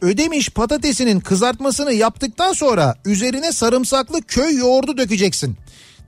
[0.00, 5.56] ödemiş patatesinin kızartmasını yaptıktan sonra üzerine sarımsaklı köy yoğurdu dökeceksin.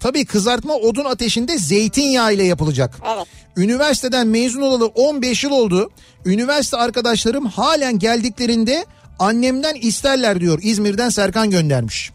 [0.00, 2.98] Tabii kızartma odun ateşinde zeytinyağı ile yapılacak.
[3.14, 3.26] Evet.
[3.56, 5.90] Üniversiteden mezun olalı 15 yıl oldu.
[6.24, 8.84] Üniversite arkadaşlarım halen geldiklerinde
[9.18, 10.58] annemden isterler diyor.
[10.62, 12.12] İzmir'den Serkan göndermiş.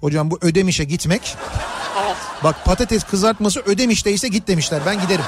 [0.00, 1.36] Hocam bu Ödemiş'e gitmek.
[2.04, 2.16] Evet.
[2.44, 4.80] Bak patates kızartması Ödemiş'teyse git demişler.
[4.86, 5.24] Ben giderim.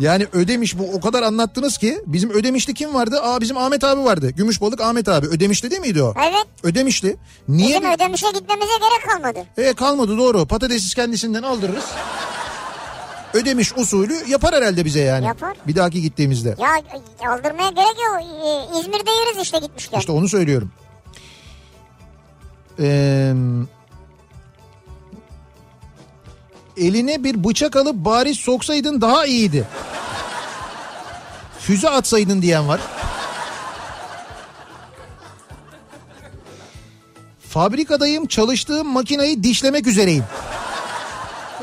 [0.00, 3.20] Yani Ödemiş bu o kadar anlattınız ki bizim Ödemiş'te kim vardı?
[3.22, 4.30] Aa bizim Ahmet abi vardı.
[4.30, 5.26] Gümüşbalık Ahmet abi.
[5.26, 6.14] Ödemiş'te değil miydi o?
[6.18, 6.46] Evet.
[6.62, 7.16] Ödemiş'ti.
[7.48, 7.68] Niye?
[7.68, 9.46] Bizim ödemişe gitmemize gerek kalmadı.
[9.56, 10.46] E kalmadı doğru.
[10.46, 11.84] Patatesi kendisinden aldırırız.
[13.34, 15.26] Ödemiş usulü yapar herhalde bize yani.
[15.26, 15.56] Yapar.
[15.66, 16.56] Bir dahaki gittiğimizde.
[16.58, 16.70] Ya
[17.30, 18.20] aldırmaya gerek yok.
[18.20, 19.98] Ee, İzmir'de yeriz işte gitmişken.
[19.98, 20.70] İşte onu söylüyorum.
[22.80, 23.34] Ee,
[26.76, 29.64] eline bir bıçak alıp bari soksaydın daha iyiydi.
[31.58, 32.80] Füze atsaydın diyen var.
[37.48, 40.24] Fabrikadayım çalıştığım makinayı dişlemek üzereyim.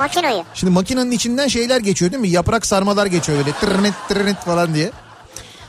[0.01, 0.43] Makinayı.
[0.53, 2.29] Şimdi makinenin içinden şeyler geçiyor değil mi?
[2.29, 4.91] Yaprak sarmalar geçiyor böyle tırnıt tırnıt falan diye.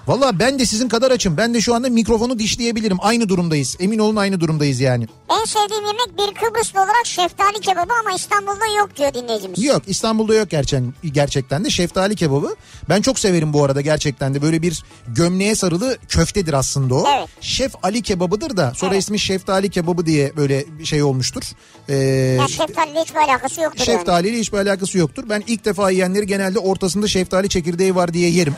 [0.07, 1.37] Valla ben de sizin kadar açım.
[1.37, 2.97] Ben de şu anda mikrofonu dişleyebilirim.
[3.01, 3.77] Aynı durumdayız.
[3.81, 5.07] Emin olun aynı durumdayız yani.
[5.31, 9.65] En sevdiğim yemek bir Kıbrıslı olarak şeftali kebabı ama İstanbul'da yok diyor dinleyicimiz.
[9.65, 12.57] Yok İstanbul'da yok gerçekten, gerçekten de şeftali kebabı.
[12.89, 17.05] Ben çok severim bu arada gerçekten de böyle bir gömleğe sarılı köftedir aslında o.
[17.17, 17.29] Evet.
[17.41, 19.03] Şef Ali kebabıdır da sonra Evet.
[19.03, 21.43] ismi şeftali kebabı diye böyle bir şey olmuştur.
[21.89, 21.95] Ee,
[22.41, 23.87] Ya şeftaliyle hiçbir alakası yoktur yani.
[23.99, 25.25] şeftaliyle hiçbir alakası yoktur.
[25.29, 28.55] Ben ilk defa yiyenleri genelde ortasında şeftali çekirdeği var diye yerim.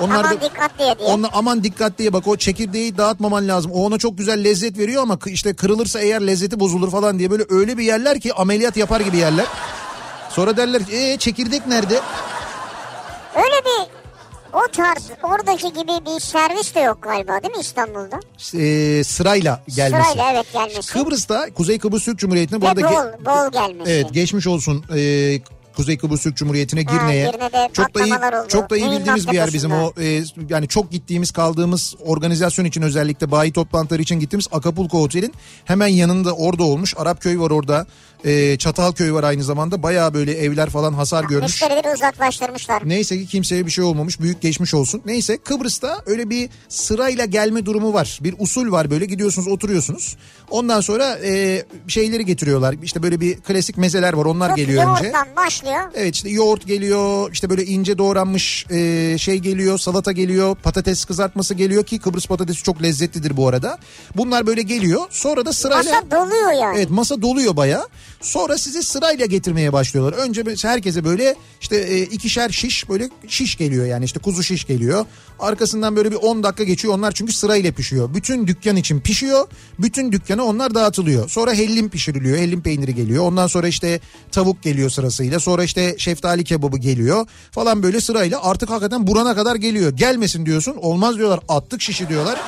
[0.00, 1.08] Onlar Aman da dikkat diye diye.
[1.08, 3.72] Onunla aman dikkat diye bak o çekirdeği dağıtmaman lazım.
[3.72, 7.44] O ona çok güzel lezzet veriyor ama işte kırılırsa eğer lezzeti bozulur falan diye böyle
[7.48, 9.46] öyle bir yerler ki ameliyat yapar gibi yerler.
[10.30, 12.00] Sonra derler ki ee, çekirdek nerede?
[13.36, 13.98] Öyle bir
[14.52, 18.20] o tarz oradaki gibi bir servis de yok galiba değil mi İstanbul'da?
[18.54, 20.10] Ee, sırayla gelmesi.
[20.10, 20.92] Sırayla evet gelmesi.
[20.92, 23.90] Kıbrıs'ta Kuzey Kıbrıs Türk Cumhuriyeti'ne bu Ve arada ge- bol, bol gelmesi.
[23.90, 25.40] Evet geçmiş olsun ee,
[25.78, 27.30] Kuzey Kıbrıs Türk Cumhuriyeti'ne Girne'ye.
[27.30, 28.48] Girne'de çok da iyi oldu.
[28.48, 32.82] çok da iyi bildiğimiz bir yer bizim o e, yani çok gittiğimiz kaldığımız organizasyon için
[32.82, 36.94] özellikle bayi toplantıları için gittiğimiz Acapulco Otel'in hemen yanında orada olmuş.
[36.96, 37.86] Arap köy var orada.
[38.24, 39.82] E, Çatalköy var aynı zamanda.
[39.82, 41.42] Bayağı böyle evler falan hasar görmüş.
[41.42, 42.82] Müşterileri uzaklaştırmışlar.
[42.88, 44.20] Neyse ki kimseye bir şey olmamış.
[44.20, 45.02] Büyük geçmiş olsun.
[45.04, 48.18] Neyse Kıbrıs'ta öyle bir sırayla gelme durumu var.
[48.22, 50.16] Bir usul var böyle gidiyorsunuz oturuyorsunuz.
[50.50, 52.74] Ondan sonra e, şeyleri getiriyorlar.
[52.82, 54.24] İşte böyle bir klasik mezeler var.
[54.24, 55.04] Onlar Tut geliyor önce.
[55.04, 55.80] yoğurttan başlıyor.
[55.94, 61.54] Evet işte yoğurt geliyor işte böyle ince doğranmış e, şey geliyor salata geliyor patates kızartması
[61.54, 63.78] geliyor ki Kıbrıs patatesi çok lezzetlidir bu arada.
[64.16, 65.92] Bunlar böyle geliyor sonra da sırayla...
[65.92, 66.76] Masa doluyor yani.
[66.76, 67.86] Evet masa doluyor baya.
[68.20, 70.12] Sonra sizi sırayla getirmeye başlıyorlar.
[70.12, 75.06] Önce herkese böyle işte e, ikişer şiş böyle şiş geliyor yani işte kuzu şiş geliyor.
[75.38, 78.14] Arkasından böyle bir 10 dakika geçiyor onlar çünkü sırayla pişiyor.
[78.14, 79.46] Bütün dükkan için pişiyor.
[79.78, 81.28] Bütün dükkana onlar dağıtılıyor.
[81.28, 82.38] Sonra hellim pişiriliyor.
[82.38, 83.24] Hellim peyniri geliyor.
[83.24, 84.00] Ondan sonra işte
[84.32, 85.40] tavuk geliyor sırasıyla.
[85.40, 87.26] Sonra işte şeftali kebabı geliyor.
[87.50, 89.92] Falan böyle sırayla artık hakikaten burana kadar geliyor.
[89.92, 90.76] Gelmesin diyorsun.
[90.76, 91.40] Olmaz diyorlar.
[91.48, 92.38] Attık şişi diyorlar.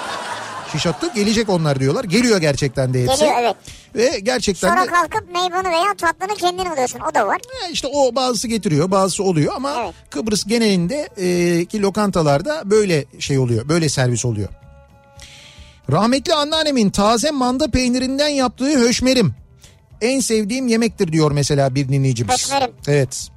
[0.73, 2.05] Şiş attık gelecek onlar diyorlar.
[2.05, 3.19] Geliyor gerçekten de hepsi.
[3.19, 3.57] Geliyor evet.
[3.95, 7.01] Ve gerçekten Sonra de kalkıp meyvanı veya tatlını kendin alıyorsun.
[7.11, 7.37] O da var.
[7.69, 9.95] e, işte o bazısı getiriyor bazısı oluyor ama Evet.
[10.11, 14.49] Kıbrıs genelinde e, ki lokantalarda böyle şey oluyor böyle servis oluyor.
[15.91, 19.35] Rahmetli anneannemin taze manda peynirinden yaptığı höşmerim.
[20.01, 22.35] En sevdiğim yemektir diyor mesela bir dinleyicimiz.
[22.35, 22.71] Höşmerim.
[22.89, 23.29] Evet.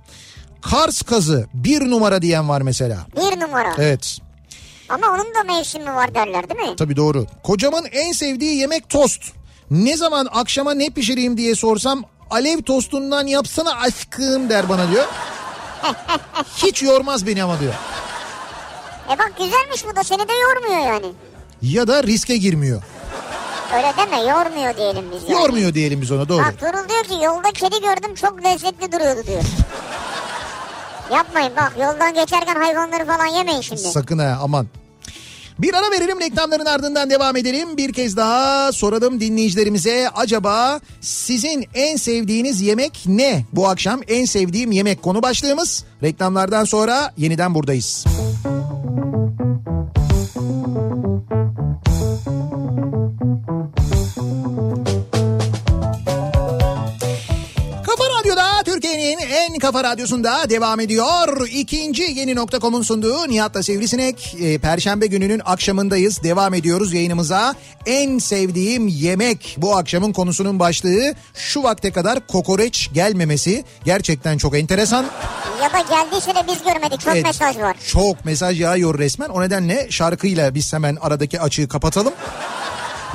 [0.62, 3.06] Kars kazı bir numara diyen var mesela.
[3.18, 3.74] Bir numara.
[3.78, 4.18] Evet.
[4.94, 6.76] Ama onun da mevsimi var derler değil mi?
[6.76, 7.26] Tabii doğru.
[7.44, 9.22] Kocamın en sevdiği yemek tost.
[9.72, 15.06] Ne zaman akşama ne pişireyim diye sorsam alev tostundan yapsana aşkım der bana diyor.
[16.58, 17.74] Hiç yormaz beni ama diyor.
[19.10, 21.14] E bak güzelmiş bu da seni de yormuyor yani.
[21.62, 22.82] Ya da riske girmiyor.
[23.76, 25.42] Öyle deme yormuyor diyelim biz yani.
[25.42, 26.44] Yormuyor diyelim biz ona doğru.
[26.44, 29.44] Bak Turul diyor ki yolda kedi gördüm çok lezzetli duruyordu diyor.
[31.14, 33.82] Yapmayın bak yoldan geçerken hayvanları falan yemeyin şimdi.
[33.82, 34.68] Sakın ha aman.
[35.60, 37.78] Bir ara verelim reklamların ardından devam edelim.
[37.78, 43.46] Bir kez daha soralım dinleyicilerimize acaba sizin en sevdiğiniz yemek ne?
[43.54, 45.84] Bu akşam en sevdiğim yemek konu başlığımız.
[46.04, 48.06] Reklamlardan sonra yeniden buradayız.
[48.06, 48.83] Kafa
[59.64, 61.48] kafa radyosunda devam ediyor.
[61.48, 64.36] İkinci yeni nokta.com'un sunduğu Nihat'la Sivrisinek.
[64.40, 66.24] Ee, Perşembe gününün akşamındayız.
[66.24, 67.56] Devam ediyoruz yayınımıza.
[67.86, 71.14] En sevdiğim yemek bu akşamın konusunun başlığı.
[71.34, 75.06] Şu vakte kadar kokoreç gelmemesi gerçekten çok enteresan.
[75.64, 77.76] Ya da geldiyse de biz görmedik çok Evet, mesaj var.
[77.88, 79.30] Çok mesaj yağıyor resmen.
[79.30, 82.14] O nedenle şarkıyla biz hemen aradaki açığı kapatalım.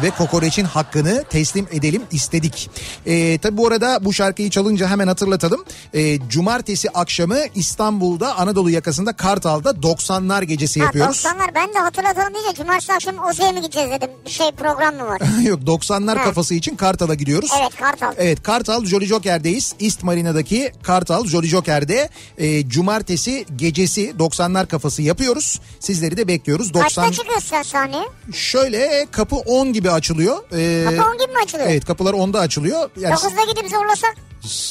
[0.02, 2.70] Ve kokoreçin hakkını teslim edelim istedik.
[3.06, 5.64] Ee, tabi bu arada bu şarkıyı çalınca hemen hatırlatalım.
[5.94, 11.16] Ee, cumartesi akşamı İstanbul'da Anadolu yakasında Kartal'da 90'lar gecesi Ha, yapıyoruz.
[11.24, 14.10] 90'lar ben de hatırlatalım diyece cumartesi akşam Oze'ye mi gideceğiz dedim.
[14.26, 15.20] Bir şey program mı var?
[15.42, 16.24] Yok 90'lar Ha.
[16.24, 17.50] kafası için Kartal'a gidiyoruz.
[17.60, 18.12] evet Kartal.
[18.16, 19.74] Evet Kartal Jolly Joker'deyiz.
[19.80, 25.60] East Marina'daki Kartal Jolly Joker'de e, cumartesi gecesi 90'lar kafası yapıyoruz.
[25.80, 26.74] Sizleri de bekliyoruz.
[26.74, 28.04] 90 Kaçta çıkıyorsun sen sahneye?
[28.32, 30.36] Şöyle kapı 10 gibi açılıyor.
[30.52, 31.68] Ee, Kapı 10 gibi mi açılıyor?
[31.68, 32.90] Evet kapılar 10'da açılıyor.
[33.00, 34.14] Yani, 9'da gidip zorlasak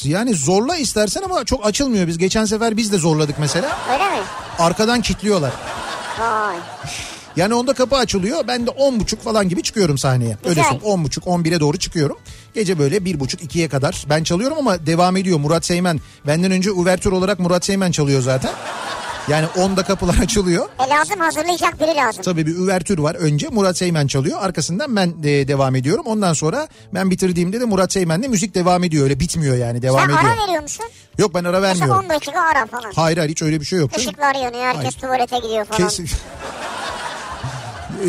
[0.04, 2.06] yani zorla istersen ama çok açılmıyor.
[2.06, 3.78] Biz geçen sefer biz de zorladık mesela.
[3.92, 4.22] öyle mi?
[4.58, 5.52] Arkadan kilitliyorlar.
[6.20, 6.56] Vay.
[7.36, 8.44] Yani onda kapı açılıyor.
[8.48, 10.36] Ben de 10.30 falan gibi çıkıyorum sahneye.
[10.44, 10.64] Öyle Güzel.
[10.64, 11.04] söyleyeyim.
[11.06, 12.16] 10.30 11'e doğru çıkıyorum.
[12.54, 15.38] Gece böyle 1.30 2'ye kadar ben çalıyorum ama devam ediyor.
[15.38, 18.50] Murat Seymen benden önce uvertür olarak Murat Seymen çalıyor zaten.
[19.28, 20.68] Yani 10'da kapılar açılıyor.
[20.86, 22.22] E lazım hazırlayacak biri lazım.
[22.22, 23.14] Tabii bir üvertür var.
[23.14, 24.38] Önce Murat Seymen çalıyor.
[24.40, 26.06] Arkasından ben de devam ediyorum.
[26.06, 29.04] Ondan sonra ben bitirdiğimde de Murat Seymen'le müzik devam ediyor.
[29.04, 30.20] Öyle bitmiyor yani devam Sen ediyor.
[30.34, 30.86] ara veriyor musun?
[31.18, 32.04] Yok ben ara Mesela vermiyorum.
[32.04, 32.92] 10 dakika ara falan.
[32.96, 33.98] Hayır hayır hiç öyle bir şey yok.
[33.98, 34.92] Işıklar yanıyor herkes Hayır.
[34.92, 35.88] tuvalete gidiyor falan.
[35.88, 36.08] Kesin.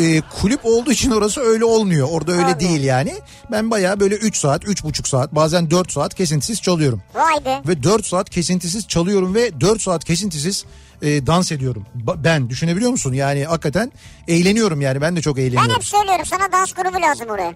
[0.00, 2.08] Ee, kulüp olduğu için orası öyle olmuyor.
[2.10, 2.60] Orada öyle Olmuyor.
[2.60, 3.14] değil yani.
[3.50, 7.02] Ben bayağı böyle 3 saat, 3,5 saat bazen 4 saat kesintisiz çalıyorum.
[7.14, 7.62] Vay be.
[7.68, 10.64] Ve 4 saat kesintisiz çalıyorum ve 4 saat kesintisiz
[11.02, 11.86] e, dans ediyorum.
[12.06, 13.12] Ba- Ben düşünebiliyor musun?
[13.12, 13.92] Yani hakikaten
[14.28, 15.74] eğleniyorum yani ben de çok Ben eğleniyorum.
[15.74, 17.54] hep söylüyorum sana dans grubu lazım oraya.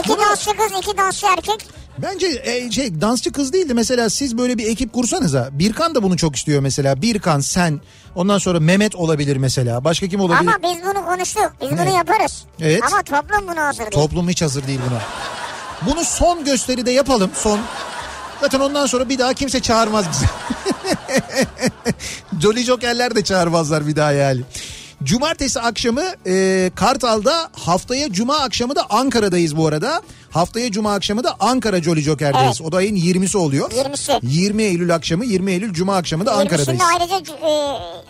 [0.00, 1.66] İki Bunu- dansçı kız, iki dansçı erkek.
[1.98, 5.48] Bence e, şey dansçı kız değildi mesela siz böyle bir ekip kursanıza.
[5.52, 7.02] Birkan da bunu çok istiyor mesela.
[7.02, 7.80] Birkan sen
[8.14, 9.84] ondan sonra Mehmet olabilir mesela.
[9.84, 10.40] Başka kim olabilir?
[10.40, 11.52] Ama biz bunu konuştuk.
[11.62, 11.78] Biz Ne?
[11.86, 12.44] bunu yaparız.
[12.60, 12.80] Evet.
[12.86, 13.90] Ama toplum bunu hazır değil.
[13.90, 15.00] Toplum hiç hazır değil buna.
[15.90, 17.60] Bunu son gösteride yapalım son.
[18.40, 20.24] Zaten ondan sonra bir daha kimse çağırmaz bizi.
[22.40, 24.40] Jolly Joker'ler de çağırmazlar bir daha yani.
[25.04, 30.02] Cumartesi akşamı e, Kartal'da haftaya Cuma akşamı da Ankara'dayız bu arada.
[30.34, 32.60] Haftaya Cuma akşamı da Ankara Jolly Joker'deyiz.
[32.60, 33.70] O da ayın 20'si oluyor.
[33.70, 34.18] 20'si.
[34.22, 36.68] 20 Eylül akşamı 20 Eylül Cuma akşamı da Ankara'dayız.
[36.68, 37.50] Şimdi ayrıca e,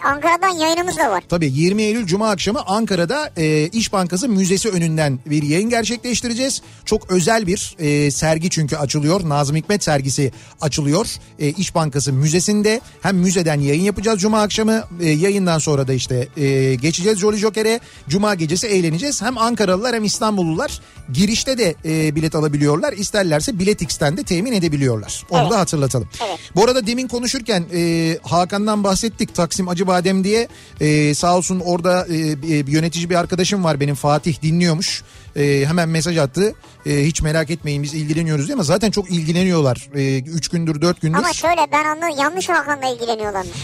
[0.05, 1.25] Ankara'dan yayınımız da var.
[1.29, 6.63] Tabii 20 Eylül Cuma akşamı Ankara'da e, İş Bankası Müzesi önünden bir yayın gerçekleştireceğiz.
[6.85, 9.29] Çok özel bir e, sergi çünkü açılıyor.
[9.29, 11.07] Nazım Hikmet sergisi açılıyor.
[11.39, 14.85] E, İş Bankası Müzesi'nde hem müzeden yayın yapacağız Cuma akşamı.
[15.01, 17.81] E, yayından sonra da işte e, geçeceğiz Jolly Joker'e.
[18.09, 19.23] Cuma gecesi eğleneceğiz.
[19.23, 20.81] Hem Ankaralılar hem İstanbullular
[21.13, 22.93] girişte de e, bilet alabiliyorlar.
[22.93, 25.23] İsterlerse Biletix'ten de temin edebiliyorlar.
[25.31, 25.51] Onu Evet.
[25.51, 26.09] da hatırlatalım.
[26.29, 26.39] Evet.
[26.57, 29.35] Bu arada demin konuşurken e, Hakan'dan bahsettik.
[29.35, 30.49] Taksim Acıbadem diye
[30.81, 35.03] e, sağ olsun orada e, bir yönetici bir arkadaşım var benim Fatih dinliyormuş.
[35.37, 36.55] E, hemen mesaj attı.
[36.87, 39.89] E, hiç merak etmeyin biz ilgileniyoruz diye ama zaten çok ilgileniyorlar.
[39.95, 41.19] 3 gündür 4 gündür.
[41.19, 43.57] Ama şöyle ben anladım yanlış Hakan'la ilgileniyorlarmış.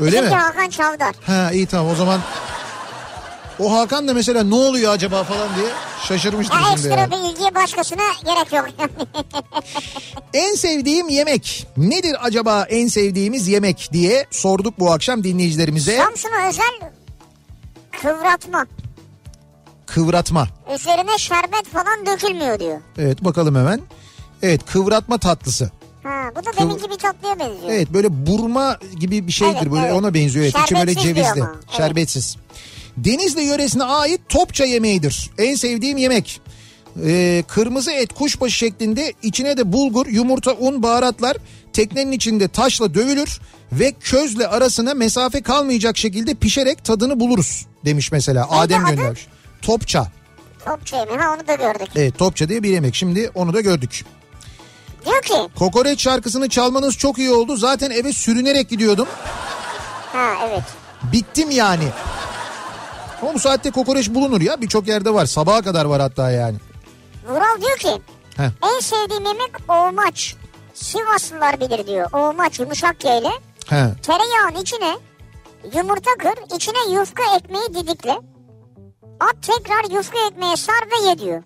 [0.00, 0.40] Öyle Bizimki mi?
[0.40, 1.14] Hakan Çavdar.
[1.26, 2.20] Ha iyi tamam o zaman
[3.60, 5.66] o Hakan da mesela ne oluyor acaba falan diye
[6.08, 6.72] şaşırmıştır Ya şimdi.
[6.72, 7.10] ekstra yani.
[7.10, 8.66] bir ilgiye başkasına gerek yok.
[10.34, 15.96] En sevdiğim yemek nedir acaba en sevdiğimiz yemek diye sorduk bu akşam dinleyicilerimize.
[15.96, 16.90] Samsun'a özel
[18.02, 18.66] kıvratma.
[19.86, 20.48] Kıvratma.
[20.74, 22.80] Üzerine şerbet falan dökülmüyor diyor.
[22.98, 23.80] Evet bakalım hemen.
[24.42, 25.70] Evet kıvratma tatlısı.
[26.02, 27.70] Ha, bu da deminki bir tatlıya benziyor.
[27.70, 29.94] Evet böyle burma gibi bir şeydir Evet, böyle evet.
[29.94, 30.44] ona benziyor.
[30.44, 31.42] Evet, içi böyle cevizli.
[31.42, 31.76] ama, evet.
[31.76, 32.36] Şerbetsiz.
[33.04, 35.30] Denizli yöresine ait topça yemeğidir.
[35.38, 36.40] En sevdiğim yemek.
[37.06, 41.36] Ee, kırmızı et kuşbaşı şeklinde içine de bulgur, yumurta, un, baharatlar
[41.72, 43.40] teknenin içinde taşla dövülür
[43.72, 48.94] ve közle arasına mesafe kalmayacak şekilde pişerek tadını buluruz demiş mesela Adem adı?
[48.94, 49.26] göndermiş.
[49.62, 50.06] Topça.
[50.64, 51.88] Topçu yemeği onu da gördük.
[51.96, 54.04] Evet topça diye bir yemek şimdi onu da gördük.
[55.06, 57.56] Diyor ki Kokoreç şarkısını çalmanız çok iyi oldu.
[57.56, 59.08] Zaten eve sürünerek gidiyordum.
[60.12, 60.62] ha evet.
[61.12, 61.84] Bittim yani.
[63.22, 64.60] Ama bu saatte kokoreç bulunur ya.
[64.60, 65.26] Birçok yerde var.
[65.26, 66.56] Sabaha kadar var hatta yani.
[67.28, 68.02] Vural diyor ki
[68.36, 68.50] Heh.
[68.74, 70.36] en sevdiğim yemek oğmaç.
[70.74, 72.12] Sivaslılar bilir diyor.
[72.12, 73.30] Oğmaç yumuşak G ile.
[73.66, 73.86] He.
[74.02, 74.96] Tereyağın içine
[75.74, 78.18] yumurta kır, içine yufka ekmeği didikle.
[79.20, 81.42] At tekrar yufka ekmeğe sar ve ye diyor.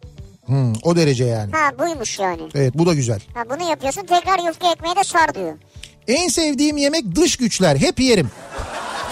[0.47, 1.53] Hmm, o derece yani.
[1.53, 2.43] Ha buymuş yani.
[2.55, 3.21] Evet bu da güzel.
[3.35, 5.53] Ha bunu yapıyorsun tekrar yufka ekmeğe de sar diyor.
[6.09, 7.77] En sevdiğim yemek dış güçler.
[7.77, 8.31] Hep yerim.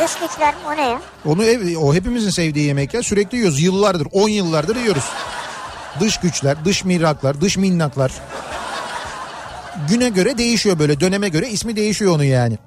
[0.01, 1.01] Dış güçler mi o ne ya?
[1.24, 3.02] Onu ev, o hepimizin sevdiği yemek ya.
[3.02, 3.62] Sürekli yiyoruz.
[3.62, 5.05] Yıllardır, 10 yıllardır yiyoruz.
[6.01, 8.12] Dış güçler, dış mihraklar, dış minnaklar.
[9.89, 11.01] Güne göre değişiyor böyle.
[11.01, 12.59] Döneme göre ismi değişiyor onun yani.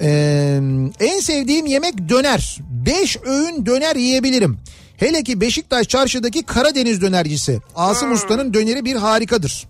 [0.00, 0.60] Ee,
[1.00, 2.58] en sevdiğim yemek döner.
[2.60, 4.58] 5 öğün döner yiyebilirim.
[4.96, 7.60] Hele ki Beşiktaş çarşıdaki Karadeniz dönercisi.
[7.74, 9.66] Asım Usta'nın döneri bir harikadır.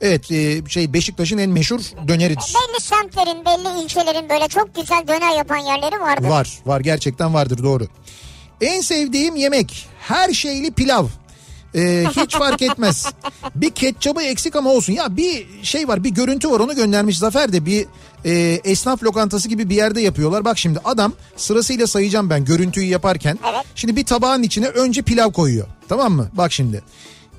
[0.00, 2.54] Evet e, şey Beşiktaş'ın en meşhur döneridir.
[2.54, 6.28] Belli semtlerin, belli ilçelerin böyle çok güzel döner yapan yerleri vardır.
[6.28, 7.86] Var var gerçekten vardır doğru.
[8.60, 11.06] En sevdiğim yemek her şeyli pilav.
[11.74, 13.06] Ee, hiç fark etmez.
[13.54, 14.92] Bir ketçabı eksik ama olsun.
[14.92, 17.86] Ya bir şey var bir görüntü var onu göndermiş Zafer de bir
[18.24, 20.44] e, esnaf lokantası gibi bir yerde yapıyorlar.
[20.44, 23.38] Bak şimdi adam sırasıyla sayacağım ben görüntüyü yaparken.
[23.52, 23.64] Evet.
[23.74, 25.66] Şimdi bir tabağın içine önce pilav koyuyor.
[25.88, 26.28] Tamam mı?
[26.32, 26.82] Bak şimdi.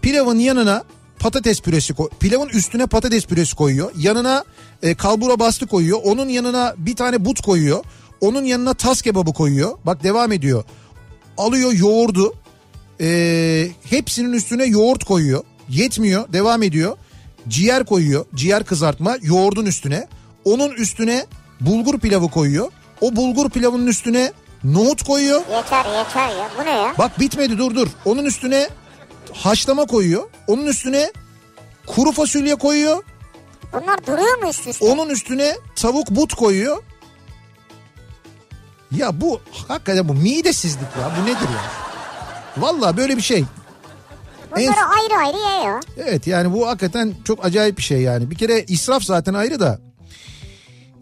[0.01, 0.83] Pilavın yanına
[1.19, 2.09] patates püresi koy.
[2.19, 3.91] Pilavın üstüne patates püresi koyuyor.
[3.97, 4.43] Yanına
[4.83, 5.99] e, kalbura bastı koyuyor.
[6.03, 7.83] Onun yanına bir tane but koyuyor.
[8.21, 9.77] Onun yanına tas kebabı koyuyor.
[9.85, 10.63] Bak devam ediyor.
[11.37, 12.33] Alıyor yoğurdu.
[13.01, 15.43] e, hepsinin üstüne yoğurt koyuyor.
[15.69, 16.33] Yetmiyor.
[16.33, 16.97] Devam ediyor.
[17.47, 18.25] Ciğer koyuyor.
[18.35, 20.07] Ciğer kızartma yoğurdun üstüne.
[20.45, 21.25] Onun üstüne
[21.61, 22.71] bulgur pilavı koyuyor.
[23.01, 24.31] O bulgur pilavının üstüne
[24.63, 25.41] nohut koyuyor.
[25.51, 26.93] Yeter yeter ya bu ne ya?
[26.97, 27.87] Bak bitmedi dur dur.
[28.05, 28.69] Onun üstüne
[29.43, 30.23] haşlama koyuyor.
[30.47, 31.11] Onun üstüne
[31.87, 33.03] kuru fasulye koyuyor.
[33.73, 34.85] Bunlar duruyor mu üst üste?
[34.85, 36.83] Onun üstüne tavuk but koyuyor.
[38.91, 41.11] Ya bu hakikaten bu midesizlik ya.
[41.21, 41.61] Bu nedir ya?
[42.57, 43.37] Vallahi böyle bir şey.
[43.37, 43.45] en-
[44.51, 45.79] Bunları ayrı ayrı ye ya.
[45.97, 48.31] Evet yani bu hakikaten çok acayip bir şey yani.
[48.31, 49.79] Bir kere israf zaten ayrı da.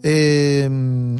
[0.04, 1.18] Ee, Hmm,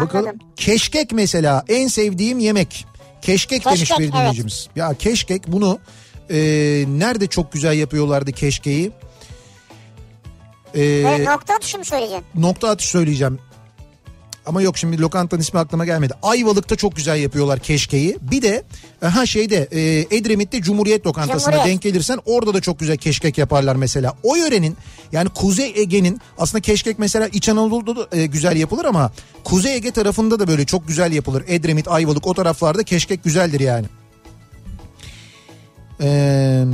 [0.00, 0.36] bakalım.
[0.56, 2.86] Keşkek mesela en sevdiğim yemek.
[3.22, 4.12] Keşkek, demiş bir evet.
[4.12, 4.68] dinleyicimiz.
[4.76, 5.78] Ya keşkek bunu
[6.30, 6.36] e,
[6.88, 8.92] nerede çok güzel yapıyorlardı keşkeği.
[10.74, 12.26] Ee, Böyle nokta atışı mı söyleyeceksin?
[12.34, 13.38] nokta atış söyleyeceğim.
[14.46, 16.14] Ama yok şimdi lokantanın ismi aklıma gelmedi.
[16.22, 18.18] Ayvalık'ta çok güzel yapıyorlar keşkeği.
[18.22, 18.62] Bir de
[19.00, 19.80] ha şeyde e,
[20.16, 21.66] Edremit'te Cumhuriyet Lokantası'na Cumhuriyet.
[21.66, 24.14] denk gelirsen orada da çok güzel keşkek yaparlar mesela.
[24.22, 24.76] O yörenin
[25.12, 29.12] yani Kuzey Ege'nin aslında keşkek mesela İç Anadolu'da da e, güzel yapılır ama
[29.44, 31.44] Kuzey Ege tarafında da böyle çok güzel yapılır.
[31.48, 33.86] Edremit, Ayvalık o taraflarda keşkek güzeldir yani.
[36.00, 36.64] Ee,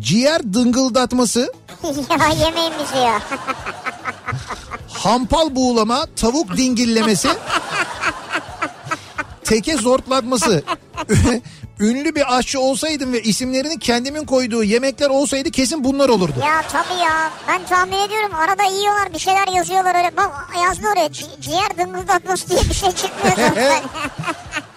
[0.00, 1.52] ciğer dıngıldatması
[2.20, 3.22] ya yemeğin bizi ya.
[4.98, 7.28] hampal buğulama, tavuk dingillemesi,
[9.44, 10.62] teke zortlatması.
[11.80, 16.34] Ünlü bir aşçı olsaydım ve isimlerini kendimin koyduğu yemekler olsaydı kesin bunlar olurdu.
[16.46, 17.30] Ya tabii ya.
[17.48, 20.16] Ben tahmin ediyorum arada yiyorlar bir şeyler yazıyorlar öyle.
[20.16, 20.30] Bak
[20.64, 23.82] yazdı oraya ci- ciğer dıngıldatması diye bir şey çıkmıyor zaten.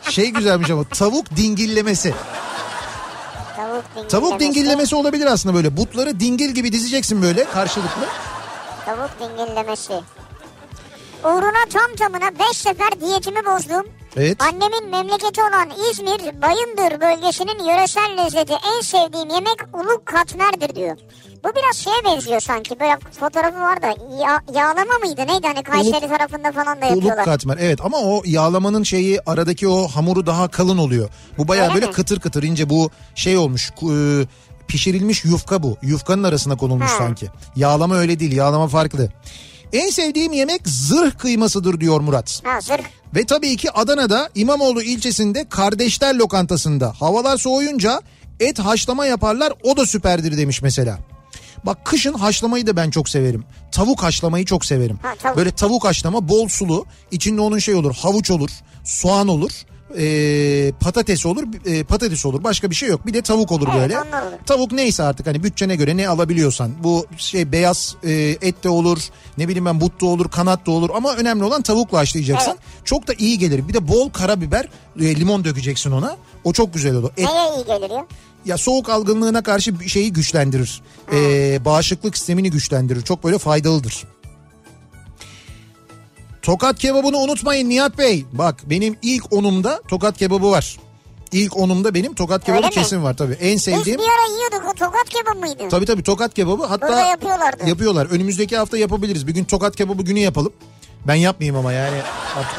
[0.10, 2.14] Şey güzelmiş ama tavuk dingillemesi.
[3.56, 4.08] Tavuk dingillemesi.
[4.12, 5.78] Tavuk dingillemesi olabilir aslında böyle.
[5.78, 8.06] Butları dingil gibi dizeceksin böyle karşılıklı.
[8.86, 9.94] Tavuk dingillemesi.
[11.24, 13.86] Uğruna tam tamına 5 sefer diyetimi bozdum.
[14.18, 14.42] Evet.
[14.42, 20.98] Annemin memleketi olan İzmir, Bayındır bölgesinin yöresel lezzeti en sevdiğim yemek uluk katmerdir diyor.
[21.44, 22.80] Bu biraz şeye benziyor sanki.
[22.80, 23.88] Böyle fotoğrafı var da
[24.22, 27.16] ya, yağlama mıydı neydi hani Kayseri tarafında falan da yapıyorlar.
[27.16, 31.10] Uluk katmer evet ama o yağlamanın şeyi aradaki o hamuru daha kalın oluyor.
[31.38, 31.92] Bu Öyle böyle mi?
[31.92, 34.26] kıtır kıtır ince bu şey olmuş e,
[34.72, 35.78] pişirilmiş yufka bu.
[35.82, 36.98] Yufkanın arasına konulmuş Ha.
[36.98, 37.28] sanki.
[37.56, 39.10] Yağlama öyle değil yağlama farklı.
[39.74, 42.42] En sevdiğim yemek zırh kıymasıdır diyor Murat.
[42.44, 42.84] Ha zırh.
[43.16, 48.02] Ve tabii ki Adana'da İmamoğlu ilçesinde Kardeşler Lokantası'nda havalar soğuyunca
[48.40, 51.00] et haşlama yaparlar o da süperdir demiş mesela.
[51.66, 53.44] Bak kışın haşlamayı da ben çok severim.
[53.72, 55.00] Tavuk haşlamayı çok severim.
[55.02, 55.38] Ha, tavuk.
[55.38, 56.86] Böyle tavuk haşlama bol sulu.
[57.12, 58.50] içinde onun şey olur havuç olur
[58.84, 59.52] soğan olur.
[60.00, 63.82] E, patates olur e, patates olur başka bir şey yok bir de tavuk olur Evet,
[63.82, 63.98] böyle.
[64.00, 64.08] olur.
[64.46, 68.12] Tavuk neyse artık hani bütçene göre ne alabiliyorsan bu şey beyaz e,
[68.42, 69.00] et de olur
[69.38, 72.52] ne bileyim ben but da olur kanat da olur ama önemli olan tavukla haşlayacaksın.
[72.52, 72.86] Evet.
[72.86, 74.68] Çok da iyi gelir bir de bol karabiber
[75.00, 77.10] e, limon dökeceksin ona o çok güzel olur.
[77.18, 78.06] Et, Neye iyi gelir ya?
[78.46, 80.82] ya soğuk algınlığına karşı şeyi güçlendirir.
[81.14, 83.02] Ee, bağışıklık sistemini güçlendirir.
[83.02, 84.04] Çok böyle faydalıdır.
[86.42, 88.26] Tokat kebabını unutmayın Nihat Bey.
[88.34, 90.78] Bak benim ilk onumda tokat kebabı var.
[91.32, 92.74] İlk onumda benim tokat kebabı Öyle mi?
[92.74, 93.34] kesin var tabii.
[93.34, 95.64] En Biz sevdiğim bir ara yiyorduk o tokat kebap mıydı?
[95.70, 97.70] tabii tabii tokat kebabı hatta Burada yapıyorlardı.
[97.70, 98.06] yapıyorlar.
[98.12, 99.28] Önümüzdeki hafta yapabiliriz.
[99.28, 100.54] Bir gün tokat kebabı günü yapalım.
[101.08, 101.98] Ben yapmayayım ama yani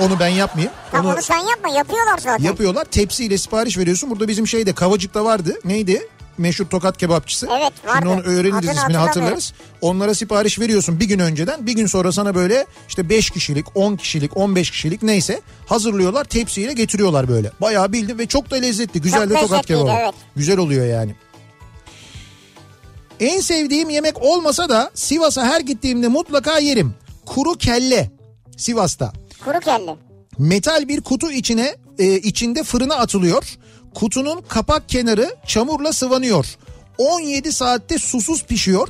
[0.01, 0.73] onu ben yapmayayım.
[0.91, 2.45] Tamam Onu onu sen yapma yapıyorlar zaten.
[2.45, 2.85] yapıyorlar.
[2.85, 4.11] Tepsiyle sipariş veriyorsun.
[4.11, 5.55] Burada bizim şeyde Kavacık'ta vardı.
[5.65, 6.09] Neydi?
[6.39, 7.49] Meşhur tokat kebapçısı.
[7.61, 8.09] Evet, Şimdi vardı.
[8.09, 9.53] onu öğreniriz Adını ismini hatırlarız.
[9.81, 11.67] Onlara sipariş veriyorsun bir gün önceden.
[11.67, 16.25] Bir gün sonra sana böyle işte 5 kişilik, 10 kişilik, 15 kişilik neyse hazırlıyorlar.
[16.25, 17.51] Tepsiyle getiriyorlar böyle.
[17.61, 19.01] Bayağı bildim ve çok da lezzetli.
[19.01, 19.91] Güzel de tokat kebabı.
[20.03, 20.15] evet.
[20.37, 21.15] Güzel oluyor yani.
[23.21, 26.95] En sevdiğim yemek olmasa da Sivas'a her gittiğimde mutlaka yerim.
[27.27, 28.11] Kuru kelle.
[28.57, 29.13] Sivas'ta
[29.45, 29.97] Kuru kelle.
[30.39, 33.59] metal bir kutu içine e, içinde fırına atılıyor.
[33.95, 36.47] Kutunun kapak kenarı çamurla sıvanıyor.
[36.99, 38.89] 17 saatte susuz pişiyor.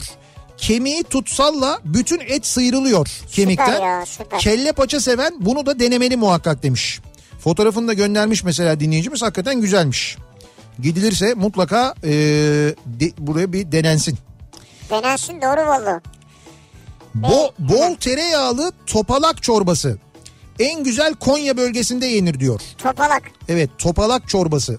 [0.56, 3.80] Kemiği tutsalla bütün et sıyrılıyor kemikten.
[3.80, 4.38] ya, süper.
[4.40, 7.00] Kelle paça seven bunu da denemeli muhakkak demiş.
[7.44, 10.16] Fotoğrafını da göndermiş mesela dinleyicimiz hakikaten güzelmiş.
[10.80, 12.10] Gidilirse mutlaka e,
[12.86, 14.18] de- buraya bir denensin.
[14.90, 16.00] Denensin doğru valla.
[17.14, 19.98] Bo, bol tereyağlı topalak çorbası.
[20.58, 22.60] En güzel Konya bölgesinde yenir diyor.
[22.78, 23.22] Topalak.
[23.48, 24.78] Evet topalak çorbası.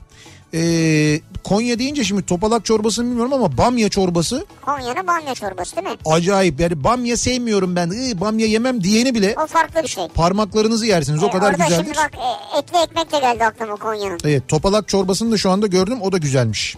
[0.54, 5.96] Ee, Konya deyince şimdi topalak çorbasını bilmiyorum ama bamya çorbası Konya'nın bamya çorbası değil mi?
[6.06, 6.60] acayip.
[6.60, 7.90] Yani bamya sevmiyorum ben.
[7.90, 10.08] Iı, bamya yemem diyeni bile O farklı bir şey.
[10.08, 11.24] parmaklarınızı yersiniz.
[11.24, 11.86] O Ee, kadar orada güzeldir.
[11.86, 14.20] şimdi bak e, etli ekmek de geldi aklıma Konya'nın.
[14.26, 16.02] Evet topalak çorbasını da şu anda gördüm.
[16.02, 16.78] O da güzelmiş.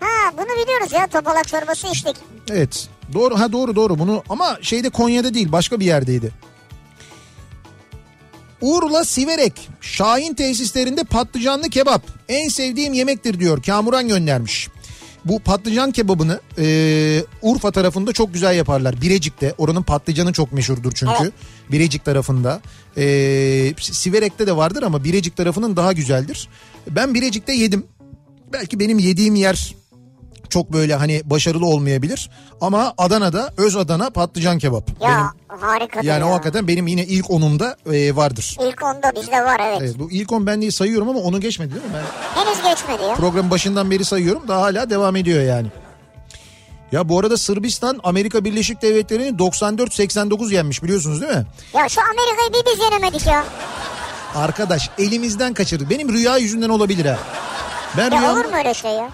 [0.00, 2.16] Ha bunu biliyoruz ya topalak çorbası içtik.
[2.50, 2.88] Evet.
[3.14, 6.32] Doğru ha doğru doğru bunu ama şeyde Konya'da değil başka bir yerdeydi.
[8.62, 14.68] Urla Siverek Şahin tesislerinde patlıcanlı kebap en sevdiğim yemektir diyor Kamuran göndermiş.
[15.24, 19.02] Bu patlıcan kebabını e, Urfa tarafında çok güzel yaparlar.
[19.02, 21.12] Birecik'te oranın patlıcanı çok meşhurdur çünkü.
[21.22, 21.32] Evet.
[21.72, 22.60] Birecik tarafında.
[22.96, 23.04] E,
[23.80, 26.48] Siverek'te de vardır ama Birecik tarafının daha güzeldir.
[26.90, 27.86] Ben Birecik'te yedim.
[28.52, 29.74] Belki benim yediğim yer
[30.52, 32.30] çok böyle hani başarılı olmayabilir.
[32.60, 34.88] Ama Adana'da öz Adana patlıcan kebap.
[35.00, 35.08] Ya
[35.50, 36.00] Benim, harika.
[36.02, 36.28] yani ya.
[36.28, 38.56] o hakikaten benim yine ilk onumda e, vardır.
[38.68, 39.78] İlk onda bizde var evet.
[39.82, 41.90] Evet, bu ilk on ben diye sayıyorum ama onu geçmedi değil mi?
[41.94, 43.14] Ben Henüz geçmedi ya.
[43.14, 45.66] programın başından beri sayıyorum daha hala devam ediyor yani.
[46.92, 51.46] Ya bu arada Sırbistan Amerika Birleşik Devletleri'ni 94-89 yenmiş biliyorsunuz değil mi?
[51.74, 53.44] Ya şu Amerika'yı bir biz yenemedik ya.
[54.34, 55.90] Arkadaş elimizden kaçırdık.
[55.90, 57.18] Benim rüya yüzünden olabilir ha.
[57.96, 59.08] Ben Ya rüyamda- olur mu öyle şey ya?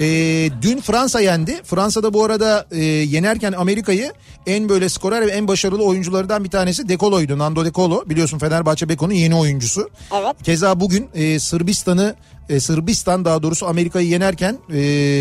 [0.00, 1.60] Ee, dün Fransa yendi.
[1.64, 4.12] Fransa'da bu arada e, yenerken Amerika'yı
[4.46, 7.38] en böyle skorer ve en başarılı oyunculardan bir tanesi De Colo'ydu.
[7.38, 9.90] Nando De Colo biliyorsun Fenerbahçe Beko'nun yeni oyuncusu.
[10.14, 10.36] Evet.
[10.42, 12.14] Keza bugün e, Sırbistan'ı
[12.48, 14.78] e, Sırbistan daha doğrusu Amerika'yı yenerken e,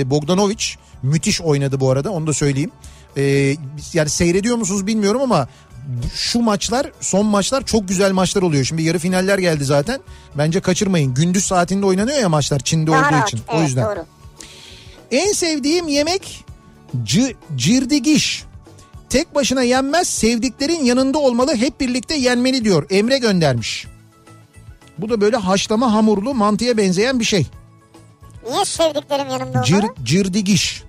[0.09, 0.65] Bogdanovic
[1.03, 2.71] müthiş oynadı bu arada onu da söyleyeyim.
[3.17, 3.55] E,
[3.93, 5.47] yani seyrediyor musunuz bilmiyorum ama
[6.15, 8.63] şu maçlar son maçlar çok güzel maçlar oluyor.
[8.63, 9.99] Şimdi yarı finaller geldi zaten.
[10.37, 11.13] Bence kaçırmayın.
[11.13, 13.27] Gündüz saatinde oynanıyor ya maçlar Çin'de Daha olduğu rahat.
[13.27, 13.41] için.
[13.49, 13.85] Evet o yüzden.
[13.85, 14.05] doğru.
[15.13, 16.45] En sevdiğim yemek
[17.03, 18.43] c- cirdigiş.
[19.09, 22.85] Tek başına yenmez sevdiklerin yanında olmalı hep birlikte yenmeli diyor.
[22.89, 23.87] Emre göndermiş.
[24.97, 27.47] Bu da böyle haşlama hamurlu mantıya benzeyen bir şey.
[28.51, 29.93] Niye sevdiklerim yanımda Cir, olmalı?
[30.03, 30.83] cirdigiş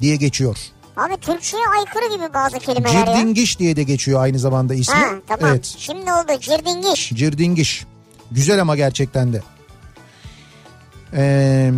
[0.00, 0.56] diye geçiyor.
[0.96, 3.06] Abi Türkçe'ye aykırı gibi bazı kelimeler ya.
[3.06, 4.94] Cirdingiş diye de geçiyor aynı zamanda ismi.
[4.94, 5.50] Ha tamam.
[5.50, 5.74] Evet.
[5.78, 7.10] Şimdi oldu cirdingiş.
[7.14, 7.84] Cirdingiş.
[8.30, 9.42] Güzel ama gerçekten de.
[11.16, 11.72] Ee,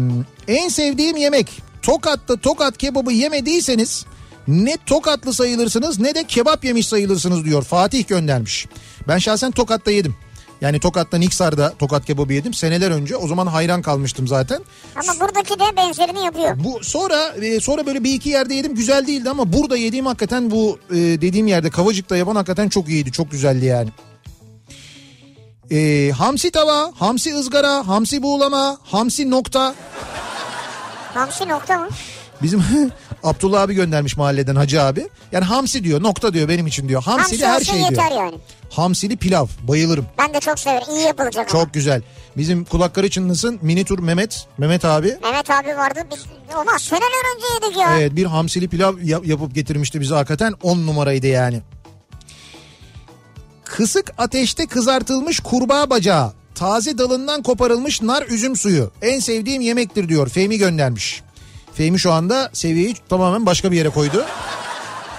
[0.49, 1.63] en sevdiğim yemek.
[1.83, 4.07] Tokat'ta tokat kebabı yemediyseniz
[4.49, 7.63] ne tokatlı sayılırsınız ne de kebap yemiş sayılırsınız diyor.
[7.63, 8.67] Fatih göndermiş.
[9.09, 10.17] Ben şahsen Tokat'ta yedim.
[10.61, 13.17] Yani Tokat'ta Niksar'da tokat kebabı yedim seneler önce.
[13.17, 14.61] O zaman hayran kalmıştım zaten.
[14.97, 16.65] Ama buradaki de benzerini yapıyor.
[16.65, 20.51] Bu sonra e, sonra böyle bir iki yerde yedim güzel değildi ama burada yediğim hakikaten
[20.51, 23.13] bu e, dediğim yerde Kavacık'ta yapan hakikaten çok iyiydi.
[23.13, 23.91] Çok güzeldi yani.
[25.71, 29.75] E, hamsi tava, hamsi ızgara, hamsi buğulama, hamsi nokta.
[31.15, 31.89] Hamsi nokta mı?
[32.43, 32.63] Bizim
[33.23, 35.09] Abdullah abi göndermiş mahalleden Hacı abi.
[35.33, 37.03] Yani hamsi diyor nokta diyor benim için diyor.
[37.03, 38.11] Hamsili Hamsi her şey diyor.
[38.11, 38.35] yani.
[38.71, 40.07] Hamsili pilav bayılırım.
[40.19, 40.87] Ben de çok severim.
[40.97, 41.65] İyi yapılacak ama.
[41.65, 42.03] Çok güzel.
[42.37, 44.47] Bizim kulakları çınlasın mini tur Mehmet.
[44.59, 45.19] Mehmet abi.
[45.23, 46.01] Mehmet abi vardı.
[46.13, 46.25] Biz
[46.57, 47.99] olmaz seneler önce yedik ya.
[47.99, 51.61] Evet bir hamsili pilav yap- yapıp getirmişti bize hakikaten 10 numaraydı yani.
[53.77, 58.91] Kısık ateşte kızartılmış kurbağa bacağı taze dalından koparılmış nar üzüm suyu.
[59.03, 60.29] En sevdiğim yemektir diyor.
[60.29, 61.23] Fehmi göndermiş.
[61.75, 64.25] Fehmi şu anda seviyeyi tamamen başka bir yere koydu.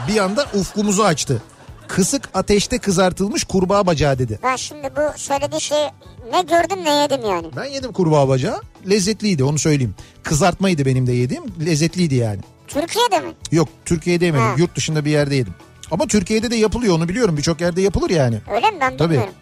[0.07, 1.41] Bir anda ufkumuzu açtı.
[1.87, 4.39] Kısık ateşte kızartılmış kurbağa bacağı dedi.
[4.43, 5.83] Ben şimdi bu söylediği şey
[6.31, 7.47] ne gördüm ne yedim yani.
[7.55, 8.61] Ben yedim kurbağa bacağı.
[8.89, 9.95] Lezzetliydi onu söyleyeyim.
[10.23, 11.43] Kızartmaydı benim de yediğim.
[11.65, 12.39] Lezzetliydi yani.
[12.67, 13.33] Türkiye'de mi?
[13.51, 14.45] Yok Türkiye'de yemedim.
[14.45, 14.55] Ha.
[14.57, 15.53] Yurt dışında bir yerde yedim.
[15.91, 17.37] Ama Türkiye'de de yapılıyor onu biliyorum.
[17.37, 18.41] Birçok yerde yapılır yani.
[18.55, 19.09] Öyle mi ben Tabii.
[19.09, 19.33] bilmiyorum.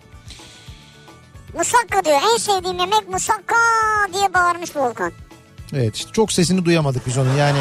[1.58, 3.56] Musakka diyor en sevdiğim yemek musakka
[4.14, 5.12] diye bağırmış Volkan.
[5.74, 7.60] Evet işte çok sesini duyamadık biz onun yani.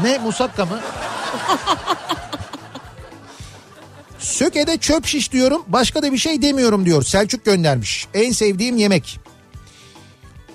[0.00, 0.80] Ne musakka mı?
[4.18, 8.06] Söke'de çöp şiş diyorum başka da bir şey demiyorum diyor Selçuk göndermiş.
[8.14, 9.20] En sevdiğim yemek.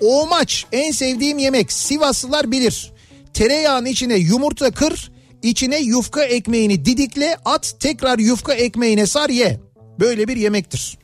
[0.02, 2.92] Oğmaç en sevdiğim yemek Sivaslılar bilir.
[3.34, 5.12] Tereyağın içine yumurta kır
[5.50, 9.60] içine yufka ekmeğini didikle at tekrar yufka ekmeğine sar ye.
[10.00, 10.98] Böyle bir yemektir.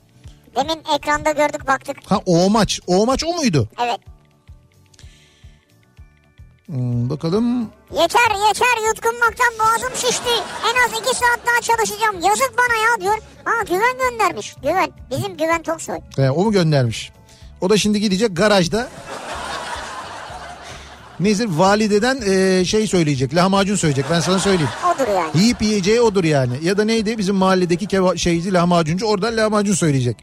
[0.56, 1.98] Demin ekranda gördük baktık.
[2.06, 2.80] Ha oğmaç.
[2.88, 3.70] Oğmaç o muydu?
[3.84, 4.00] Evet.
[6.66, 7.70] Hmm, bakalım.
[7.92, 10.30] Yeter yeter yutkunmaktan boğazım şişti.
[10.64, 12.16] En az iki saat daha çalışacağım.
[12.16, 13.18] Yazık bana ya diyor.
[13.46, 14.56] Ha Güven göndermiş.
[14.62, 14.92] Güven.
[15.12, 15.98] Bizim Güven Toksoy.
[16.16, 17.12] He, o mu göndermiş?
[17.62, 18.90] O da şimdi gidecek garajda.
[21.20, 23.36] Neyse valideden e, şey söyleyecek.
[23.36, 24.06] Lahmacun söyleyecek.
[24.12, 24.70] Ben sana söyleyeyim.
[24.96, 25.30] Odur yani.
[25.36, 26.54] Yiyip yiyeceği odur yani.
[26.64, 30.18] Ya da neydi bizim mahalledeki keba- şeyci lahmacuncu oradan lahmacun söyleyecek.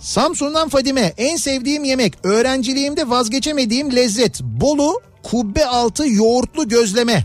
[0.00, 7.24] Samsun'dan Fadime en sevdiğim yemek öğrenciliğimde vazgeçemediğim lezzet Bolu kubbe altı yoğurtlu gözleme.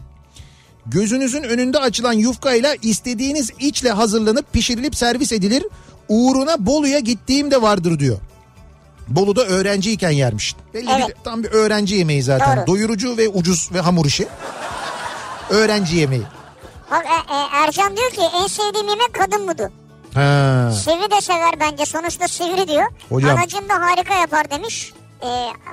[0.86, 5.64] Gözünüzün önünde açılan yufkayla istediğiniz içle hazırlanıp pişirilip servis edilir.
[6.10, 8.18] Uğruna Bolu'ya gittiğim de vardır diyor.
[9.08, 10.56] Bolu'da öğrenciyken yermiş.
[10.74, 11.08] Belli Evet.
[11.10, 12.58] bir, tam bir öğrenci yemeği zaten.
[12.58, 12.68] Doğru.
[12.68, 14.28] Doyurucu ve ucuz ve hamur işi.
[15.50, 16.24] Öğrenci yemeği.
[16.92, 19.72] Bak e, e, Ercan diyor ki en sevdiğim yemek kadın budu.
[20.14, 20.72] Ha.
[20.84, 21.86] Sivri de sever bence.
[21.86, 22.86] Sonuçta sivri diyor.
[23.10, 23.38] Hocam.
[23.38, 24.94] Anacığım da harika yapar demiş.
[25.22, 25.28] E,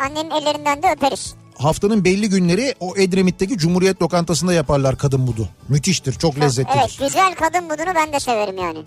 [0.04, 1.34] annenin ellerinden de öperiz.
[1.58, 5.48] Haftanın belli günleri o Edremit'teki Cumhuriyet Lokantası'nda yaparlar kadın budu.
[5.68, 6.78] Müthiştir, çok lezzetlidir.
[6.80, 8.78] Evet güzel kadın budunu ben de severim yani.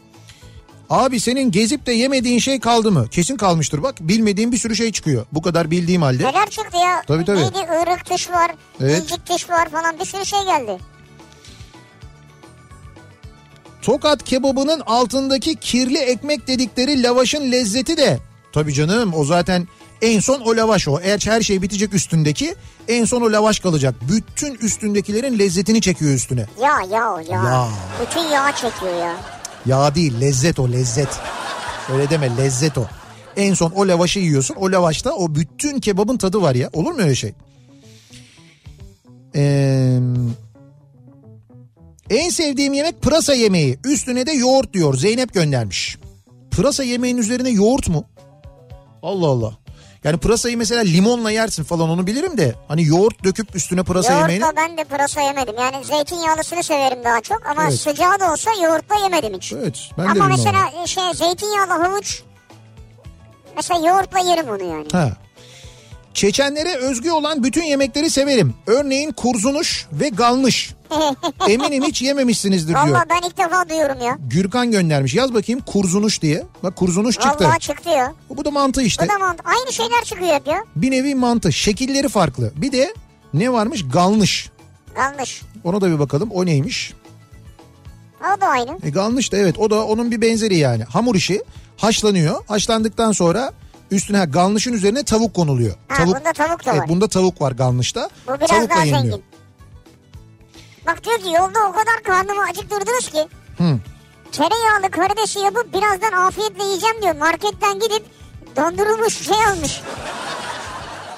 [0.90, 3.08] Abi senin gezip de yemediğin şey kaldı mı?
[3.12, 3.96] Kesin kalmıştır bak.
[4.00, 5.26] Bilmediğim bir sürü şey çıkıyor.
[5.32, 6.24] Bu kadar bildiğim halde.
[6.24, 7.02] Neler çıktı ya?
[7.08, 7.40] Tabii, tabii.
[7.40, 8.52] Neydi ırık tış var,
[8.82, 9.04] Evet.
[9.04, 10.78] incik tış var falan bir sürü şey geldi.
[13.82, 18.20] Tokat kebabının altındaki kirli ekmek dedikleri lavaşın lezzeti de.
[18.54, 19.68] Tabii canım o zaten
[20.02, 21.00] en son o lavaş o.
[21.04, 22.56] Eğer her şey bitecek üstündeki
[22.88, 23.96] en son o lavaş kalacak.
[24.12, 26.46] Bütün üstündekilerin lezzetini çekiyor üstüne.
[26.62, 27.44] Ya ya ya.
[27.44, 27.68] Ya.
[28.02, 29.16] Bütün yağ çekiyor ya.
[29.66, 31.20] Yağ değil lezzet o lezzet.
[31.94, 32.86] Öyle deme lezzet o.
[33.36, 34.56] En son o lavaşı yiyorsun.
[34.56, 36.70] O lavaşta o bütün kebabın tadı var ya.
[36.74, 37.34] Olur mu öyle şey?
[39.36, 40.00] Ee,
[42.10, 43.80] en sevdiğim yemek pırasa yemeği.
[43.86, 44.98] Üstüne de yoğurt diyor.
[44.98, 45.98] Zeynep göndermiş.
[46.52, 48.06] Pırasa yemeğin üzerine yoğurt mu?
[49.04, 49.63] Allah Allah.
[50.04, 52.56] Yani pırasayı mesela limonla yersin falan onu bilirim de.
[52.68, 54.42] Hani yoğurt döküp üstüne pırasa yemeğini.
[54.42, 55.56] Yoğurtla ben de pırasa yemedim.
[55.60, 57.74] Yani zeytinyağlısını severim daha çok ama Evet.
[57.80, 59.54] sıcağı da olsa yoğurtla yemedim hiç.
[59.54, 62.24] Evet ben de ama mesela şey zeytinyağlı havuç
[63.56, 64.88] mesela yoğurtla yerim onu yani.
[64.92, 65.12] Ha.
[66.14, 68.54] Çeçenlere özgü olan bütün yemekleri severim.
[68.68, 70.74] Örneğin kurzunuş ve galmış.
[71.50, 72.88] Eminim hiç yememişsinizdir diyor.
[72.88, 74.18] Valla ben ilk defa duyuyorum ya.
[74.30, 75.14] Gürkan göndermiş.
[75.14, 76.44] Yaz bakayım kurzunuş diye.
[76.64, 77.44] Bak kurzunuş çıktı.
[77.46, 78.14] Vallahi çıktı ya.
[78.30, 79.06] Bu da mantı işte.
[79.06, 80.64] Bu da mant- Aynı şeyler çıkıyor hep ya.
[80.76, 81.54] Bir nevi mantı.
[81.54, 82.52] Şekilleri farklı.
[82.56, 82.94] Bir de
[83.34, 83.86] ne varmış?
[83.94, 84.50] Galmış.
[84.98, 85.42] Yanlış.
[85.64, 86.30] Ona da bir bakalım.
[86.32, 86.94] O neymiş?
[88.38, 88.78] O da aynı.
[88.84, 90.84] E galmış da evet o da onun bir benzeri yani.
[90.84, 91.42] Hamur işi
[91.78, 92.44] haşlanıyor.
[92.48, 93.54] Haşlandıktan sonra
[93.96, 95.76] üstüne ha, galnışın üzerine tavuk konuluyor.
[95.88, 96.90] Ha, bunda tavuk da evet, var.
[96.90, 98.10] Bunda tavuk var galnışta.
[98.28, 99.04] Bu biraz Tavukla daha yeniliyor.
[99.04, 99.24] zengin.
[100.88, 103.28] Bak diyor ki yolda o kadar karnımı acıktırdınız ki.
[103.58, 103.80] Hı.
[104.32, 107.16] Tereyağlı karidesi yapıp birazdan afiyetle yiyeceğim diyor.
[107.16, 108.04] Marketten gidip
[108.56, 109.82] dondurulmuş şey almış.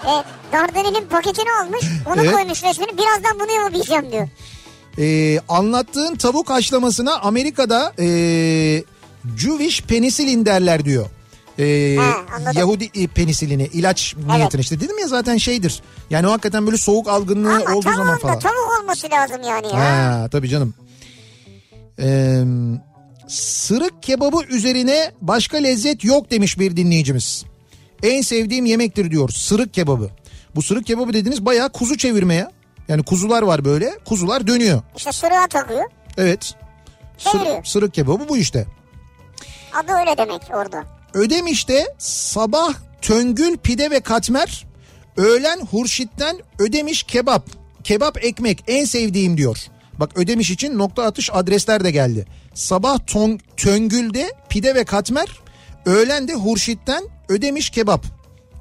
[0.06, 0.12] E,
[0.52, 1.86] Dardanel'in paketini almış.
[2.06, 2.32] Onu Evet.
[2.34, 2.98] koymuş resmini.
[2.98, 4.28] Birazdan bunu yapıp yiyeceğim diyor.
[4.98, 8.84] Ee, anlattığın tavuk haşlamasına Amerika'da ee,
[9.38, 11.06] Jewish penicillin derler diyor.
[11.60, 12.52] Ee, Ha.
[12.56, 15.82] Yahudi e, penisilini ilaç niyetine işte dedim ya zaten şeydir.
[16.10, 18.40] Yani o hakikaten böyle soğuk algınlığı Ama olduğu zaman falan.
[18.40, 19.74] tavuk olması lazım yani ya.
[20.22, 20.74] Ha tabii canım.
[22.00, 22.44] Ee,
[23.28, 27.46] sırık kebabı üzerine başka lezzet yok demiş bir dinleyicimiz.
[28.04, 30.10] En sevdiğim yemektir diyor sırık kebabı.
[30.56, 32.52] Bu sırık kebabı dediğiniz bayağı kuzu çevirme ya.
[32.88, 34.82] Yani kuzular var böyle kuzular dönüyor.
[34.98, 35.84] İşte sırığa takıyor.
[36.18, 36.54] Evet.
[37.18, 38.66] Sır- sırık kebabı bu işte.
[39.74, 40.84] Adı öyle demek orada.
[41.16, 44.66] Ödemiş'te sabah töngül pide ve katmer,
[45.18, 47.50] öğlen Hurşit'ten Ödemiş kebap,
[47.84, 49.58] kebap ekmek en sevdiğim diyor.
[50.00, 52.26] Bak Ödemiş için nokta atış adresler de geldi.
[52.54, 55.28] Sabah ton, töngülde pide ve katmer,
[55.86, 58.06] Öğlen de Hurşit'ten ödemiş kebap.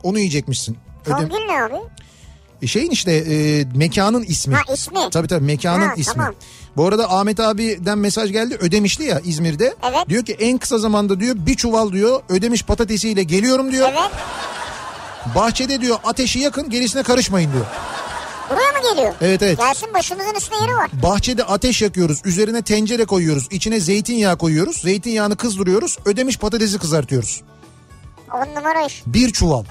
[0.03, 0.77] Onu yiyecekmişsin.
[1.07, 1.75] Ödem- Songül ne abi?
[2.66, 4.55] Şeyin işte e, mekanın ismi.
[4.55, 4.99] Ha, ismi.
[5.12, 6.15] Tabii tabii mekanın Ha, ismi.
[6.15, 6.35] tamam.
[6.77, 8.57] Bu arada Ahmet abiden mesaj geldi.
[8.61, 9.74] Ödemişli ya İzmir'de.
[9.82, 10.09] Evet.
[10.09, 13.89] Diyor ki en kısa zamanda diyor bir çuval diyor ödemiş patatesiyle geliyorum diyor.
[13.93, 14.11] Evet.
[15.35, 17.66] Bahçede diyor ateşi yakın gerisine karışmayın diyor.
[18.51, 19.15] Buraya mı geliyor?
[19.20, 19.59] Evet, evet.
[19.59, 20.91] Gelsin başımızın üstüne yeri var.
[21.03, 22.20] Bahçede ateş yakıyoruz.
[22.24, 23.49] Üzerine tencere koyuyoruz.
[23.51, 24.77] içine zeytinyağı koyuyoruz.
[24.81, 25.99] Zeytinyağını kızdırıyoruz.
[26.05, 27.41] Ödemiş patatesi kızartıyoruz.
[28.32, 29.03] On numara iş.
[29.07, 29.65] Bir çuval.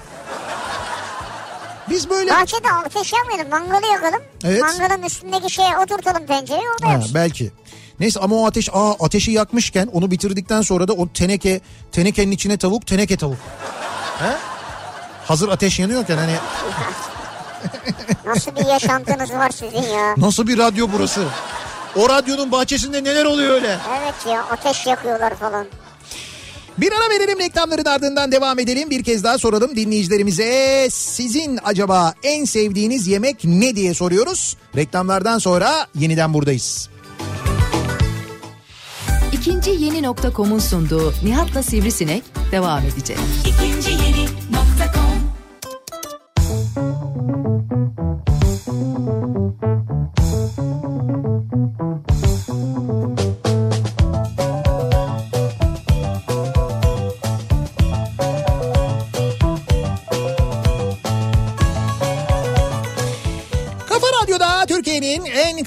[1.90, 2.30] Biz böyle...
[2.30, 4.22] Bahçede ateş yakmayalım mangalı yakalım.
[4.44, 4.62] Evet.
[4.62, 7.52] Mangalın üstündeki şeye oturtalım tencereyi orada Ha, belki.
[8.00, 11.60] Neyse ama o ateş aa ateşi yakmışken onu bitirdikten sonra da o teneke
[11.92, 13.38] tenekenin içine tavuk teneke tavuk.
[14.18, 14.32] He?
[15.26, 16.34] Hazır ateş yanıyorken hani
[18.26, 20.14] Nasıl bir yaşantınız var sizin ya.
[20.16, 21.24] nasıl bir radyo burası?
[21.96, 23.78] O radyonun bahçesinde neler oluyor öyle?
[24.00, 25.66] Evet ya ateş yakıyorlar falan.
[26.78, 28.90] Bir ara verelim reklamların ardından devam edelim.
[28.90, 30.88] Bir kez daha soralım dinleyicilerimize.
[30.90, 34.56] Sizin acaba en sevdiğiniz yemek ne diye soruyoruz.
[34.76, 36.88] Reklamlardan sonra yeniden buradayız.
[39.32, 42.22] İkinci yeni nokta.com'un sunduğu Nihat'la Sivrisinek
[42.52, 43.18] devam edecek.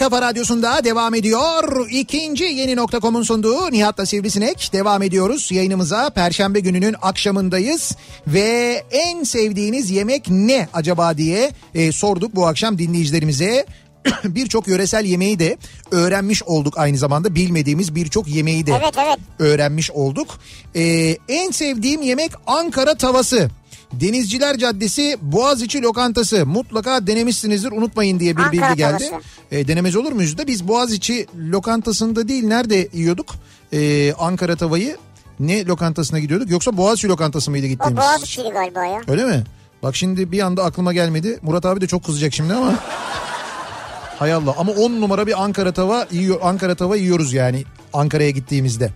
[0.10, 1.90] Kafa radyosunda devam ediyor.
[1.90, 5.52] İkinci yeni nokta.com'un sunduğu Nihat'la Sivrisinek devam ediyoruz.
[5.52, 7.96] Yayınımıza Perşembe gününün akşamındayız.
[8.28, 13.66] Ve en sevdiğiniz yemek ne acaba diye e, sorduk bu akşam dinleyicilerimize.
[14.24, 15.58] birçok yöresel yemeği de
[15.92, 19.18] öğrenmiş olduk aynı zamanda bilmediğimiz birçok yemeği de Evet evet.
[19.40, 20.40] öğrenmiş olduk.
[20.76, 23.50] Ee, en sevdiğim yemek Ankara tavası.
[23.94, 29.12] Denizciler Caddesi Boğaziçi Lokantası mutlaka denemişsinizdir unutmayın diye bir Ankara bilgi geldi.
[29.52, 33.36] Ee, denemez olur muyuz da biz Boğaziçi Lokantası'nda değil nerede yiyorduk
[33.74, 34.98] Ee, Ankara tavayı?
[35.40, 37.98] Ne lokantasına gidiyorduk yoksa Boğaziçi Lokantası mıydı O gittiğimiz?
[37.98, 39.02] Boğaziçi'li galiba ya.
[39.08, 39.44] Öyle mi?
[39.84, 41.40] Bak şimdi bir anda aklıma gelmedi.
[41.42, 42.74] Murat abi de çok kızacak şimdi ama.
[44.20, 48.92] Hay Allah ama 10 numara bir Ankara tava yiyor Ankara tava yiyoruz yani Ankara'ya gittiğimizde.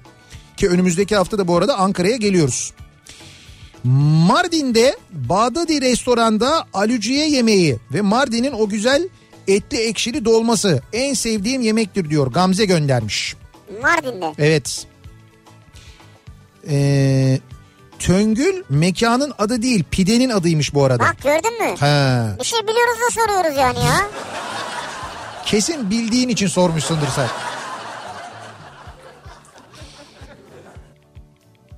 [0.58, 2.74] Ki önümüzdeki hafta da bu arada Ankara'ya geliyoruz.
[3.84, 9.10] Mardin'de Bağdadi restoranda alüciye yemeği ve Mardin'in o güzel
[9.48, 12.28] etli ekşili dolması en sevdiğim yemektir diyor.
[12.28, 13.36] Gamze göndermiş.
[13.82, 14.34] Mardin'de.
[14.38, 14.86] Evet.
[16.70, 17.40] Ee,
[18.00, 21.04] Töngül mekanın adı değil pidenin adıymış bu arada.
[21.04, 21.76] Bak gördün mü?
[21.80, 24.08] Ha, Bir şey biliyoruz da soruyoruz yani ya.
[25.46, 27.28] kesin bildiğin için sormuşsundur sen.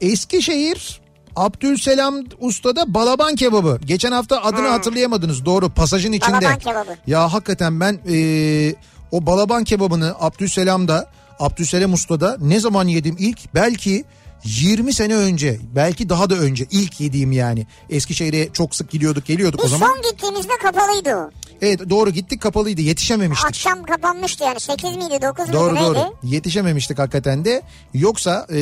[0.01, 1.01] Eskişehir
[1.35, 3.79] Abdülselam Usta'da balaban kebabı.
[3.85, 5.45] Geçen hafta adını hatırlayamadınız.
[5.45, 6.33] Doğru pasajın içinde.
[6.41, 6.95] Balaban kebabı.
[7.07, 8.75] Ya hakikaten ben eee,
[9.11, 11.07] o balaban kebabını Abdülselam'da
[11.39, 13.53] Abdülselam Usta'da ne zaman yedim ilk?
[13.55, 14.05] Belki
[14.45, 17.67] 20 sene önce belki daha da önce ilk yediğim yani.
[17.89, 19.87] Eskişehir'e çok sık gidiyorduk geliyorduk o Biz zaman.
[19.87, 21.29] son gittiğimizde kapalıydı o.
[21.61, 23.47] Evet doğru gittik kapalıydı yetişememiştik.
[23.49, 25.85] Akşam kapanmıştı yani 8 miydi 9 muydu Doğru neydi?
[25.85, 27.61] doğru yetişememiştik hakikaten de.
[27.93, 28.59] Yoksa e,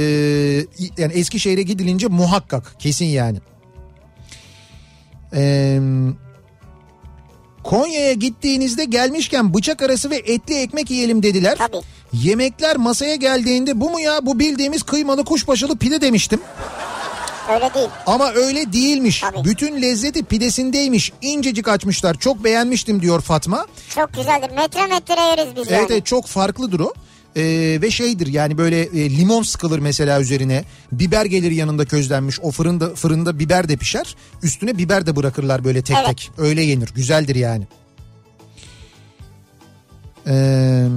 [0.98, 3.38] yani Eskişehir'e gidilince muhakkak kesin yani.
[5.36, 5.82] Eee...
[7.63, 11.57] Konya'ya gittiğinizde gelmişken bıçak arası ve etli ekmek yiyelim dediler.
[11.57, 11.77] Tabii.
[12.13, 16.39] Yemekler masaya geldiğinde bu mu ya bu bildiğimiz kıymalı kuşbaşılı pide demiştim.
[17.53, 17.88] Öyle değil.
[18.05, 19.19] Ama öyle değilmiş.
[19.21, 19.49] Tabii.
[19.49, 21.11] Bütün lezzeti pidesindeymiş.
[21.21, 22.15] İncecik açmışlar.
[22.15, 23.65] Çok beğenmiştim diyor Fatma.
[23.89, 24.51] Çok güzeldir.
[24.55, 25.88] Metre metre yeriz biz Evet, yani.
[25.91, 26.93] evet çok farklıdır o.
[27.36, 30.64] Ee, ve şeydir yani böyle e, limon sıkılır mesela üzerine.
[30.91, 32.40] Biber gelir yanında közlenmiş.
[32.40, 34.16] O fırında fırında biber de pişer.
[34.44, 36.08] Üstüne biber de bırakırlar böyle tek Evet.
[36.08, 36.32] tek.
[36.38, 36.90] Öyle yenir.
[36.95, 37.68] Güzeldir yani.
[40.28, 40.88] Ee,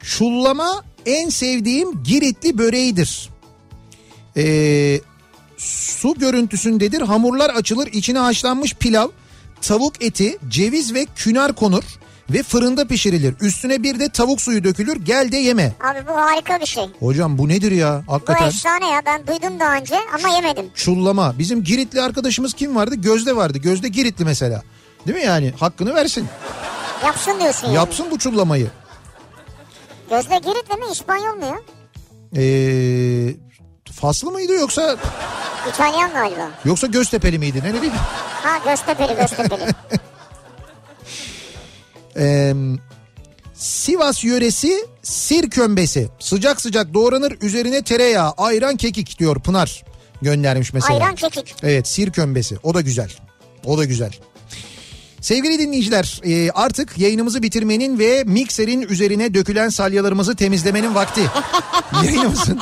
[0.00, 3.30] çullama en sevdiğim Giritli böreğidir.
[4.36, 5.00] Ee,
[5.56, 7.00] su görüntüsündedir.
[7.00, 7.86] Hamurlar açılır.
[7.86, 9.08] içine haşlanmış pilav,
[9.62, 11.84] tavuk eti, ceviz ve künar konur
[12.32, 13.34] ve fırında pişirilir.
[13.40, 14.96] Üstüne bir de tavuk suyu dökülür.
[15.04, 15.72] Gel de yeme.
[15.80, 16.84] Abi bu harika bir şey.
[17.00, 18.02] Hocam bu nedir ya?
[18.06, 18.46] Bu Hakikaten.
[18.46, 20.70] efsane ya ben duydum daha önce ama yemedim.
[20.74, 21.38] Çullama.
[21.38, 22.94] Bizim Giritli arkadaşımız kim vardı?
[22.94, 23.58] Gözde vardı.
[23.58, 24.62] Gözde Giritli mesela.
[25.06, 25.52] Değil mi yani?
[25.60, 26.26] Hakkını versin.
[27.04, 27.76] Yapsın diyorsun yani.
[27.76, 28.70] Yapsın bu çullamayı.
[30.10, 31.58] Gözde Girit'le mi İspanyol mu ya?
[32.42, 33.34] Ee,
[34.00, 34.96] Faslı mıydı yoksa
[35.70, 36.50] İtalyan galiba.
[36.64, 37.60] yoksa Göztepe'li miydi?
[37.64, 37.94] Ne bileyim.
[38.42, 39.66] Ha Göztepe'li Göztepe'li.
[42.16, 42.54] Ee,
[43.54, 46.08] Sivas yöresi sir kömbesi.
[46.18, 49.84] Sıcak sıcak doğranır üzerine tereyağı, ayran, kekik diyor Pınar
[50.22, 50.94] göndermiş mesela.
[50.94, 51.54] Ayran kekik.
[51.62, 53.10] Evet sir kömbesi o da güzel.
[53.64, 54.12] O da güzel.
[55.20, 61.20] Sevgili dinleyiciler e, artık yayınımızı bitirmenin ve mikserin üzerine dökülen salyalarımızı temizlemenin vakti.
[62.04, 62.60] Yayınımızın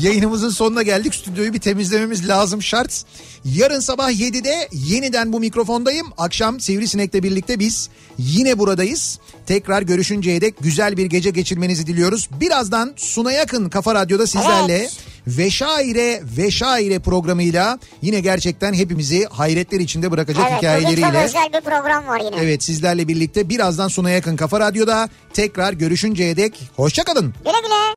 [0.00, 1.14] yayınımızın sonuna geldik.
[1.14, 3.04] Stüdyoyu bir temizlememiz lazım şart.
[3.44, 6.06] Yarın sabah 7'de yeniden bu mikrofondayım.
[6.18, 7.88] Akşam Sivrisinek'le birlikte biz
[8.18, 9.18] yine buradayız.
[9.46, 12.28] Tekrar görüşünceye dek güzel bir gece geçirmenizi diliyoruz.
[12.40, 14.96] Birazdan Suna Yakın Kafa Radyo'da sizlerle Evet.
[15.26, 21.24] Veşaire Veşaire programıyla yine gerçekten hepimizi hayretler içinde bırakacak Evet hikayeleriyle.
[21.24, 22.36] özel bir program var yine.
[22.36, 27.34] Evet sizlerle birlikte birazdan Suna Yakın Kafa Radyo'da tekrar görüşünceye dek hoşçakalın.
[27.44, 27.74] Güle güle.